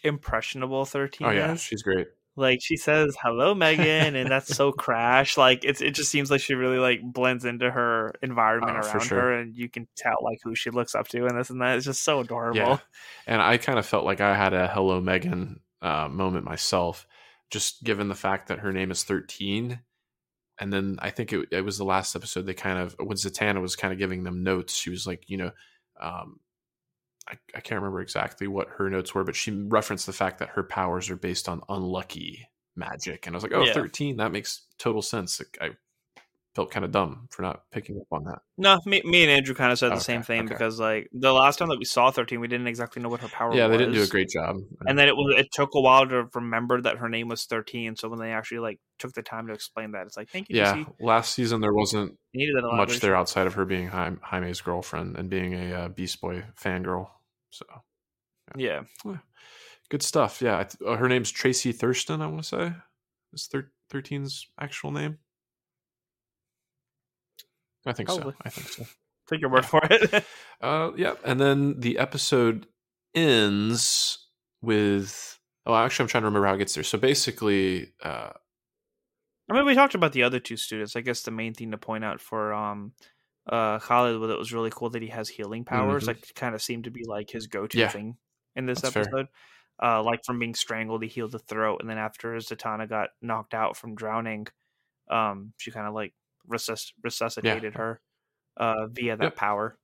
impressionable 0.01 0.85
13 0.85 1.27
oh 1.27 1.31
yeah, 1.31 1.51
is. 1.53 1.61
she's 1.61 1.81
great. 1.83 2.07
Like 2.37 2.59
she 2.61 2.77
says 2.77 3.17
hello 3.21 3.53
Megan 3.53 4.15
and 4.15 4.31
that's 4.31 4.55
so 4.55 4.71
crash. 4.85 5.35
Like 5.37 5.65
it's 5.65 5.81
it 5.81 5.91
just 5.91 6.09
seems 6.09 6.31
like 6.31 6.39
she 6.39 6.53
really 6.53 6.77
like 6.79 7.01
blends 7.03 7.43
into 7.43 7.69
her 7.69 8.13
environment 8.21 8.77
Oh, 8.81 8.87
around 8.87 9.01
sure. 9.01 9.19
her 9.19 9.33
and 9.33 9.53
you 9.53 9.67
can 9.67 9.85
tell 9.97 10.15
like 10.21 10.39
who 10.41 10.55
she 10.55 10.69
looks 10.69 10.95
up 10.95 11.09
to 11.09 11.25
and 11.25 11.37
this 11.37 11.49
and 11.49 11.61
that. 11.61 11.75
It's 11.75 11.85
just 11.85 12.01
so 12.03 12.21
adorable. 12.21 12.57
Yeah. 12.59 12.77
And 13.27 13.41
I 13.41 13.57
kind 13.57 13.77
of 13.77 13.85
felt 13.85 14.05
like 14.05 14.21
I 14.21 14.35
had 14.37 14.53
a 14.53 14.69
hello 14.69 15.01
Megan 15.01 15.59
uh, 15.81 16.07
moment 16.07 16.45
myself, 16.45 17.05
just 17.49 17.83
given 17.83 18.07
the 18.07 18.15
fact 18.15 18.47
that 18.47 18.59
her 18.59 18.71
name 18.71 18.89
is 18.89 19.03
13. 19.03 19.79
And 20.59 20.71
then 20.71 20.97
I 20.99 21.09
think 21.09 21.33
it, 21.33 21.47
it 21.51 21.61
was 21.61 21.77
the 21.77 21.83
last 21.85 22.15
episode 22.15 22.45
they 22.45 22.53
kind 22.53 22.79
of, 22.79 22.95
when 22.99 23.17
Zatanna 23.17 23.61
was 23.61 23.75
kind 23.75 23.91
of 23.91 23.99
giving 23.99 24.23
them 24.23 24.43
notes, 24.43 24.75
she 24.75 24.89
was 24.89 25.07
like, 25.07 25.23
you 25.27 25.37
know, 25.37 25.51
um, 25.99 26.39
I, 27.27 27.33
I 27.55 27.61
can't 27.61 27.79
remember 27.79 28.01
exactly 28.01 28.47
what 28.47 28.67
her 28.77 28.89
notes 28.89 29.15
were, 29.15 29.23
but 29.23 29.35
she 29.35 29.51
referenced 29.51 30.05
the 30.05 30.13
fact 30.13 30.39
that 30.39 30.49
her 30.49 30.63
powers 30.63 31.09
are 31.09 31.15
based 31.15 31.49
on 31.49 31.61
unlucky 31.69 32.47
magic. 32.75 33.25
And 33.25 33.35
I 33.35 33.37
was 33.37 33.43
like, 33.43 33.53
oh, 33.53 33.63
Yeah. 33.63 33.73
13, 33.73 34.17
that 34.17 34.31
makes 34.31 34.65
total 34.77 35.01
sense. 35.01 35.39
Like, 35.39 35.57
I 35.61 35.75
felt 36.55 36.69
kind 36.71 36.85
of 36.85 36.91
dumb 36.91 37.27
for 37.31 37.41
not 37.41 37.63
picking 37.71 37.97
up 37.99 38.07
on 38.11 38.23
that. 38.25 38.39
No, 38.57 38.79
me, 38.85 39.01
me 39.03 39.23
and 39.23 39.31
Andrew 39.31 39.55
kind 39.55 39.71
of 39.71 39.79
said 39.79 39.91
the 39.91 39.99
same 39.99 40.21
thing 40.21 40.41
okay. 40.41 40.53
because 40.53 40.79
like 40.79 41.09
the 41.11 41.31
last 41.33 41.57
time 41.57 41.69
that 41.69 41.79
we 41.79 41.85
saw 41.85 42.11
13 42.11 42.39
we 42.39 42.47
didn't 42.47 42.67
exactly 42.67 43.01
know 43.01 43.09
what 43.09 43.21
her 43.21 43.27
power 43.27 43.49
was. 43.49 43.57
Yeah, 43.57 43.67
was. 43.67 43.73
they 43.73 43.77
didn't 43.79 43.95
do 43.95 44.03
a 44.03 44.07
great 44.07 44.29
job. 44.29 44.57
and 44.85 44.97
then 44.97 45.07
it 45.07 45.15
was 45.15 45.35
it 45.37 45.51
took 45.51 45.71
a 45.73 45.81
while 45.81 46.07
to 46.07 46.25
remember 46.33 46.81
that 46.81 46.97
her 46.97 47.09
name 47.09 47.27
was 47.27 47.45
13 47.45 47.95
so 47.95 48.09
when 48.09 48.19
they 48.19 48.31
actually 48.31 48.59
like 48.59 48.79
took 48.99 49.13
the 49.13 49.23
time 49.23 49.47
to 49.47 49.53
explain 49.53 49.91
that 49.91 50.05
it's 50.05 50.15
like 50.15 50.29
thank 50.29 50.49
you 50.49 50.57
yeah, 50.57 50.75
DC. 50.75 50.93
last 50.99 51.33
season 51.33 51.61
there 51.61 51.73
wasn't 51.73 52.17
much 52.35 52.99
there 52.99 53.15
outside 53.15 53.47
of 53.47 53.55
her 53.55 53.65
being 53.65 53.87
Jaime, 53.87 54.17
Jaime's 54.21 54.61
girlfriend 54.61 55.17
and 55.17 55.29
being 55.29 55.53
a 55.53 55.73
uh, 55.73 55.87
Beast 55.89 56.21
Boy 56.21 56.43
fangirl. 56.59 57.07
So 57.49 57.65
yeah 58.55 58.81
good 59.93 60.01
stuff. 60.01 60.41
Yeah, 60.41 60.67
uh, 60.85 60.95
her 60.95 61.07
name's 61.07 61.31
Traci 61.31 61.73
Thurston. 61.73 62.21
I 62.21 62.25
want 62.25 62.41
to 62.43 62.49
say 62.49 62.73
is 63.31 63.45
thir- 63.45 63.71
13's 63.91 64.47
actual 64.59 64.91
name. 64.91 65.19
I 67.85 67.93
think 67.93 68.07
Probably. 68.09 68.33
so. 68.33 68.37
I 68.45 68.49
think 68.49 68.67
so. 68.67 68.85
take 69.29 69.41
your 69.41 69.49
word 69.49 69.65
for 69.73 69.81
it 69.89 70.25
Uh, 70.61 70.91
yeah, 70.97 71.15
and 71.25 71.39
then 71.39 71.79
the 71.79 71.97
episode 71.97 72.67
ends 73.13 74.17
with. 74.61 75.39
Oh, 75.65 75.73
actually, 75.75 76.03
I'm 76.03 76.07
trying 76.09 76.23
to 76.23 76.27
remember 76.27 76.47
how 76.47 76.55
it 76.55 76.57
gets 76.57 76.73
there. 76.75 76.83
So 76.83 76.97
basically, 76.97 77.93
uh, 78.03 78.31
I 79.49 79.53
mean, 79.53 79.65
we 79.65 79.75
talked 79.75 79.95
about 79.95 80.11
the 80.13 80.23
other 80.23 80.39
two 80.39 80.57
students. 80.57 80.95
I 80.95 81.01
guess 81.01 81.21
the 81.21 81.31
main 81.31 81.53
thing 81.53 81.71
to 81.71 81.77
point 81.77 82.03
out 82.03 82.19
for 82.21 82.53
um 82.53 82.93
uh 83.49 83.79
Khalid 83.79 84.19
was 84.19 84.29
it 84.31 84.37
was 84.37 84.53
really 84.53 84.69
cool 84.73 84.89
that 84.91 85.01
he 85.01 85.09
has 85.09 85.27
healing 85.29 85.65
powers. 85.65 86.03
Mhm. 86.03 86.07
Like 86.07 86.33
kind 86.35 86.55
of 86.55 86.61
seemed 86.61 86.85
to 86.85 86.91
be 86.91 87.03
like 87.05 87.29
his 87.29 87.47
go-to 87.47 87.77
Yeah. 87.77 87.89
thing 87.89 88.17
in 88.55 88.65
this 88.65 88.81
That's 88.81 88.93
fair. 88.93 89.03
episode. 89.03 89.27
Uh 89.81 90.01
like 90.03 90.23
from 90.25 90.39
being 90.39 90.53
strangled, 90.55 91.01
he 91.03 91.09
healed 91.09 91.31
the 91.31 91.39
throat, 91.39 91.79
and 91.81 91.89
then 91.89 91.97
after 91.97 92.33
Zatanna 92.35 92.87
got 92.87 93.09
knocked 93.21 93.53
out 93.53 93.75
from 93.75 93.95
drowning, 93.95 94.47
um, 95.09 95.53
she 95.57 95.71
kind 95.71 95.87
of 95.87 95.93
like 95.93 96.13
resusc- 96.49 96.93
resuscitated 97.03 97.75
her 97.75 98.01
uh 98.57 98.87
via 98.87 99.15
that 99.17 99.23
Yep. 99.23 99.35
power. 99.35 99.77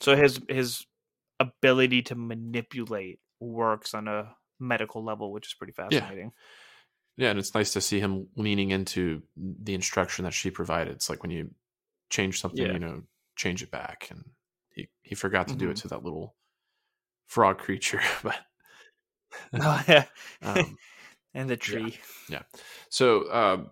So 0.00 0.16
his 0.16 0.40
his 0.48 0.86
ability 1.38 2.02
to 2.02 2.14
manipulate 2.14 3.20
works 3.40 3.94
on 3.94 4.08
a 4.08 4.34
medical 4.58 5.02
level, 5.04 5.32
which 5.32 5.46
is 5.46 5.54
pretty 5.54 5.72
fascinating. 5.72 6.32
Yeah. 7.16 7.24
yeah, 7.26 7.30
and 7.30 7.38
it's 7.38 7.54
nice 7.54 7.72
to 7.72 7.80
see 7.80 7.98
him 8.00 8.28
leaning 8.36 8.70
into 8.70 9.22
the 9.36 9.74
instruction 9.74 10.24
that 10.24 10.34
she 10.34 10.50
provided. 10.50 10.94
It's 10.94 11.08
like 11.08 11.22
when 11.22 11.30
you 11.30 11.50
change 12.10 12.40
something, 12.40 12.66
Yeah. 12.66 12.72
you 12.72 12.78
know, 12.78 13.02
change 13.36 13.62
it 13.62 13.70
back, 13.70 14.08
and 14.10 14.24
he 14.74 14.88
he 15.02 15.14
forgot 15.14 15.48
to 15.48 15.54
do 15.56 15.70
it 15.70 15.76
Mhm. 15.76 15.82
to 15.82 15.88
that 15.88 16.02
little 16.04 16.34
frog 17.26 17.58
creature, 17.58 18.00
but. 18.22 18.38
Oh, 19.52 19.84
yeah. 19.86 20.04
um, 20.42 20.76
and 21.34 21.48
the 21.48 21.56
tree. 21.56 21.96
Yeah. 22.28 22.42
So, 22.88 23.32
um, 23.32 23.70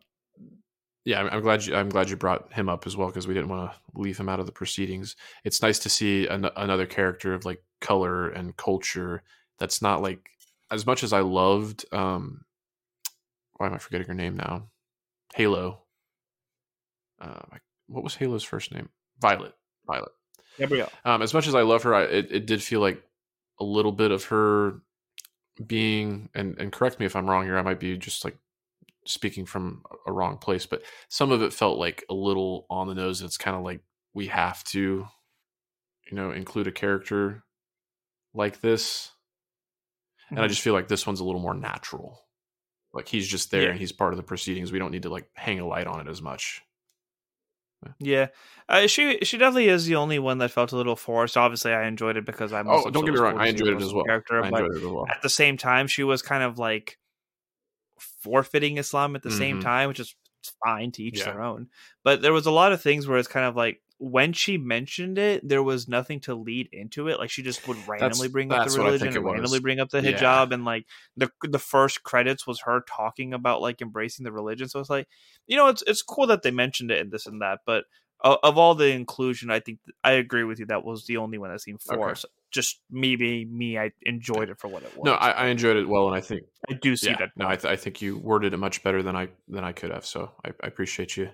yeah, 1.05 1.21
I'm, 1.21 1.29
I'm 1.29 1.43
glad 1.43 1.65
you 1.65 1.75
I'm 1.75 1.89
glad 1.89 2.11
you 2.11 2.17
brought 2.17 2.53
him 2.53 2.69
up 2.69 2.87
as 2.87 2.97
well 2.97 3.09
because 3.09 3.27
we 3.27 3.35
didn't 3.35 3.49
want 3.49 3.71
to 3.71 4.01
leave 4.01 4.19
him 4.19 4.29
out 4.29 4.41
of 4.41 4.47
the 4.47 4.53
proceedings. 4.53 5.17
It's 5.45 5.63
nice 5.63 5.79
to 5.81 5.89
see 5.89 6.27
an, 6.27 6.49
another 6.57 6.87
character 6.87 7.35
of 7.35 7.45
like 7.45 7.63
color 7.81 8.29
and 8.29 8.57
culture 8.57 9.23
that's 9.59 9.81
not 9.83 10.03
like 10.03 10.31
as 10.71 10.87
much 10.87 11.03
as 11.03 11.13
I 11.13 11.21
loved. 11.21 11.85
Um, 11.93 12.45
why 13.57 13.67
am 13.67 13.75
I 13.75 13.79
forgetting 13.79 14.07
her 14.07 14.15
name 14.15 14.37
now? 14.37 14.69
Halo. 15.35 15.83
Uh, 17.21 17.57
what 17.89 18.05
was 18.05 18.15
Halo's 18.15 18.45
first 18.45 18.73
name? 18.73 18.89
Violet. 19.21 19.55
Violet. 19.87 20.13
Gabrielle. 20.59 20.91
Um, 21.05 21.23
as 21.23 21.35
much 21.35 21.47
as 21.47 21.55
I 21.55 21.63
love 21.63 21.83
her, 21.85 21.95
I, 21.95 22.03
it, 22.03 22.29
it 22.31 22.47
did 22.47 22.63
feel 22.63 22.81
like 22.81 23.03
a 23.61 23.65
little 23.65 23.93
bit 23.93 24.11
of 24.11 24.25
her 24.25 24.81
being, 25.67 26.29
and, 26.35 26.57
and 26.59 26.71
correct 26.71 27.01
me 27.01 27.07
if 27.07 27.17
I'm 27.17 27.29
wrong 27.29 27.45
here, 27.45 27.59
I 27.59 27.63
might 27.63 27.81
be 27.81 27.97
just 27.97 28.25
like 28.25 28.37
speaking 29.07 29.47
from 29.47 29.83
a 30.07 30.13
wrong 30.13 30.39
place, 30.39 30.67
but 30.67 30.83
some 31.09 31.31
of 31.33 31.43
it 31.43 31.53
felt 31.53 31.79
like 31.79 32.05
a 32.11 32.15
little 32.15 32.67
on 32.71 32.89
the 32.89 32.95
nose. 32.95 33.23
It's 33.23 33.39
kind 33.39 33.57
of 33.57 33.63
like 33.63 33.81
we 34.15 34.27
have 34.29 34.63
to, 34.65 35.07
you 36.11 36.17
know, 36.17 36.31
include 36.31 36.67
a 36.67 36.73
character 36.73 37.45
like 38.35 38.61
this. 38.61 39.13
And 40.31 40.39
I 40.41 40.45
Mhm. 40.47 40.49
just 40.51 40.61
feel 40.61 40.75
like 40.75 40.89
this 40.89 41.07
one's 41.07 41.21
a 41.21 41.25
little 41.25 41.41
more 41.41 41.55
natural. 41.55 42.27
Like 42.93 43.09
he's 43.09 43.29
just 43.29 43.51
there 43.51 43.63
Yeah. 43.65 43.71
and 43.71 43.79
he's 43.79 43.93
part 43.93 44.13
of 44.13 44.17
the 44.19 44.23
proceedings. 44.23 44.73
We 44.73 44.79
don't 44.79 44.91
need 44.91 45.03
to 45.05 45.11
like 45.11 45.31
hang 45.35 45.61
a 45.61 45.67
light 45.67 45.87
on 45.87 46.01
it 46.07 46.11
as 46.11 46.21
much. 46.23 46.63
Yeah, 48.01 48.27
uh, 48.69 48.89
she 48.89 49.21
she 49.23 49.39
definitely 49.39 49.69
is 49.69 49.87
the 49.87 49.95
only 49.95 50.19
one 50.19 50.39
that 50.39 50.51
felt 50.51 50.73
a 50.73 50.77
little 50.77 50.97
forced. 50.97 51.37
Obviously, 51.37 51.73
I 51.73 51.87
enjoyed 51.87 52.17
it 52.17 52.25
because 52.27 52.53
I'm. 52.53 52.67
Oh, 52.69 52.91
don't 52.91 53.05
get 53.05 53.15
me 53.15 53.21
wrong. 53.21 53.39
I 53.39 53.47
enjoyed 53.47 53.69
it 53.75 53.81
as 53.81 53.95
well. 53.95 54.05
Character, 54.05 54.43
I 54.43 54.51
but 54.51 54.63
enjoyed 54.65 54.77
it 54.77 54.85
as 54.85 54.93
well. 54.93 55.07
at 55.09 55.23
the 55.23 55.29
same 55.29 55.57
time, 55.57 55.87
she 55.87 56.03
was 56.03 56.21
kind 56.21 56.43
of 56.43 56.59
like 56.59 56.99
forfeiting 58.01 58.79
Islam 58.79 59.17
at 59.17 59.23
the 59.23 59.31
same 59.31 59.59
Mhm. 59.59 59.63
time, 59.63 59.89
which 59.89 60.01
is 60.01 60.15
fine 60.65 60.93
to 60.93 61.03
each 61.03 61.19
Yeah. 61.19 61.25
their 61.25 61.43
own. 61.43 61.69
But 62.05 62.23
there 62.23 62.33
was 62.33 62.47
a 62.47 62.51
lot 62.51 62.73
of 62.73 62.81
things 62.83 63.07
where 63.07 63.19
it's 63.19 63.29
kind 63.29 63.47
of 63.47 63.57
like 63.57 63.83
when 64.01 64.33
she 64.33 64.57
mentioned 64.59 65.19
it, 65.19 65.47
there 65.47 65.63
was 65.63 65.89
nothing 65.89 66.21
to 66.21 66.35
lead 66.35 66.69
into 66.73 67.09
it. 67.09 67.19
Like 67.19 67.31
she 67.31 67.43
just 67.43 67.67
would 67.67 67.79
randomly 67.89 68.29
bring 68.29 68.53
up 68.53 68.63
the 68.63 68.71
religion 68.71 69.09
think 69.09 69.17
and 69.17 69.17
it 69.17 69.23
was. 69.25 69.33
randomly 69.35 69.59
bring 69.61 69.81
up 69.81 69.91
the 69.91 70.01
Yeah. 70.01 70.13
hijab, 70.13 70.53
and 70.53 70.65
like 70.65 70.87
the 71.17 71.31
the 71.43 71.59
first 71.59 72.05
credits 72.05 72.47
was 72.47 72.61
her 72.61 72.85
talking 72.89 73.35
about 73.35 73.61
like 73.61 73.83
embracing 73.83 74.25
the 74.25 74.33
religion. 74.33 74.69
So 74.69 74.79
it's 74.81 74.91
like, 74.91 75.09
you 75.49 75.57
know, 75.57 75.67
it's 75.69 75.83
it's 75.87 76.03
cool 76.03 76.27
that 76.29 76.43
they 76.43 76.53
mentioned 76.53 76.91
it 76.93 77.01
and 77.01 77.11
this 77.11 77.27
and 77.27 77.43
that, 77.43 77.61
but 77.67 77.85
of, 78.21 78.39
of 78.43 78.59
all 78.59 78.75
the 78.75 78.89
inclusion, 78.89 79.51
I 79.51 79.61
think 79.61 79.79
I 80.03 80.13
agree 80.13 80.45
with 80.45 80.59
you. 80.59 80.67
That 80.67 80.85
was 80.85 81.07
the 81.07 81.17
only 81.19 81.39
one 81.39 81.51
that 81.51 81.61
seemed 81.61 81.81
Okay. 81.89 81.97
forced. 81.97 82.27
Just 82.51 82.81
me 82.91 83.17
being 83.17 83.57
me, 83.57 83.79
I 83.79 83.93
enjoyed 84.03 84.49
it 84.49 84.59
for 84.59 84.69
what 84.69 84.83
it 84.83 84.93
was. 84.97 85.05
No, 85.05 85.13
I, 85.13 85.31
I 85.31 85.47
enjoyed 85.49 85.77
it 85.77 85.87
well, 85.89 86.07
and 86.07 86.17
I 86.17 86.21
think 86.21 86.45
I 86.71 86.73
do 86.75 86.97
see 86.97 87.11
yeah, 87.11 87.19
that. 87.19 87.31
no, 87.37 87.47
I, 87.47 87.57
th- 87.57 87.71
I 87.71 87.77
think 87.77 88.01
you 88.01 88.17
worded 88.17 88.55
it 88.55 88.57
much 88.57 88.83
better 88.83 89.03
than 89.03 89.15
I 89.15 89.29
than 89.49 89.65
I 89.65 89.73
could 89.73 89.91
have. 89.91 90.07
So 90.07 90.33
I, 90.45 90.51
I 90.63 90.67
appreciate 90.67 91.17
you 91.17 91.29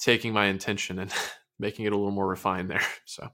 taking 0.00 0.32
my 0.32 0.46
intention 0.46 0.98
and 0.98 1.12
making 1.58 1.84
it 1.86 1.92
a 1.92 1.96
little 1.96 2.10
more 2.10 2.26
refined 2.26 2.70
there. 2.70 2.82
So, 3.04 3.28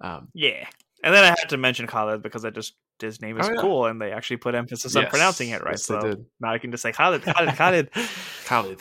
um, 0.00 0.28
Yeah. 0.34 0.66
And 1.04 1.12
then 1.12 1.24
I 1.24 1.28
had 1.28 1.48
to 1.48 1.56
mention 1.56 1.86
Khalid 1.88 2.22
because 2.22 2.44
I 2.44 2.50
just 2.50 2.74
his 3.00 3.20
name 3.20 3.38
is 3.40 3.48
Oh, 3.48 3.52
yeah. 3.52 3.60
cool 3.60 3.86
and 3.86 4.00
they 4.00 4.12
actually 4.12 4.36
put 4.36 4.54
emphasis 4.54 4.94
on 4.94 5.02
yes, 5.02 5.10
pronouncing 5.10 5.48
it 5.50 5.62
right. 5.64 5.72
yes, 5.72 5.84
so 5.84 6.14
now 6.40 6.52
I 6.52 6.58
can 6.58 6.70
just 6.70 6.82
say 6.84 6.92
Khalid, 6.92 7.22
Khalid, 7.22 7.56
Khalid. 7.56 7.90
Khalid. 8.44 8.80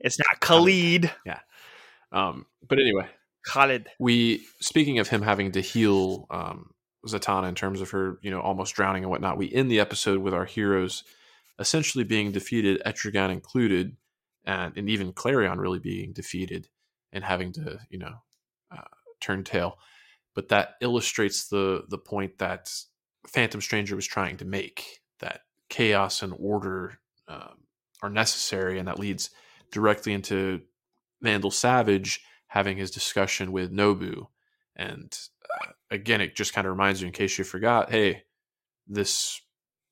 it's 0.00 0.18
not 0.18 0.40
Khalid. 0.40 1.12
Um, 2.12 2.46
but 2.66 2.78
anyway, 2.78 3.06
Khalid. 3.46 3.88
we 3.98 4.42
speaking 4.60 4.98
of 4.98 5.08
him 5.08 5.22
having 5.22 5.52
to 5.52 5.60
heal 5.60 6.26
um, 6.30 6.70
Zatanna 7.06 7.48
in 7.48 7.54
terms 7.54 7.80
of 7.80 7.90
her, 7.90 8.18
you 8.22 8.30
know, 8.30 8.40
almost 8.40 8.74
drowning 8.74 9.04
and 9.04 9.10
whatnot. 9.10 9.38
We 9.38 9.52
end 9.52 9.70
the 9.70 9.80
episode 9.80 10.18
with 10.18 10.34
our 10.34 10.44
heroes 10.44 11.04
essentially 11.58 12.04
being 12.04 12.32
defeated, 12.32 12.80
Etrigan 12.86 13.30
included, 13.30 13.96
and 14.44 14.76
and 14.76 14.88
even 14.88 15.12
Klarion 15.12 15.58
really 15.58 15.78
being 15.78 16.12
defeated 16.12 16.68
and 17.12 17.24
having 17.24 17.52
to, 17.52 17.78
you 17.90 17.98
know, 17.98 18.14
uh, 18.70 18.82
turn 19.20 19.44
tail. 19.44 19.78
But 20.34 20.48
that 20.48 20.74
illustrates 20.80 21.48
the 21.48 21.84
the 21.88 21.98
point 21.98 22.38
that 22.38 22.72
Phantom 23.26 23.60
Stranger 23.60 23.96
was 23.96 24.06
trying 24.06 24.36
to 24.38 24.44
make 24.44 25.00
that 25.20 25.42
chaos 25.68 26.22
and 26.22 26.34
order 26.38 26.98
um, 27.26 27.64
are 28.02 28.10
necessary, 28.10 28.78
and 28.78 28.88
that 28.88 28.98
leads 28.98 29.30
directly 29.70 30.12
into 30.12 30.62
Vandal 31.22 31.50
Savage 31.50 32.22
having 32.46 32.76
his 32.76 32.90
discussion 32.90 33.52
with 33.52 33.70
Nabu. 33.70 34.26
And 34.76 35.16
uh, 35.60 35.72
again, 35.90 36.20
it 36.20 36.36
just 36.36 36.54
kind 36.54 36.66
of 36.66 36.72
reminds 36.72 37.00
you, 37.00 37.06
in 37.06 37.12
case 37.12 37.36
you 37.38 37.44
forgot, 37.44 37.90
hey, 37.90 38.22
this 38.86 39.40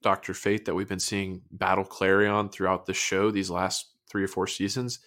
Doctor 0.02 0.34
Fate 0.34 0.64
that 0.66 0.74
we've 0.74 0.88
been 0.88 1.00
seeing 1.00 1.42
battle 1.50 1.84
Klarion 1.84 2.52
throughout 2.52 2.86
the 2.86 2.94
show 2.94 3.30
these 3.30 3.50
last 3.50 3.90
three 4.08 4.22
or 4.22 4.28
four 4.28 4.46
seasons, 4.46 5.00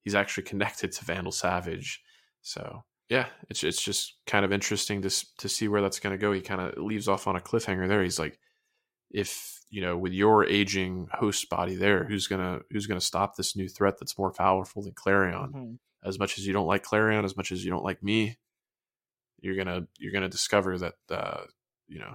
he's 0.00 0.14
actually 0.14 0.44
connected 0.44 0.92
to 0.92 1.04
Vandal 1.04 1.32
Savage. 1.32 2.02
So 2.42 2.84
yeah, 3.08 3.26
it's 3.48 3.64
it's 3.64 3.82
just 3.82 4.16
kind 4.26 4.44
of 4.44 4.52
interesting 4.52 5.02
to 5.02 5.10
to 5.38 5.48
see 5.48 5.68
where 5.68 5.80
that's 5.80 6.00
going 6.00 6.12
to 6.12 6.18
go. 6.18 6.32
He 6.32 6.40
kind 6.40 6.60
of 6.60 6.76
leaves 6.82 7.08
off 7.08 7.26
on 7.26 7.36
a 7.36 7.40
cliffhanger 7.40 7.88
there. 7.88 8.02
He's 8.02 8.18
like, 8.18 8.38
if 9.10 9.61
you 9.72 9.80
know, 9.80 9.96
with 9.96 10.12
your 10.12 10.44
aging 10.46 11.08
host 11.12 11.48
body 11.48 11.74
there, 11.74 12.04
who's 12.04 12.26
gonna 12.28 12.60
who's 12.70 12.86
gonna 12.86 13.00
stop 13.00 13.34
this 13.36 13.56
new 13.56 13.68
threat 13.68 13.96
that's 13.98 14.18
more 14.18 14.30
powerful 14.32 14.82
than 14.82 14.92
Klarion? 14.92 15.50
Mhm. 15.52 15.78
as 16.04 16.18
much 16.18 16.36
as 16.38 16.46
you 16.46 16.52
don't 16.52 16.66
like 16.66 16.84
Klarion, 16.84 17.24
as 17.24 17.36
much 17.36 17.50
as 17.52 17.64
you 17.64 17.70
don't 17.70 17.84
like 17.84 18.02
me, 18.02 18.36
you're 19.40 19.56
gonna 19.56 19.86
you're 19.98 20.12
gonna 20.12 20.28
discover 20.28 20.76
that 20.78 20.94
uh, 21.10 21.44
you 21.88 21.98
know 21.98 22.14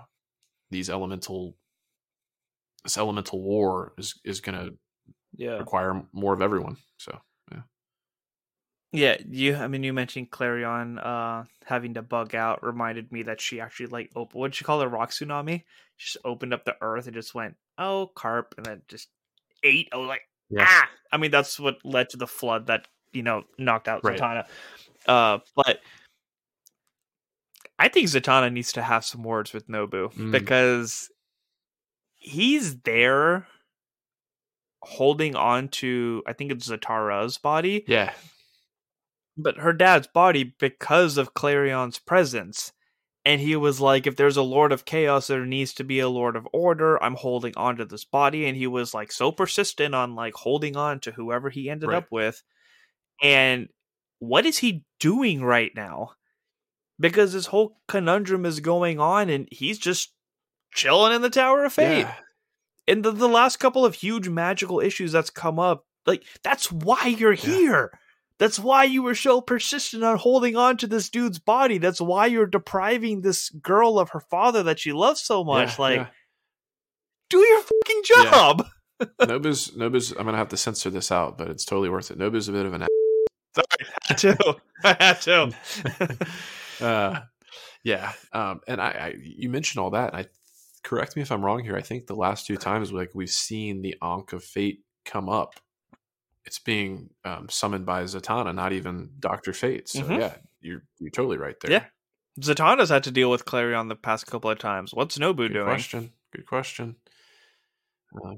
these 0.70 0.90
elemental 0.90 1.58
this 2.84 2.98
elemental 2.98 3.42
war 3.42 3.94
is 3.98 4.20
is 4.24 4.40
gonna 4.42 4.70
Yeah. 5.36 5.58
require 5.58 6.06
more 6.14 6.34
of 6.34 6.42
everyone. 6.42 6.78
So 6.98 7.20
Yeah, 8.94 9.18
yeah. 9.20 9.26
you 9.30 9.56
I 9.56 9.68
mean 9.68 9.84
you 9.84 9.94
mentioned 9.94 10.32
Klarion 10.32 10.98
uh 11.06 11.46
having 11.66 11.94
to 11.96 12.02
bug 12.02 12.34
out 12.36 12.64
reminded 12.64 13.12
me 13.12 13.24
that 13.24 13.42
she 13.42 13.60
actually 13.60 13.88
like 13.88 14.12
open 14.16 14.40
what'd 14.40 14.56
she 14.56 14.64
call 14.64 14.82
it, 14.82 14.86
rock 14.86 15.12
tsunami? 15.12 15.64
Just 15.98 16.18
opened 16.24 16.54
up 16.54 16.64
the 16.66 16.76
earth 16.82 17.06
and 17.08 17.14
just 17.16 17.34
went, 17.36 17.56
Oh, 17.78 18.12
carp 18.16 18.54
and 18.58 18.66
then 18.66 18.82
just 18.88 19.10
ate. 19.64 19.90
Oh, 19.92 20.02
like, 20.02 20.22
Yeah. 20.50 20.66
ah 20.68 20.90
I 21.12 21.18
mean 21.18 21.32
that's 21.32 21.60
what 21.60 21.78
led 21.84 22.10
to 22.10 22.18
the 22.18 22.28
flood 22.28 22.68
that, 22.68 22.88
you 23.14 23.24
know, 23.24 23.44
knocked 23.58 23.88
out 23.88 24.04
Right. 24.04 24.20
Zatanna. 24.20 24.46
Uh 25.08 25.40
but 25.56 25.80
I 27.80 27.88
think 27.90 28.08
Zatanna 28.08 28.52
needs 28.52 28.72
to 28.74 28.82
have 28.82 29.06
some 29.06 29.24
words 29.24 29.54
with 29.54 29.70
Nabu 29.70 30.10
Mm. 30.10 30.32
because 30.32 31.10
he's 32.16 32.80
there 32.82 33.48
holding 34.82 35.36
on 35.36 35.68
to 35.70 36.24
I 36.28 36.34
think 36.34 36.52
it's 36.52 36.70
Zatara's 36.70 37.38
body 37.38 37.84
yeah, 37.88 38.14
but 39.38 39.58
her 39.58 39.74
dad's 39.74 40.08
body 40.08 40.56
because 40.60 41.18
of 41.18 41.34
Klarion's 41.34 42.00
presence. 42.00 42.72
And 43.28 43.42
he 43.42 43.58
was 43.58 43.82
like, 43.82 44.08
if 44.08 44.16
there's 44.16 44.38
a 44.38 44.42
Lord 44.42 44.72
of 44.72 44.86
Chaos, 44.86 45.28
there 45.28 45.46
needs 45.46 45.74
to 45.74 45.84
be 45.84 46.00
a 46.00 46.08
Lord 46.08 46.38
of 46.38 46.48
Order. 46.54 47.04
I'm 47.04 47.16
holding 47.16 47.54
on 47.58 47.76
to 47.76 47.84
this 47.84 48.06
body. 48.06 48.46
And 48.46 48.56
he 48.56 48.68
was 48.68 48.94
like 48.94 49.12
so 49.12 49.34
persistent 49.34 49.94
on 49.94 50.16
like 50.16 50.34
holding 50.34 50.78
on 50.78 51.02
to 51.02 51.12
whoever 51.12 51.50
he 51.50 51.70
ended 51.70 51.90
Right. 51.90 51.98
up 51.98 52.08
with. 52.10 52.42
And 53.22 53.68
what 54.20 54.46
is 54.46 54.60
he 54.60 54.86
doing 55.02 55.44
right 55.44 55.74
now? 55.76 56.12
Because 56.98 57.34
this 57.34 57.48
whole 57.48 57.82
conundrum 57.90 58.46
is 58.46 58.62
going 58.62 58.98
on 58.98 59.30
and 59.30 59.46
he's 59.52 59.78
just 59.78 60.14
chilling 60.74 61.14
in 61.14 61.22
the 61.22 61.30
Tower 61.30 61.66
of 61.66 61.74
Fate 61.74 62.00
yeah, 62.00 62.14
and 62.88 63.04
the, 63.04 63.12
the 63.12 63.28
last 63.28 63.58
couple 63.58 63.84
of 63.86 63.96
huge 63.96 64.30
magical 64.30 64.80
issues 64.80 65.12
that's 65.12 65.30
come 65.30 65.60
up 65.60 65.86
like 66.06 66.24
that's 66.44 66.72
why 66.72 67.08
you're 67.08 67.34
Yeah. 67.34 67.46
here 67.46 68.00
that's 68.40 68.60
why 68.60 68.84
you 68.84 69.02
were 69.04 69.16
so 69.16 69.42
persistent 69.42 70.04
on 70.04 70.18
holding 70.18 70.56
on 70.56 70.78
to 70.78 70.88
this 70.88 71.10
dude's 71.10 71.40
body 71.40 71.78
that's 71.78 72.02
why 72.02 72.26
you're 72.26 72.46
depriving 72.46 73.22
this 73.22 73.50
girl 73.50 74.00
of 74.00 74.10
her 74.12 74.20
father 74.20 74.64
that 74.64 74.80
she 74.80 74.92
loves 74.94 75.22
so 75.22 75.44
much 75.44 75.78
yeah, 75.78 75.82
like 75.84 75.98
yeah. 75.98 76.08
do 77.30 77.38
your 77.40 77.62
fucking 77.62 78.02
Yeah. 78.16 78.32
job 78.32 78.68
Nabu's 79.22 79.72
Nabu's. 79.72 80.12
I'm 80.12 80.26
gonna 80.26 80.38
have 80.38 80.50
to 80.50 80.58
censor 80.58 80.90
this 80.90 81.12
out, 81.12 81.38
but 81.38 81.50
it's 81.50 81.66
totally 81.66 81.88
worth 81.90 82.10
it. 82.10 82.18
Nabu's 82.18 82.50
a 82.50 82.52
bit 82.52 82.66
of 82.66 82.74
an. 82.74 82.88
sorry 83.54 83.66
I 84.04 84.08
had 84.08 84.18
to 84.18 84.56
i 84.84 84.96
had 85.00 85.22
to 85.22 86.26
uh, 86.86 87.20
yeah, 87.84 88.14
um, 88.34 88.62
and 88.68 88.82
I, 88.82 88.88
I 88.90 89.16
you 89.22 89.50
mentioned 89.50 89.84
all 89.84 89.92
that, 89.92 90.14
and 90.14 90.26
I 90.26 90.30
correct 90.84 91.16
me 91.16 91.22
if 91.22 91.32
I'm 91.32 91.46
wrong 91.46 91.64
here. 91.64 91.76
I 91.76 91.82
think 91.82 92.08
the 92.08 92.16
last 92.16 92.48
two 92.48 92.58
times 92.58 92.92
like 92.92 93.12
we've 93.14 93.30
seen 93.30 93.84
the 93.84 93.96
Ankh 94.02 94.34
of 94.34 94.44
Fate 94.44 94.84
come 95.06 95.30
up, 95.30 95.54
it's 96.48 96.58
being 96.60 97.12
um, 97.24 97.48
summoned 97.50 97.86
by 97.86 98.04
Zatanna, 98.06 98.56
not 98.56 98.72
even 98.74 99.12
Doctor 99.20 99.54
Fate. 99.54 99.88
So 99.90 100.02
Mhm. 100.02 100.20
yeah, 100.20 100.36
you're 100.62 100.82
you're 101.00 101.12
totally 101.12 101.38
right 101.38 101.60
there. 101.60 101.72
Yeah. 101.72 101.86
Zatanna's 102.40 102.90
had 102.90 103.04
to 103.04 103.12
deal 103.12 103.30
with 103.30 103.46
Klarion 103.46 103.90
the 103.90 103.96
past 103.96 104.26
couple 104.28 104.50
of 104.50 104.58
times. 104.60 104.94
What's 104.94 105.20
Nabu 105.20 105.48
good 105.48 105.54
doing? 105.54 105.66
question. 105.66 106.14
Good 106.34 106.46
question. 106.46 106.96
Uh, 108.16 108.36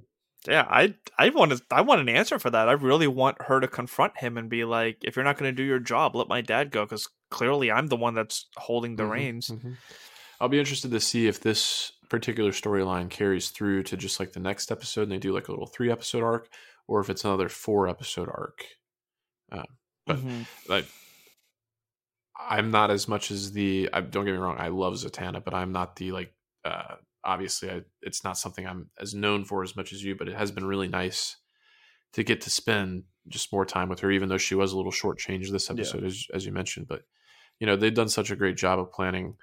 yeah, 0.47 0.65
I 0.69 0.95
I 1.17 1.29
want 1.29 1.51
to 1.51 1.61
I 1.69 1.81
want 1.81 2.01
an 2.01 2.09
answer 2.09 2.39
for 2.39 2.49
that. 2.49 2.69
I 2.69 2.73
really 2.73 3.07
want 3.07 3.41
her 3.43 3.59
to 3.59 3.67
confront 3.67 4.17
him 4.17 4.37
and 4.37 4.49
be 4.49 4.63
like, 4.63 4.97
if 5.03 5.15
you're 5.15 5.25
not 5.25 5.37
going 5.37 5.51
to 5.51 5.55
do 5.55 5.63
your 5.67 5.79
job, 5.79 6.15
let 6.15 6.27
my 6.27 6.41
dad 6.41 6.71
go 6.71 6.85
because 6.85 7.07
clearly 7.29 7.71
I'm 7.71 7.87
the 7.87 7.97
one 7.97 8.13
that's 8.15 8.47
holding 8.55 8.95
the 8.95 9.03
mhm, 9.03 9.11
reins. 9.11 9.49
mhm. 9.49 9.75
I'll 10.39 10.47
be 10.49 10.59
interested 10.59 10.91
to 10.91 10.99
see 11.01 11.27
if 11.27 11.41
this 11.41 11.91
particular 12.09 12.51
storyline 12.51 13.09
carries 13.09 13.49
through 13.49 13.83
to 13.83 13.97
just 13.97 14.19
like 14.19 14.31
the 14.31 14.39
next 14.39 14.71
episode 14.71 15.03
and 15.03 15.11
they 15.11 15.17
do 15.19 15.33
like 15.33 15.49
a 15.49 15.51
little 15.51 15.67
three 15.67 15.91
episode 15.91 16.23
arc, 16.23 16.47
or 16.89 16.99
if 16.99 17.09
it's 17.09 17.23
another 17.23 17.47
four 17.49 17.87
episode 17.87 18.27
arc. 18.27 18.65
Uh, 19.51 19.63
but 20.05 20.17
Mhm. 20.17 20.45
like, 20.67 20.85
I'm 22.39 22.71
not 22.71 22.89
as 22.89 23.07
much 23.07 23.31
as 23.31 23.51
the. 23.51 23.89
I, 23.93 24.01
don't 24.01 24.25
get 24.25 24.31
me 24.31 24.37
wrong, 24.37 24.57
I 24.59 24.69
love 24.69 24.93
Zatanna, 24.95 25.43
but 25.43 25.53
I'm 25.53 25.71
not 25.71 25.95
the 25.95 26.11
like. 26.11 26.33
Uh, 26.65 26.95
obviously, 27.23 27.69
I, 27.69 27.81
it's 28.01 28.23
not 28.23 28.37
something 28.37 28.65
I'm 28.65 28.89
as 28.99 29.13
known 29.13 29.43
for 29.45 29.61
as 29.63 29.75
much 29.75 29.91
as 29.93 30.03
you. 30.03 30.15
But 30.15 30.29
it 30.29 30.35
has 30.35 30.51
been 30.51 30.65
really 30.65 30.87
nice 30.87 31.37
to 32.13 32.23
get 32.23 32.41
to 32.41 32.49
spend 32.49 33.03
just 33.27 33.51
more 33.53 33.65
time 33.65 33.89
with 33.89 33.99
her, 33.99 34.09
even 34.11 34.29
though 34.29 34.37
she 34.37 34.55
was 34.55 34.71
a 34.71 34.77
little 34.77 34.91
shortchanged 34.91 35.51
this 35.51 35.69
Yeah. 35.69 35.73
episode, 35.73 36.03
as, 36.03 36.25
as 36.33 36.45
you 36.45 36.51
mentioned. 36.51 36.87
But 36.87 37.03
you 37.59 37.67
know, 37.67 37.75
they've 37.75 37.93
done 37.93 38.09
such 38.09 38.31
a 38.31 38.35
great 38.35 38.57
job 38.57 38.79
of 38.79 38.91
planning 38.91 39.35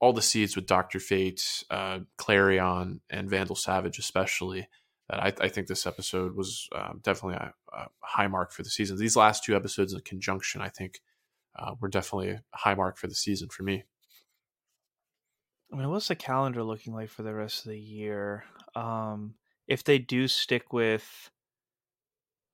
all 0.00 0.12
the 0.12 0.22
seeds 0.22 0.54
with 0.56 0.66
Doctor 0.66 1.00
Fate, 1.00 1.64
uh, 1.70 2.00
Klarion, 2.18 3.00
and 3.10 3.28
Vandal 3.28 3.56
Savage, 3.56 3.98
especially. 3.98 4.68
That 5.08 5.20
I, 5.22 5.32
I 5.44 5.48
think 5.48 5.68
this 5.68 5.86
episode 5.86 6.34
was 6.34 6.68
um, 6.74 7.00
definitely 7.02 7.36
a, 7.36 7.54
a 7.72 7.86
high 8.00 8.26
mark 8.26 8.50
for 8.50 8.62
the 8.62 8.70
season. 8.70 8.96
These 8.98 9.16
last 9.16 9.44
two 9.44 9.54
episodes 9.54 9.92
in 9.92 10.00
conjunction, 10.00 10.60
I 10.60 10.68
think, 10.68 11.00
uh, 11.56 11.74
were 11.80 11.88
definitely 11.88 12.30
a 12.30 12.42
high 12.52 12.74
mark 12.74 12.96
for 12.96 13.06
the 13.06 13.14
season 13.14 13.48
for 13.48 13.62
me. 13.62 13.84
I 15.72 15.76
mean, 15.76 15.88
what's 15.90 16.08
the 16.08 16.16
calendar 16.16 16.62
looking 16.62 16.92
like 16.94 17.08
for 17.10 17.22
the 17.22 17.34
rest 17.34 17.64
of 17.64 17.70
the 17.70 17.78
year? 17.78 18.44
Um, 18.74 19.34
if 19.68 19.84
they 19.84 19.98
do 19.98 20.26
stick 20.28 20.72
with 20.72 21.30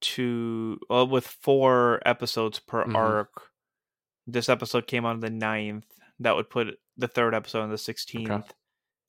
two, 0.00 0.78
well, 0.88 1.06
with 1.06 1.26
four 1.26 2.00
episodes 2.06 2.58
per 2.58 2.84
Mhm. 2.84 2.94
arc, 2.96 3.50
this 4.26 4.48
episode 4.48 4.86
came 4.86 5.04
on 5.04 5.20
the 5.20 5.30
9th. 5.30 5.84
That 6.20 6.36
would 6.36 6.50
put 6.50 6.78
the 6.96 7.08
third 7.08 7.34
episode 7.34 7.62
on 7.62 7.70
the 7.70 7.78
16th, 7.78 8.52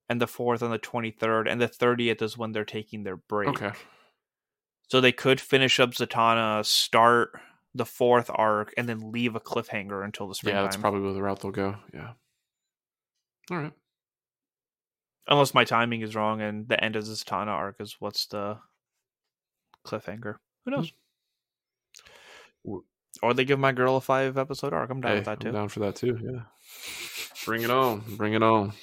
and 0.10 0.22
the 0.22 0.28
fourth 0.28 0.62
on 0.62 0.72
the 0.72 0.80
23rd, 0.80 1.50
and 1.50 1.62
the 1.62 1.68
30th 1.68 2.22
is 2.22 2.38
when 2.38 2.52
they're 2.52 2.66
taking 2.66 3.04
their 3.04 3.18
break. 3.18 3.50
Okay. 3.50 3.72
So 4.90 5.02
they 5.02 5.12
could 5.12 5.40
finish 5.40 5.80
up 5.80 5.92
Zatanna, 5.92 6.66
start 6.66 7.32
the 7.74 7.86
fourth 7.86 8.30
arc, 8.34 8.74
and 8.78 8.88
then 8.88 9.12
leave 9.12 9.36
a 9.36 9.40
cliffhanger 9.40 10.04
until 10.04 10.28
the 10.28 10.36
springtime. 10.36 10.60
Yeah, 10.60 10.64
that's 10.64 10.78
probably 10.78 11.14
the 11.14 11.22
route 11.22 11.40
they'll 11.40 11.52
go. 11.52 11.76
Yeah. 11.94 12.12
All 13.50 13.58
right. 13.58 13.74
Unless 15.28 15.54
my 15.54 15.64
timing 15.64 16.02
is 16.02 16.16
wrong 16.16 16.42
and 16.42 16.68
the 16.68 16.82
end 16.84 16.96
of 16.96 17.06
the 17.06 17.14
Zatanna 17.14 17.48
arc 17.48 17.78
is 17.80 17.96
what's 18.00 18.26
the 18.28 18.58
cliffhanger. 19.86 20.36
Who 20.66 20.72
hmm. 20.72 20.72
knows? 20.72 20.94
W- 22.66 22.84
Or 23.22 23.34
they 23.34 23.46
give 23.46 23.60
my 23.60 23.72
girl 23.72 23.96
a 23.96 24.02
five 24.02 24.38
episode 24.38 24.74
arc. 24.74 24.90
I'm 24.90 25.02
down 25.02 25.12
Hey, 25.12 25.18
with 25.18 25.26
that 25.26 25.40
too. 25.40 25.48
I'm 25.48 25.54
down 25.54 25.70
for 25.70 25.80
that 25.80 25.96
too. 25.96 26.20
Yeah. 26.22 26.42
Bring 27.46 27.62
it 27.62 27.72
on. 27.72 28.04
Bring 28.18 28.34
it 28.34 28.44
on. 28.44 28.74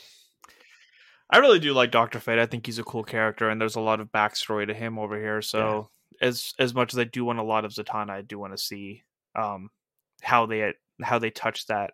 I 1.31 1.39
really 1.39 1.61
do 1.61 1.72
like 1.72 1.91
Doctor 1.91 2.18
Fate. 2.18 2.39
I 2.39 2.47
think 2.47 2.66
he's 2.66 2.78
a 2.78 2.85
cool 2.85 3.05
character, 3.05 3.49
and 3.49 3.61
there's 3.61 3.76
a 3.76 3.81
lot 3.81 4.01
of 4.01 4.09
backstory 4.09 4.66
to 4.66 4.74
him 4.74 4.99
over 4.99 5.18
here. 5.18 5.41
So 5.43 5.91
as 6.20 6.53
as 6.59 6.74
much 6.74 6.93
as 6.93 6.99
I 6.99 7.05
do 7.05 7.24
want 7.24 7.39
a 7.39 7.45
lot 7.45 7.64
of 7.64 7.72
Zatanna, 7.72 8.11
I 8.11 8.22
do 8.22 8.39
want 8.39 8.53
to 8.53 8.62
see 8.62 9.05
um 9.39 9.70
how 10.22 10.47
they 10.47 10.74
how 11.03 11.18
they 11.18 11.31
touch 11.31 11.66
that 11.66 11.93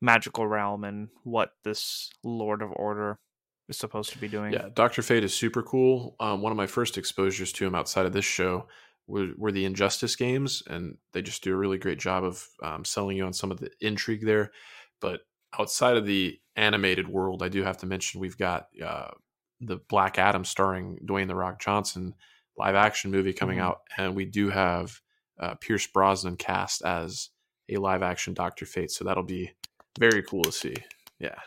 magical 0.00 0.46
realm 0.46 0.84
and 0.84 1.08
what 1.24 1.50
this 1.64 2.10
Lord 2.22 2.62
of 2.62 2.70
Order 2.72 3.18
is 3.68 3.76
supposed 3.76 4.10
to 4.12 4.18
be 4.18 4.28
doing. 4.28 4.52
Yeah, 4.52 4.68
Doctor 4.74 5.02
Fate 5.02 5.24
is 5.24 5.34
super 5.34 5.62
cool. 5.62 6.14
Um, 6.20 6.40
one 6.40 6.52
of 6.52 6.56
my 6.56 6.66
first 6.66 6.96
exposures 6.96 7.52
to 7.54 7.66
him 7.66 7.74
outside 7.74 8.06
of 8.06 8.12
this 8.12 8.24
show 8.24 8.66
were, 9.06 9.30
were 9.36 9.52
the 9.52 9.64
Injustice 9.64 10.16
games, 10.16 10.62
and 10.68 10.96
they 11.12 11.22
just 11.22 11.42
do 11.42 11.52
a 11.52 11.56
really 11.56 11.78
great 11.78 11.98
job 11.98 12.24
of 12.24 12.46
um, 12.62 12.84
selling 12.84 13.16
you 13.16 13.24
on 13.24 13.32
some 13.32 13.50
of 13.50 13.60
the 13.60 13.70
intrigue 13.80 14.24
there. 14.24 14.52
But 15.00 15.20
outside 15.56 15.96
of 15.96 16.06
the 16.06 16.40
animated 16.56 17.06
world, 17.08 17.42
I 17.42 17.48
do 17.48 17.62
have 17.62 17.78
to 17.78 17.86
mention 17.86 18.20
we've 18.20 18.36
got 18.38 18.68
uh, 18.84 19.10
the 19.60 19.76
Black 19.88 20.18
Adam 20.18 20.44
starring 20.44 20.98
Dwayne 21.04 21.28
the 21.28 21.34
Rock 21.34 21.60
Johnson 21.60 22.14
live 22.56 22.74
action 22.74 23.10
movie 23.10 23.32
coming 23.32 23.58
Mhm. 23.58 23.62
out, 23.62 23.80
and 23.96 24.14
we 24.16 24.24
do 24.24 24.50
have 24.50 25.00
uh, 25.40 25.54
Pierce 25.54 25.86
Brosnan 25.86 26.36
cast 26.36 26.82
as 26.82 27.30
a 27.68 27.76
live 27.76 28.02
action 28.02 28.34
Doctor 28.34 28.66
Fate, 28.66 28.90
so 28.90 29.04
that'll 29.04 29.22
be 29.22 29.52
very 29.98 30.22
cool 30.22 30.42
to 30.42 30.50
see. 30.52 30.74
Yeah, 31.20 31.38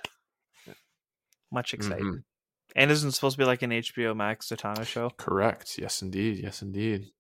Much 1.52 1.74
excited. 1.74 2.04
Mhm. 2.06 2.24
And 2.78 2.90
isn't 2.92 3.12
supposed 3.12 3.36
to 3.36 3.42
be 3.42 3.46
like 3.46 3.62
an 3.62 3.72
HBO 3.74 4.14
Max 4.16 4.48
Zatanna 4.48 4.86
show? 4.88 5.10
correct. 5.18 5.78
Yes, 5.78 6.02
indeed. 6.02 6.38
Yes, 6.38 6.62
indeed. 6.62 7.12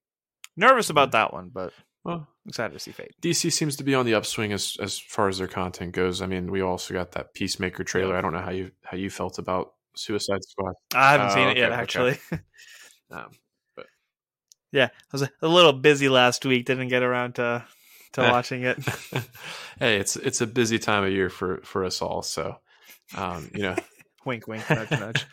Nervous 0.55 0.89
about 0.89 1.11
that 1.11 1.34
one, 1.34 1.49
but 1.49 1.73
Well, 2.04 2.28
excited 2.47 2.74
to 2.74 2.80
see 2.80 2.91
Fate. 2.91 3.12
DC 3.22 3.52
seems 3.54 3.76
to 3.76 3.84
be 3.84 3.93
on 3.93 4.06
the 4.06 4.16
upswing 4.16 4.54
as 4.54 4.76
as 4.82 4.97
far 4.97 5.28
as 5.28 5.38
their 5.38 5.47
content 5.47 5.91
goes. 5.93 6.22
I 6.22 6.26
mean, 6.26 6.52
we 6.52 6.62
also 6.62 6.93
got 6.93 7.12
that 7.12 7.34
Peacemaker 7.36 7.84
trailer. 7.84 8.16
I 8.16 8.22
don't 8.22 8.34
know 8.34 8.39
how 8.41 8.49
you 8.52 8.72
how 8.84 8.97
you 8.97 9.10
felt 9.12 9.38
about 9.38 9.74
Suicide 9.95 10.43
Squad. 10.43 10.74
I 10.95 11.12
haven't 11.12 11.28
Oh, 11.28 11.34
seen 11.36 11.47
it 11.47 11.52
okay, 11.52 11.60
yet, 11.60 11.72
okay. 11.72 11.82
actually. 11.82 12.18
Um, 13.14 13.30
but 13.76 13.88
yeah, 14.72 14.86
I 14.86 15.08
was 15.12 15.22
a, 15.24 15.30
a 15.41 15.47
little 15.49 15.74
busy 15.74 16.08
last 16.08 16.45
week. 16.45 16.66
Didn't 16.66 16.88
get 16.88 17.04
around 17.04 17.36
to 17.36 17.66
to 18.14 18.22
Eh. 18.22 18.32
watching 18.32 18.64
it. 18.64 18.78
hey, 19.80 19.97
it's 19.97 20.16
it's 20.16 20.39
a 20.39 20.47
busy 20.47 20.80
time 20.80 21.04
of 21.04 21.12
year 21.12 21.30
for 21.30 21.60
for 21.66 21.84
us 21.84 22.02
all. 22.02 22.22
So, 22.22 22.56
um, 23.18 23.52
you 23.54 23.64
know, 23.64 23.76
wink, 24.26 24.47
wink, 24.47 24.64
nudge, 24.70 24.91
nudge. 24.91 25.26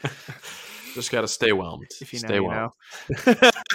just 0.95 1.12
got 1.12 1.21
to 1.21 1.29
stay 1.29 1.53
whelmed. 1.53 1.87
If 2.01 2.12
you 2.12 2.19
know, 2.21 2.27
stay 2.27 2.35
you 2.35 2.45
whelmed. 2.45 2.73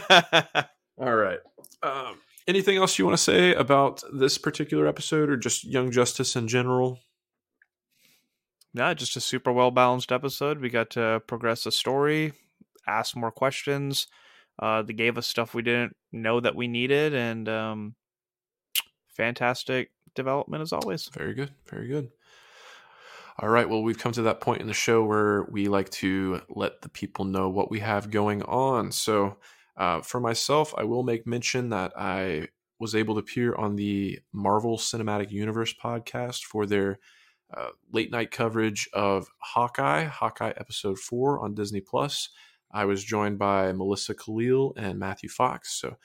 know. 0.09 0.63
All 0.99 1.15
right. 1.15 1.39
Um, 1.81 2.17
anything 2.47 2.77
else 2.77 2.97
you 2.97 3.05
want 3.05 3.17
to 3.17 3.23
say 3.23 3.53
about 3.53 4.03
this 4.13 4.37
particular 4.37 4.87
episode, 4.87 5.29
or 5.29 5.37
just 5.37 5.63
Young 5.63 5.91
Justice 5.91 6.35
in 6.35 6.47
general? 6.47 6.99
yeah, 8.73 8.93
just 8.93 9.15
a 9.15 9.21
super 9.21 9.51
well 9.51 9.71
balanced 9.71 10.11
episode. 10.11 10.59
We 10.59 10.69
got 10.69 10.89
to 10.91 11.21
progress 11.27 11.63
the 11.63 11.71
story, 11.71 12.33
ask 12.87 13.15
more 13.15 13.31
questions. 13.31 14.07
Uh, 14.59 14.81
they 14.81 14.93
gave 14.93 15.17
us 15.17 15.27
stuff 15.27 15.53
we 15.53 15.61
didn't 15.61 15.95
know 16.11 16.39
that 16.39 16.55
we 16.55 16.67
needed, 16.67 17.13
and 17.13 17.47
um, 17.47 17.95
fantastic 19.07 19.91
development 20.15 20.61
as 20.61 20.73
always. 20.73 21.09
Very 21.09 21.33
good. 21.33 21.51
Very 21.69 21.87
good. 21.87 22.09
All 23.39 23.49
right. 23.49 23.67
Well, 23.67 23.81
we've 23.81 23.97
come 23.97 24.11
to 24.13 24.23
that 24.23 24.41
point 24.41 24.61
in 24.61 24.67
the 24.67 24.73
show 24.73 25.03
where 25.03 25.43
we 25.49 25.67
like 25.67 25.89
to 25.91 26.41
let 26.49 26.81
the 26.81 26.89
people 26.89 27.25
know 27.25 27.49
what 27.49 27.71
we 27.71 27.79
have 27.79 28.11
going 28.11 28.43
on. 28.43 28.91
So, 28.91 29.37
uh, 29.77 30.01
for 30.01 30.19
myself, 30.19 30.73
I 30.77 30.83
will 30.83 31.03
make 31.03 31.25
mention 31.27 31.69
that 31.69 31.93
I 31.97 32.47
was 32.79 32.95
able 32.95 33.15
to 33.15 33.19
appear 33.19 33.55
on 33.55 33.75
the 33.75 34.19
Marvel 34.31 34.77
Cinematic 34.77 35.31
Universe 35.31 35.73
podcast 35.73 36.43
for 36.43 36.65
their 36.65 36.99
uh, 37.55 37.69
late 37.91 38.11
night 38.11 38.31
coverage 38.31 38.89
of 38.93 39.27
Hawkeye, 39.39 40.05
Hawkeye 40.05 40.53
episode 40.57 40.99
four 40.99 41.39
on 41.39 41.53
Disney 41.53 41.81
Plus. 41.81 42.29
I 42.71 42.85
was 42.85 43.03
joined 43.03 43.37
by 43.37 43.71
Melissa 43.71 44.15
Khalil 44.15 44.73
and 44.75 44.99
Matthew 44.99 45.29
Fox. 45.29 45.79
So, 45.79 45.97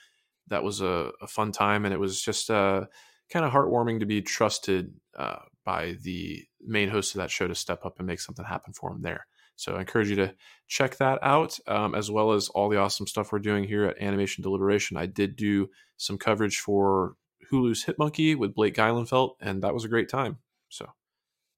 that 0.49 0.63
was 0.63 0.81
a, 0.81 1.11
a 1.21 1.27
fun 1.27 1.51
time, 1.51 1.85
and 1.85 1.93
it 1.93 1.99
was 1.99 2.21
just 2.21 2.49
uh, 2.49 2.85
kind 3.31 3.45
of 3.45 3.51
heartwarming 3.51 3.99
to 3.99 4.05
be 4.05 4.21
trusted 4.21 4.93
uh, 5.17 5.39
by 5.63 5.95
the 6.01 6.43
main 6.61 6.89
host 6.89 7.15
of 7.15 7.19
that 7.19 7.31
show 7.31 7.47
to 7.47 7.55
step 7.55 7.85
up 7.85 7.99
and 7.99 8.07
make 8.07 8.19
something 8.19 8.45
happen 8.45 8.73
for 8.73 8.91
him 8.91 9.01
there. 9.01 9.27
So 9.59 9.75
I 9.75 9.81
encourage 9.81 10.09
you 10.09 10.15
to 10.15 10.33
check 10.69 10.95
that 10.97 11.19
out, 11.21 11.59
um, 11.67 11.93
as 11.93 12.09
well 12.09 12.31
as 12.31 12.47
all 12.47 12.69
the 12.69 12.77
awesome 12.77 13.07
stuff 13.07 13.33
we're 13.33 13.39
doing 13.39 13.65
here 13.65 13.83
at 13.83 14.01
Animation 14.01 14.41
Deliberation. 14.41 14.95
I 14.95 15.05
did 15.05 15.35
do 15.35 15.69
some 15.97 16.17
coverage 16.17 16.59
for 16.59 17.15
Hulu's 17.51 17.83
Hit 17.83 17.99
Monkey 17.99 18.35
with 18.35 18.55
Blake 18.55 18.73
Geilenfeld, 18.73 19.35
and 19.41 19.61
that 19.63 19.73
was 19.73 19.83
a 19.83 19.89
great 19.89 20.07
time. 20.07 20.37
So 20.69 20.89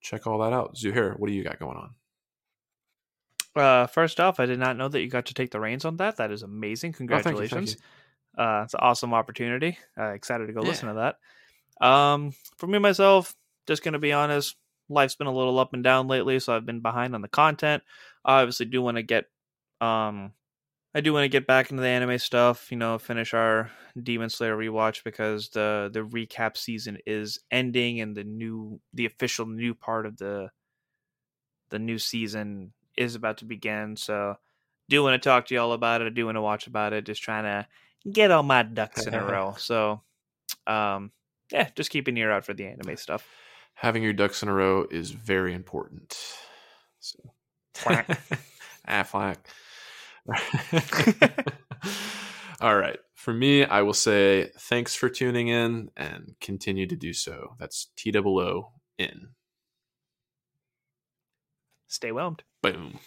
check 0.01 0.25
all 0.25 0.39
that 0.39 0.51
out. 0.51 0.75
Zuhair, 0.75 1.19
what 1.19 1.27
do 1.27 1.33
you 1.33 1.43
got 1.43 1.59
going 1.59 1.77
on? 1.77 1.91
Uh, 3.55 3.85
first 3.85 4.19
off, 4.19 4.39
I 4.39 4.47
did 4.47 4.57
not 4.57 4.77
know 4.77 4.87
that 4.87 5.01
you 5.01 5.07
got 5.07 5.27
to 5.27 5.35
take 5.35 5.51
the 5.51 5.59
reins 5.59 5.85
on 5.85 5.97
that. 5.97 6.17
That 6.17 6.31
is 6.31 6.41
amazing. 6.41 6.91
Oh, 6.93 6.93
thank 7.19 7.37
you, 7.37 7.47
thank 7.47 7.51
Congratulations. 7.51 7.77
you. 8.35 8.43
Uh, 8.43 8.61
it's 8.63 8.73
an 8.73 8.79
awesome 8.81 9.13
opportunity. 9.13 9.77
Uh, 9.95 10.13
excited 10.13 10.47
to 10.47 10.53
go 10.53 10.61
Yeah. 10.61 10.69
listen 10.69 10.87
to 10.89 10.95
that. 11.79 11.85
Um, 11.87 12.33
for 12.57 12.65
me 12.65 12.79
myself, 12.79 13.35
just 13.67 13.83
gonna 13.83 13.99
be 13.99 14.11
honest, 14.13 14.55
life's 14.91 15.15
been 15.15 15.27
a 15.27 15.33
little 15.33 15.59
up 15.59 15.73
and 15.73 15.83
down 15.83 16.07
lately, 16.07 16.39
so 16.39 16.55
I've 16.55 16.65
been 16.65 16.81
behind 16.81 17.15
on 17.15 17.21
the 17.21 17.27
content. 17.27 17.83
I 18.23 18.41
obviously 18.41 18.65
do 18.67 18.81
want 18.81 18.97
to 18.97 19.03
get, 19.03 19.25
um, 19.79 20.33
I 20.93 21.01
do 21.01 21.13
want 21.13 21.23
to 21.23 21.29
get 21.29 21.47
back 21.47 21.71
into 21.71 21.81
the 21.81 21.87
anime 21.87 22.19
stuff. 22.19 22.71
You 22.71 22.77
know, 22.77 22.97
finish 22.97 23.33
our 23.33 23.71
Demon 24.01 24.29
Slayer 24.29 24.55
rewatch 24.55 25.03
because 25.03 25.49
the 25.49 25.89
the 25.91 26.01
recap 26.01 26.57
season 26.57 26.97
is 27.05 27.39
ending 27.49 28.01
and 28.01 28.15
the 28.15 28.23
new 28.23 28.79
the 28.93 29.05
official 29.05 29.45
new 29.45 29.73
part 29.73 30.05
of 30.05 30.17
the 30.17 30.49
the 31.69 31.79
new 31.79 31.97
season 31.97 32.73
is 32.97 33.15
about 33.15 33.37
to 33.37 33.45
begin. 33.45 33.95
So, 33.95 34.35
do 34.89 35.01
want 35.01 35.21
to 35.21 35.29
talk 35.29 35.47
to 35.47 35.55
y'all 35.55 35.71
about 35.71 36.01
it. 36.01 36.07
I 36.07 36.09
do 36.09 36.25
want 36.25 36.35
to 36.35 36.41
watch 36.41 36.67
about 36.67 36.93
it. 36.93 37.05
Just 37.05 37.23
trying 37.23 37.45
to 37.45 37.67
get 38.11 38.31
all 38.31 38.43
my 38.43 38.63
ducks 38.63 39.07
in 39.07 39.13
a 39.13 39.25
row. 39.25 39.55
So, 39.57 40.01
um, 40.67 41.11
yeah, 41.51 41.69
just 41.75 41.89
keep 41.89 42.07
an 42.07 42.17
ear 42.17 42.31
out 42.31 42.45
for 42.45 42.53
the 42.53 42.65
anime 42.65 42.97
stuff. 42.97 43.25
Having 43.81 44.03
your 44.03 44.13
ducks 44.13 44.43
in 44.43 44.49
a 44.49 44.53
row 44.53 44.85
is 44.91 45.09
very 45.09 45.55
important. 45.55 46.15
So. 46.99 47.17
Flack. 47.73 48.21
ah. 48.87 49.35
All 52.61 52.77
right. 52.77 52.99
For 53.15 53.33
me, 53.33 53.65
I 53.65 53.81
will 53.81 53.95
say 53.95 54.51
thanks 54.55 54.93
for 54.93 55.09
tuning 55.09 55.47
in 55.47 55.89
and 55.97 56.35
continue 56.39 56.85
to 56.85 56.95
do 56.95 57.11
so. 57.11 57.55
That's 57.57 57.87
T 57.95 58.13
O 58.15 58.39
O 58.39 58.71
in. 58.99 59.29
Stay 61.87 62.11
whelmed. 62.11 62.43
Boom. 62.61 62.99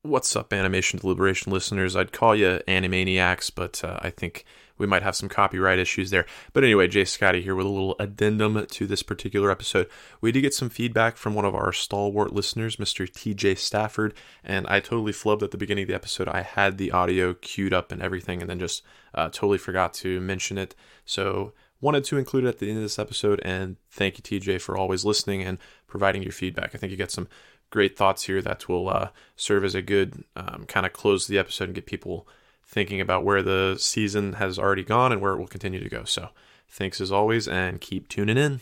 What's 0.00 0.34
up, 0.36 0.54
Animation 0.54 1.00
Deliberation 1.00 1.52
listeners? 1.52 1.96
I'd 1.96 2.12
call 2.12 2.34
you 2.34 2.62
Animaniacs, 2.66 3.52
but 3.54 3.84
uh, 3.84 3.98
I 4.00 4.08
think 4.08 4.46
we 4.78 4.86
might 4.86 5.02
have 5.02 5.16
some 5.16 5.28
copyright 5.28 5.78
issues 5.78 6.10
there. 6.10 6.26
But 6.52 6.64
anyway, 6.64 6.88
J 6.88 7.04
Scotty 7.04 7.42
here 7.42 7.54
with 7.54 7.66
a 7.66 7.70
little 7.70 7.96
addendum 7.98 8.66
to 8.66 8.86
this 8.86 9.02
particular 9.02 9.50
episode. 9.50 9.88
We 10.20 10.32
did 10.32 10.42
get 10.42 10.54
some 10.54 10.70
feedback 10.70 11.16
from 11.16 11.34
one 11.34 11.44
of 11.44 11.54
our 11.54 11.72
stalwart 11.72 12.32
listeners, 12.32 12.76
Mr. 12.76 13.08
TJ 13.08 13.58
Stafford, 13.58 14.14
and 14.42 14.66
I 14.66 14.80
totally 14.80 15.12
flubbed 15.12 15.42
at 15.42 15.50
the 15.50 15.58
beginning 15.58 15.82
of 15.82 15.88
the 15.88 15.94
episode. 15.94 16.28
I 16.28 16.42
had 16.42 16.78
the 16.78 16.90
audio 16.90 17.34
queued 17.34 17.72
up 17.72 17.92
and 17.92 18.02
everything, 18.02 18.40
and 18.40 18.50
then 18.50 18.58
just 18.58 18.82
uh, 19.14 19.26
totally 19.26 19.58
forgot 19.58 19.94
to 19.94 20.20
mention 20.20 20.58
it. 20.58 20.74
So 21.04 21.52
wanted 21.80 22.04
to 22.04 22.18
include 22.18 22.44
it 22.44 22.48
at 22.48 22.58
the 22.58 22.68
end 22.68 22.78
of 22.78 22.82
this 22.82 22.98
episode, 22.98 23.40
and 23.44 23.76
thank 23.90 24.16
you, 24.16 24.40
TJ, 24.40 24.60
for 24.60 24.76
always 24.76 25.04
listening 25.04 25.42
and 25.42 25.58
providing 25.86 26.22
your 26.22 26.32
feedback. 26.32 26.74
I 26.74 26.78
think 26.78 26.90
you 26.90 26.96
get 26.96 27.10
some 27.10 27.28
great 27.70 27.96
thoughts 27.96 28.22
here 28.24 28.40
that 28.40 28.68
will 28.68 28.88
uh, 28.88 29.08
serve 29.36 29.64
as 29.64 29.74
a 29.74 29.82
good 29.82 30.24
um, 30.36 30.64
kind 30.66 30.86
of 30.86 30.92
close 30.92 31.26
the 31.26 31.38
episode 31.38 31.64
and 31.64 31.74
get 31.74 31.86
people 31.86 32.26
thinking 32.66 33.00
about 33.00 33.24
where 33.24 33.42
the 33.42 33.76
season 33.78 34.34
has 34.34 34.58
already 34.58 34.84
gone 34.84 35.12
and 35.12 35.20
where 35.20 35.32
it 35.32 35.38
will 35.38 35.46
continue 35.46 35.82
to 35.82 35.88
go. 35.88 36.04
So, 36.04 36.30
thanks 36.68 37.00
as 37.00 37.12
always, 37.12 37.46
and 37.46 37.80
keep 37.80 38.08
tuning 38.08 38.36
in. 38.36 38.60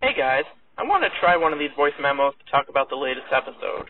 Hey 0.00 0.14
guys, 0.16 0.44
I 0.76 0.82
want 0.82 1.04
to 1.04 1.10
try 1.20 1.36
one 1.36 1.52
of 1.52 1.58
these 1.58 1.70
voice 1.76 1.94
memos 2.00 2.34
to 2.34 2.50
talk 2.50 2.68
about 2.68 2.90
the 2.90 2.96
latest 2.96 3.30
episode. 3.30 3.88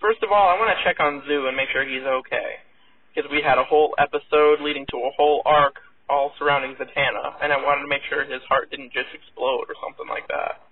First 0.00 0.22
of 0.22 0.30
all, 0.30 0.48
I 0.48 0.54
want 0.54 0.70
to 0.70 0.84
check 0.86 1.00
on 1.00 1.22
Zoo 1.26 1.48
and 1.48 1.56
make 1.56 1.68
sure 1.72 1.82
he's 1.82 2.06
okay. 2.06 2.62
Because 3.10 3.30
we 3.30 3.42
had 3.42 3.58
a 3.58 3.66
whole 3.66 3.94
episode 3.98 4.62
leading 4.62 4.86
to 4.94 4.96
a 5.02 5.10
whole 5.18 5.42
arc 5.44 5.82
all 6.08 6.32
surrounding 6.38 6.78
Zatanna, 6.78 7.36
and 7.42 7.52
I 7.52 7.58
wanted 7.58 7.82
to 7.82 7.88
make 7.90 8.06
sure 8.08 8.24
his 8.24 8.42
heart 8.48 8.70
didn't 8.70 8.92
just 8.92 9.12
explode 9.12 9.68
or 9.68 9.76
something 9.82 10.08
like 10.08 10.28
that. 10.28 10.62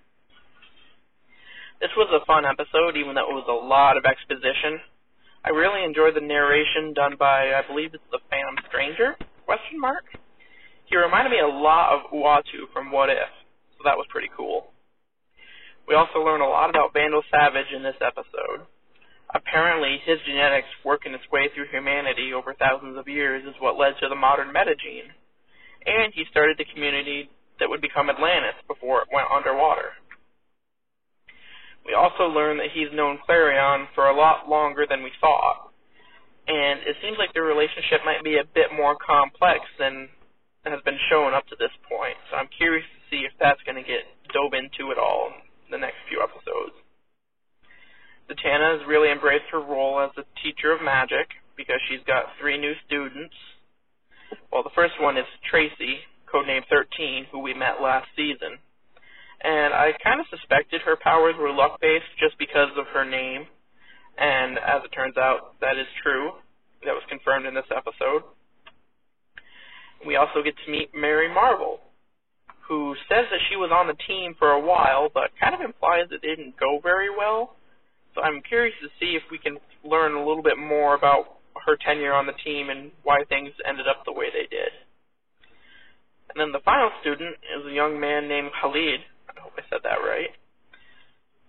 This 1.79 1.93
was 1.93 2.09
a 2.09 2.25
fun 2.25 2.45
episode, 2.45 2.97
even 2.97 3.13
though 3.13 3.29
it 3.29 3.37
was 3.37 3.45
a 3.45 3.53
lot 3.53 3.97
of 3.97 4.05
exposition. 4.05 4.81
I 5.47 5.55
really 5.55 5.87
enjoyed 5.87 6.11
the 6.11 6.19
narration 6.19 6.91
done 6.91 7.15
by, 7.15 7.55
I 7.55 7.63
believe 7.63 7.95
it's 7.95 8.03
the 8.11 8.19
Phantom 8.27 8.59
Stranger? 8.67 9.15
Question 9.47 9.79
mark. 9.79 10.03
He 10.91 10.99
reminded 10.99 11.31
me 11.31 11.39
a 11.39 11.47
lot 11.47 11.95
of 11.95 12.11
Uatu 12.11 12.67
from 12.75 12.91
What 12.91 13.07
If, 13.07 13.31
so 13.79 13.87
that 13.87 13.95
was 13.95 14.11
pretty 14.11 14.27
cool. 14.35 14.75
We 15.87 15.95
also 15.95 16.19
learned 16.19 16.43
a 16.43 16.51
lot 16.51 16.67
about 16.67 16.91
Vandal 16.91 17.23
Savage 17.31 17.71
in 17.71 17.79
this 17.79 17.95
episode. 18.03 18.67
Apparently, 19.31 20.03
his 20.03 20.19
genetics 20.27 20.67
working 20.83 21.15
its 21.15 21.23
way 21.31 21.47
through 21.55 21.71
humanity 21.71 22.35
over 22.35 22.51
thousands 22.51 22.99
of 22.99 23.07
years 23.07 23.47
is 23.47 23.55
what 23.63 23.79
led 23.79 23.95
to 24.03 24.11
the 24.11 24.19
modern 24.19 24.51
metagene. 24.51 25.15
And 25.87 26.11
he 26.11 26.27
started 26.27 26.59
the 26.59 26.67
community 26.75 27.31
that 27.63 27.71
would 27.71 27.79
become 27.79 28.11
Atlantis 28.11 28.59
before 28.67 28.99
it 28.99 29.15
went 29.15 29.31
underwater. 29.31 29.95
We 31.87 31.95
also 31.95 32.27
learn 32.27 32.59
that 32.59 32.75
he's 32.75 32.91
known 32.91 33.17
Klarion 33.23 33.87
for 33.95 34.11
a 34.11 34.15
lot 34.15 34.51
longer 34.51 34.83
than 34.83 35.07
we 35.07 35.11
thought. 35.23 35.71
And 36.47 36.83
it 36.83 36.99
seems 36.99 37.15
like 37.15 37.31
their 37.31 37.47
relationship 37.47 38.03
might 38.03 38.23
be 38.27 38.35
a 38.35 38.43
bit 38.43 38.75
more 38.75 38.99
complex 38.99 39.63
than 39.79 40.11
has 40.67 40.83
been 40.83 40.99
shown 41.07 41.31
up 41.33 41.47
to 41.47 41.55
this 41.55 41.71
point. 41.87 42.19
So 42.27 42.35
I'm 42.35 42.51
curious 42.51 42.83
to 42.83 42.99
see 43.07 43.23
if 43.23 43.31
that's 43.39 43.63
going 43.63 43.79
to 43.79 43.87
get 43.87 44.03
dove 44.35 44.51
into 44.51 44.91
at 44.91 44.99
all 44.99 45.31
in 45.31 45.71
the 45.71 45.79
next 45.79 46.03
few 46.11 46.19
episodes. 46.19 46.75
Zatanna 48.27 48.79
has 48.79 48.83
really 48.83 49.07
embraced 49.07 49.47
her 49.55 49.63
role 49.63 50.03
as 50.03 50.11
a 50.19 50.27
teacher 50.43 50.75
of 50.75 50.83
magic 50.83 51.31
because 51.55 51.79
she's 51.87 52.03
got 52.03 52.35
three 52.35 52.59
new 52.59 52.75
students. 52.83 53.35
Well, 54.51 54.63
the 54.63 54.75
first 54.75 54.99
one 54.99 55.15
is 55.15 55.27
Traci, 55.47 56.03
codenamed 56.27 56.67
13, 56.67 57.31
who 57.31 57.39
we 57.39 57.55
met 57.55 57.79
last 57.79 58.11
season 58.19 58.59
and 59.41 59.73
I 59.73 59.91
kind 60.03 60.19
of 60.19 60.27
suspected 60.29 60.81
her 60.81 60.97
powers 60.97 61.35
were 61.39 61.51
luck 61.51 61.79
based 61.81 62.09
just 62.19 62.37
because 62.37 62.69
of 62.77 62.85
her 62.93 63.05
name, 63.05 63.45
and 64.17 64.57
as 64.57 64.81
it 64.83 64.91
turns 64.95 65.17
out, 65.17 65.59
that 65.61 65.77
is 65.77 65.87
true. 66.01 66.31
That 66.85 66.93
was 66.93 67.03
confirmed 67.09 67.45
in 67.45 67.53
this 67.53 67.69
episode. 67.75 68.23
We 70.05 70.15
also 70.15 70.43
get 70.43 70.53
to 70.65 70.71
meet 70.71 70.93
Mary 70.93 71.27
Marvel, 71.27 71.79
who 72.67 72.95
says 73.09 73.25
that 73.31 73.41
she 73.49 73.55
was 73.55 73.71
on 73.73 73.87
the 73.87 73.97
team 74.07 74.35
for 74.37 74.51
a 74.51 74.61
while, 74.61 75.09
but 75.13 75.31
kind 75.39 75.55
of 75.55 75.61
implies 75.61 76.05
it 76.11 76.21
didn't 76.21 76.59
go 76.59 76.79
very 76.81 77.09
well. 77.09 77.55
So 78.13 78.21
I'm 78.21 78.41
curious 78.41 78.75
to 78.81 78.89
see 78.99 79.15
if 79.15 79.23
we 79.31 79.37
can 79.37 79.57
learn 79.83 80.13
a 80.13 80.25
little 80.25 80.43
bit 80.43 80.57
more 80.57 80.95
about 80.95 81.37
her 81.65 81.77
tenure 81.77 82.13
on 82.13 82.25
the 82.25 82.37
team 82.43 82.69
and 82.69 82.91
why 83.03 83.23
things 83.29 83.49
ended 83.67 83.87
up 83.87 84.05
the 84.05 84.13
way 84.13 84.27
they 84.33 84.47
did. 84.49 84.73
And 86.29 86.41
then 86.41 86.51
the 86.51 86.63
final 86.65 86.91
student 87.01 87.35
is 87.57 87.65
a 87.65 87.73
young 87.73 87.99
man 87.99 88.27
named 88.27 88.51
Khalid, 88.61 89.01
I 89.57 89.63
said 89.69 89.81
that 89.83 90.05
right. 90.05 90.31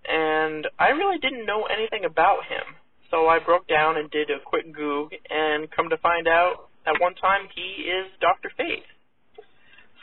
And 0.09 0.67
I 0.79 0.97
really 0.97 1.19
didn't 1.19 1.45
know 1.45 1.69
anything 1.69 2.05
about 2.05 2.49
him. 2.49 2.77
So 3.11 3.29
I 3.29 3.39
broke 3.39 3.69
down 3.69 3.97
and 3.97 4.11
did 4.11 4.31
a 4.31 4.41
quick 4.45 4.73
Goog, 4.75 5.13
and 5.31 5.71
come 5.71 5.89
to 5.89 5.97
find 5.99 6.29
out, 6.29 6.69
at 6.87 7.01
one 7.01 7.15
time 7.15 7.49
he 7.55 7.89
is 7.89 8.07
Dr. 8.21 8.51
Fate. 8.57 8.85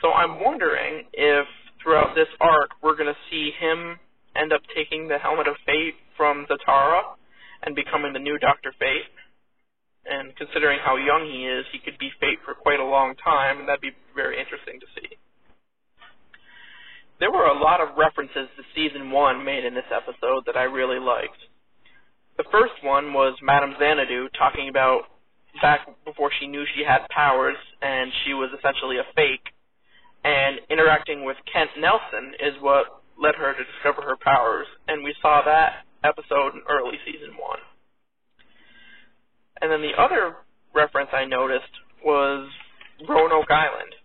So 0.02 0.10
I'm 0.12 0.42
wondering 0.42 1.06
if 1.12 1.46
throughout 1.82 2.14
this 2.14 2.30
arc 2.40 2.70
we're 2.82 2.96
going 2.96 3.10
to 3.10 3.26
see 3.30 3.50
him 3.58 3.98
end 4.34 4.52
up 4.52 4.62
taking 4.74 5.08
the 5.08 5.18
Helmet 5.18 5.48
of 5.48 5.56
Fate 5.64 5.94
from 6.16 6.46
Zatara 6.46 7.16
and 7.62 7.74
becoming 7.74 8.12
the 8.12 8.18
new 8.18 8.38
Dr. 8.38 8.74
Fate. 8.78 9.10
And 10.06 10.34
considering 10.36 10.78
how 10.84 10.96
young 10.96 11.26
he 11.26 11.46
is, 11.46 11.66
he 11.72 11.78
could 11.78 11.98
be 11.98 12.10
Fate 12.20 12.38
for 12.44 12.54
quite 12.54 12.78
a 12.78 12.84
long 12.84 13.14
time, 13.16 13.58
and 13.58 13.68
that'd 13.68 13.80
be 13.80 13.94
very 14.14 14.38
interesting 14.38 14.78
to 14.78 14.86
see 14.94 15.16
there 17.20 17.32
were 17.32 17.46
a 17.46 17.58
lot 17.58 17.80
of 17.80 17.96
references 17.96 18.48
to 18.56 18.62
season 18.74 19.10
one 19.10 19.44
made 19.44 19.64
in 19.64 19.74
this 19.74 19.88
episode 19.88 20.44
that 20.46 20.56
I 20.56 20.64
really 20.64 21.00
liked. 21.00 21.40
The 22.36 22.44
first 22.52 22.76
one 22.84 23.14
was 23.14 23.36
Madame 23.42 23.74
Xanadu 23.78 24.28
talking 24.38 24.68
about 24.68 25.08
back 25.62 25.88
before 26.04 26.30
she 26.38 26.46
knew 26.46 26.64
she 26.76 26.84
had 26.84 27.08
powers 27.08 27.56
and 27.80 28.12
she 28.24 28.34
was 28.34 28.52
essentially 28.52 28.98
a 28.98 29.08
fake, 29.16 29.48
and 30.24 30.60
interacting 30.68 31.24
with 31.24 31.36
Kent 31.50 31.70
Nelson 31.80 32.36
is 32.36 32.60
what 32.60 33.00
led 33.16 33.34
her 33.36 33.56
to 33.56 33.64
discover 33.64 34.04
her 34.04 34.20
powers, 34.20 34.66
and 34.88 35.02
we 35.02 35.14
saw 35.22 35.40
that 35.44 35.88
episode 36.04 36.52
in 36.52 36.60
early 36.68 37.00
season 37.08 37.32
one. 37.40 37.64
And 39.62 39.72
then 39.72 39.80
the 39.80 39.96
other 39.96 40.36
reference 40.74 41.08
I 41.16 41.24
noticed 41.24 41.72
was 42.04 42.50
Roanoke 43.08 43.50
Island 43.50 43.95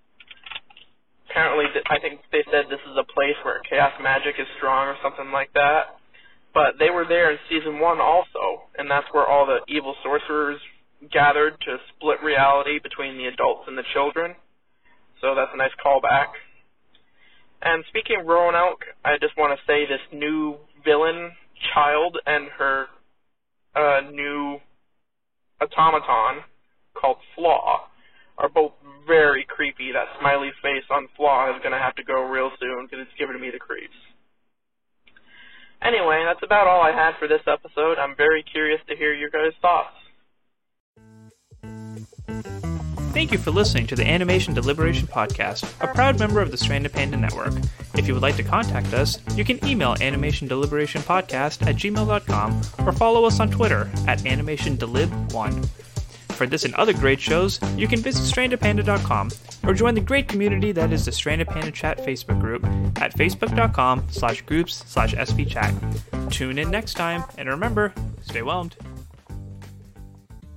apparently 1.31 1.65
I 1.89 1.99
think 1.99 2.19
they 2.31 2.43
said 2.51 2.67
this 2.67 2.83
is 2.83 2.97
a 2.99 3.07
place 3.07 3.39
where 3.43 3.63
chaos 3.67 3.93
magic 4.03 4.35
is 4.37 4.47
strong 4.57 4.87
or 4.87 4.97
something 5.01 5.31
like 5.31 5.51
that. 5.53 5.95
But 6.53 6.75
they 6.79 6.89
were 6.89 7.05
there 7.07 7.31
in 7.31 7.39
season 7.47 7.79
one 7.79 8.01
also, 8.01 8.67
and 8.77 8.91
that's 8.91 9.07
where 9.13 9.25
all 9.25 9.45
the 9.45 9.63
evil 9.71 9.95
sorcerers 10.03 10.59
gathered 11.11 11.55
to 11.61 11.77
split 11.95 12.21
reality 12.21 12.77
between 12.83 13.17
the 13.17 13.27
adults 13.27 13.63
and 13.67 13.77
the 13.77 13.87
children. 13.93 14.35
So 15.21 15.33
that's 15.33 15.51
a 15.53 15.57
nice 15.57 15.71
callback. 15.83 16.35
And 17.61 17.85
speaking 17.87 18.17
of 18.19 18.25
Roanoke, 18.25 18.83
I 19.05 19.17
just 19.21 19.37
want 19.37 19.57
to 19.57 19.65
say 19.65 19.85
this 19.85 20.01
new 20.11 20.57
villain 20.83 21.31
child 21.73 22.17
and 22.25 22.49
her 22.57 22.87
uh, 23.75 24.01
new 24.11 24.57
automaton 25.61 26.43
called 26.93 27.17
Flaw 27.35 27.87
are 28.41 28.49
both 28.49 28.73
very 29.07 29.45
creepy. 29.47 29.91
That 29.93 30.07
smiley 30.19 30.51
face 30.61 30.83
on 30.89 31.07
Flaw 31.15 31.55
is 31.55 31.61
going 31.61 31.71
to 31.71 31.79
have 31.79 31.95
to 31.95 32.03
go 32.03 32.25
real 32.25 32.51
soon 32.59 32.85
because 32.85 33.05
it's 33.07 33.17
giving 33.17 33.39
me 33.39 33.49
the 33.51 33.59
creeps. 33.59 33.95
Anyway, 35.81 36.23
that's 36.25 36.43
about 36.43 36.67
all 36.67 36.81
I 36.81 36.91
had 36.91 37.13
for 37.17 37.27
this 37.27 37.41
episode. 37.47 37.97
I'm 37.97 38.15
very 38.15 38.43
curious 38.43 38.79
to 38.87 38.95
hear 38.95 39.13
your 39.13 39.29
guys' 39.29 39.53
thoughts. 39.61 39.95
Thank 43.13 43.33
you 43.33 43.37
for 43.37 43.51
listening 43.51 43.87
to 43.87 43.95
the 43.95 44.07
Animation 44.07 44.53
Deliberation 44.53 45.05
Podcast, 45.05 45.65
a 45.83 45.93
proud 45.93 46.17
member 46.17 46.39
of 46.39 46.49
the 46.49 46.57
Stranded 46.57 46.93
Panda 46.93 47.17
Network. 47.17 47.53
If 47.95 48.07
you 48.07 48.13
would 48.13 48.23
like 48.23 48.37
to 48.37 48.43
contact 48.43 48.93
us, 48.93 49.19
you 49.35 49.43
can 49.43 49.63
email 49.67 49.95
animationdeliberationpodcast 49.95 51.67
at 51.67 51.75
gmail.com 51.75 52.61
or 52.87 52.91
follow 52.93 53.25
us 53.25 53.39
on 53.41 53.51
Twitter 53.51 53.89
at 54.07 54.19
animationdelib1. 54.19 55.80
For 56.41 56.47
this 56.47 56.65
and 56.65 56.73
other 56.73 56.93
great 56.93 57.19
shows, 57.19 57.59
you 57.77 57.87
can 57.87 57.99
visit 57.99 58.23
strandedpanda.com 58.23 59.29
or 59.61 59.75
join 59.75 59.93
the 59.93 60.01
great 60.01 60.27
community 60.27 60.71
that 60.71 60.91
is 60.91 61.05
the 61.05 61.11
Stranded 61.11 61.47
Panda 61.47 61.69
Chat 61.69 61.99
Facebook 61.99 62.41
group 62.41 62.65
at 62.99 63.13
facebook.com 63.15 64.07
slash 64.09 64.41
groups 64.41 64.83
slash 64.87 65.13
svchat. 65.13 66.31
Tune 66.31 66.57
in 66.57 66.71
next 66.71 66.95
time, 66.95 67.23
and 67.37 67.47
remember, 67.47 67.93
stay 68.23 68.41
whelmed. 68.41 68.75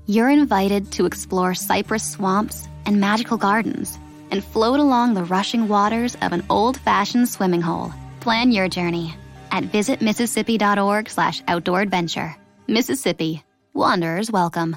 You're 0.07 0.31
invited 0.31 0.91
to 0.93 1.05
explore 1.05 1.53
cypress 1.53 2.13
swamps 2.13 2.67
and 2.87 2.99
magical 2.99 3.37
gardens 3.37 3.99
and 4.31 4.43
float 4.43 4.81
along 4.81 5.13
the 5.13 5.25
rushing 5.25 5.69
waters 5.69 6.17
of 6.23 6.33
an 6.33 6.47
old-fashioned 6.49 7.29
swimming 7.29 7.61
hole. 7.61 7.93
Plan 8.21 8.51
your 8.51 8.69
journey 8.69 9.15
at 9.51 9.65
visitmississippi.org 9.65 11.11
slash 11.11 11.43
outdoor 11.47 11.83
adventure. 11.83 12.35
Mississippi 12.67 13.45
Wanderers 13.75 14.31
welcome. 14.31 14.77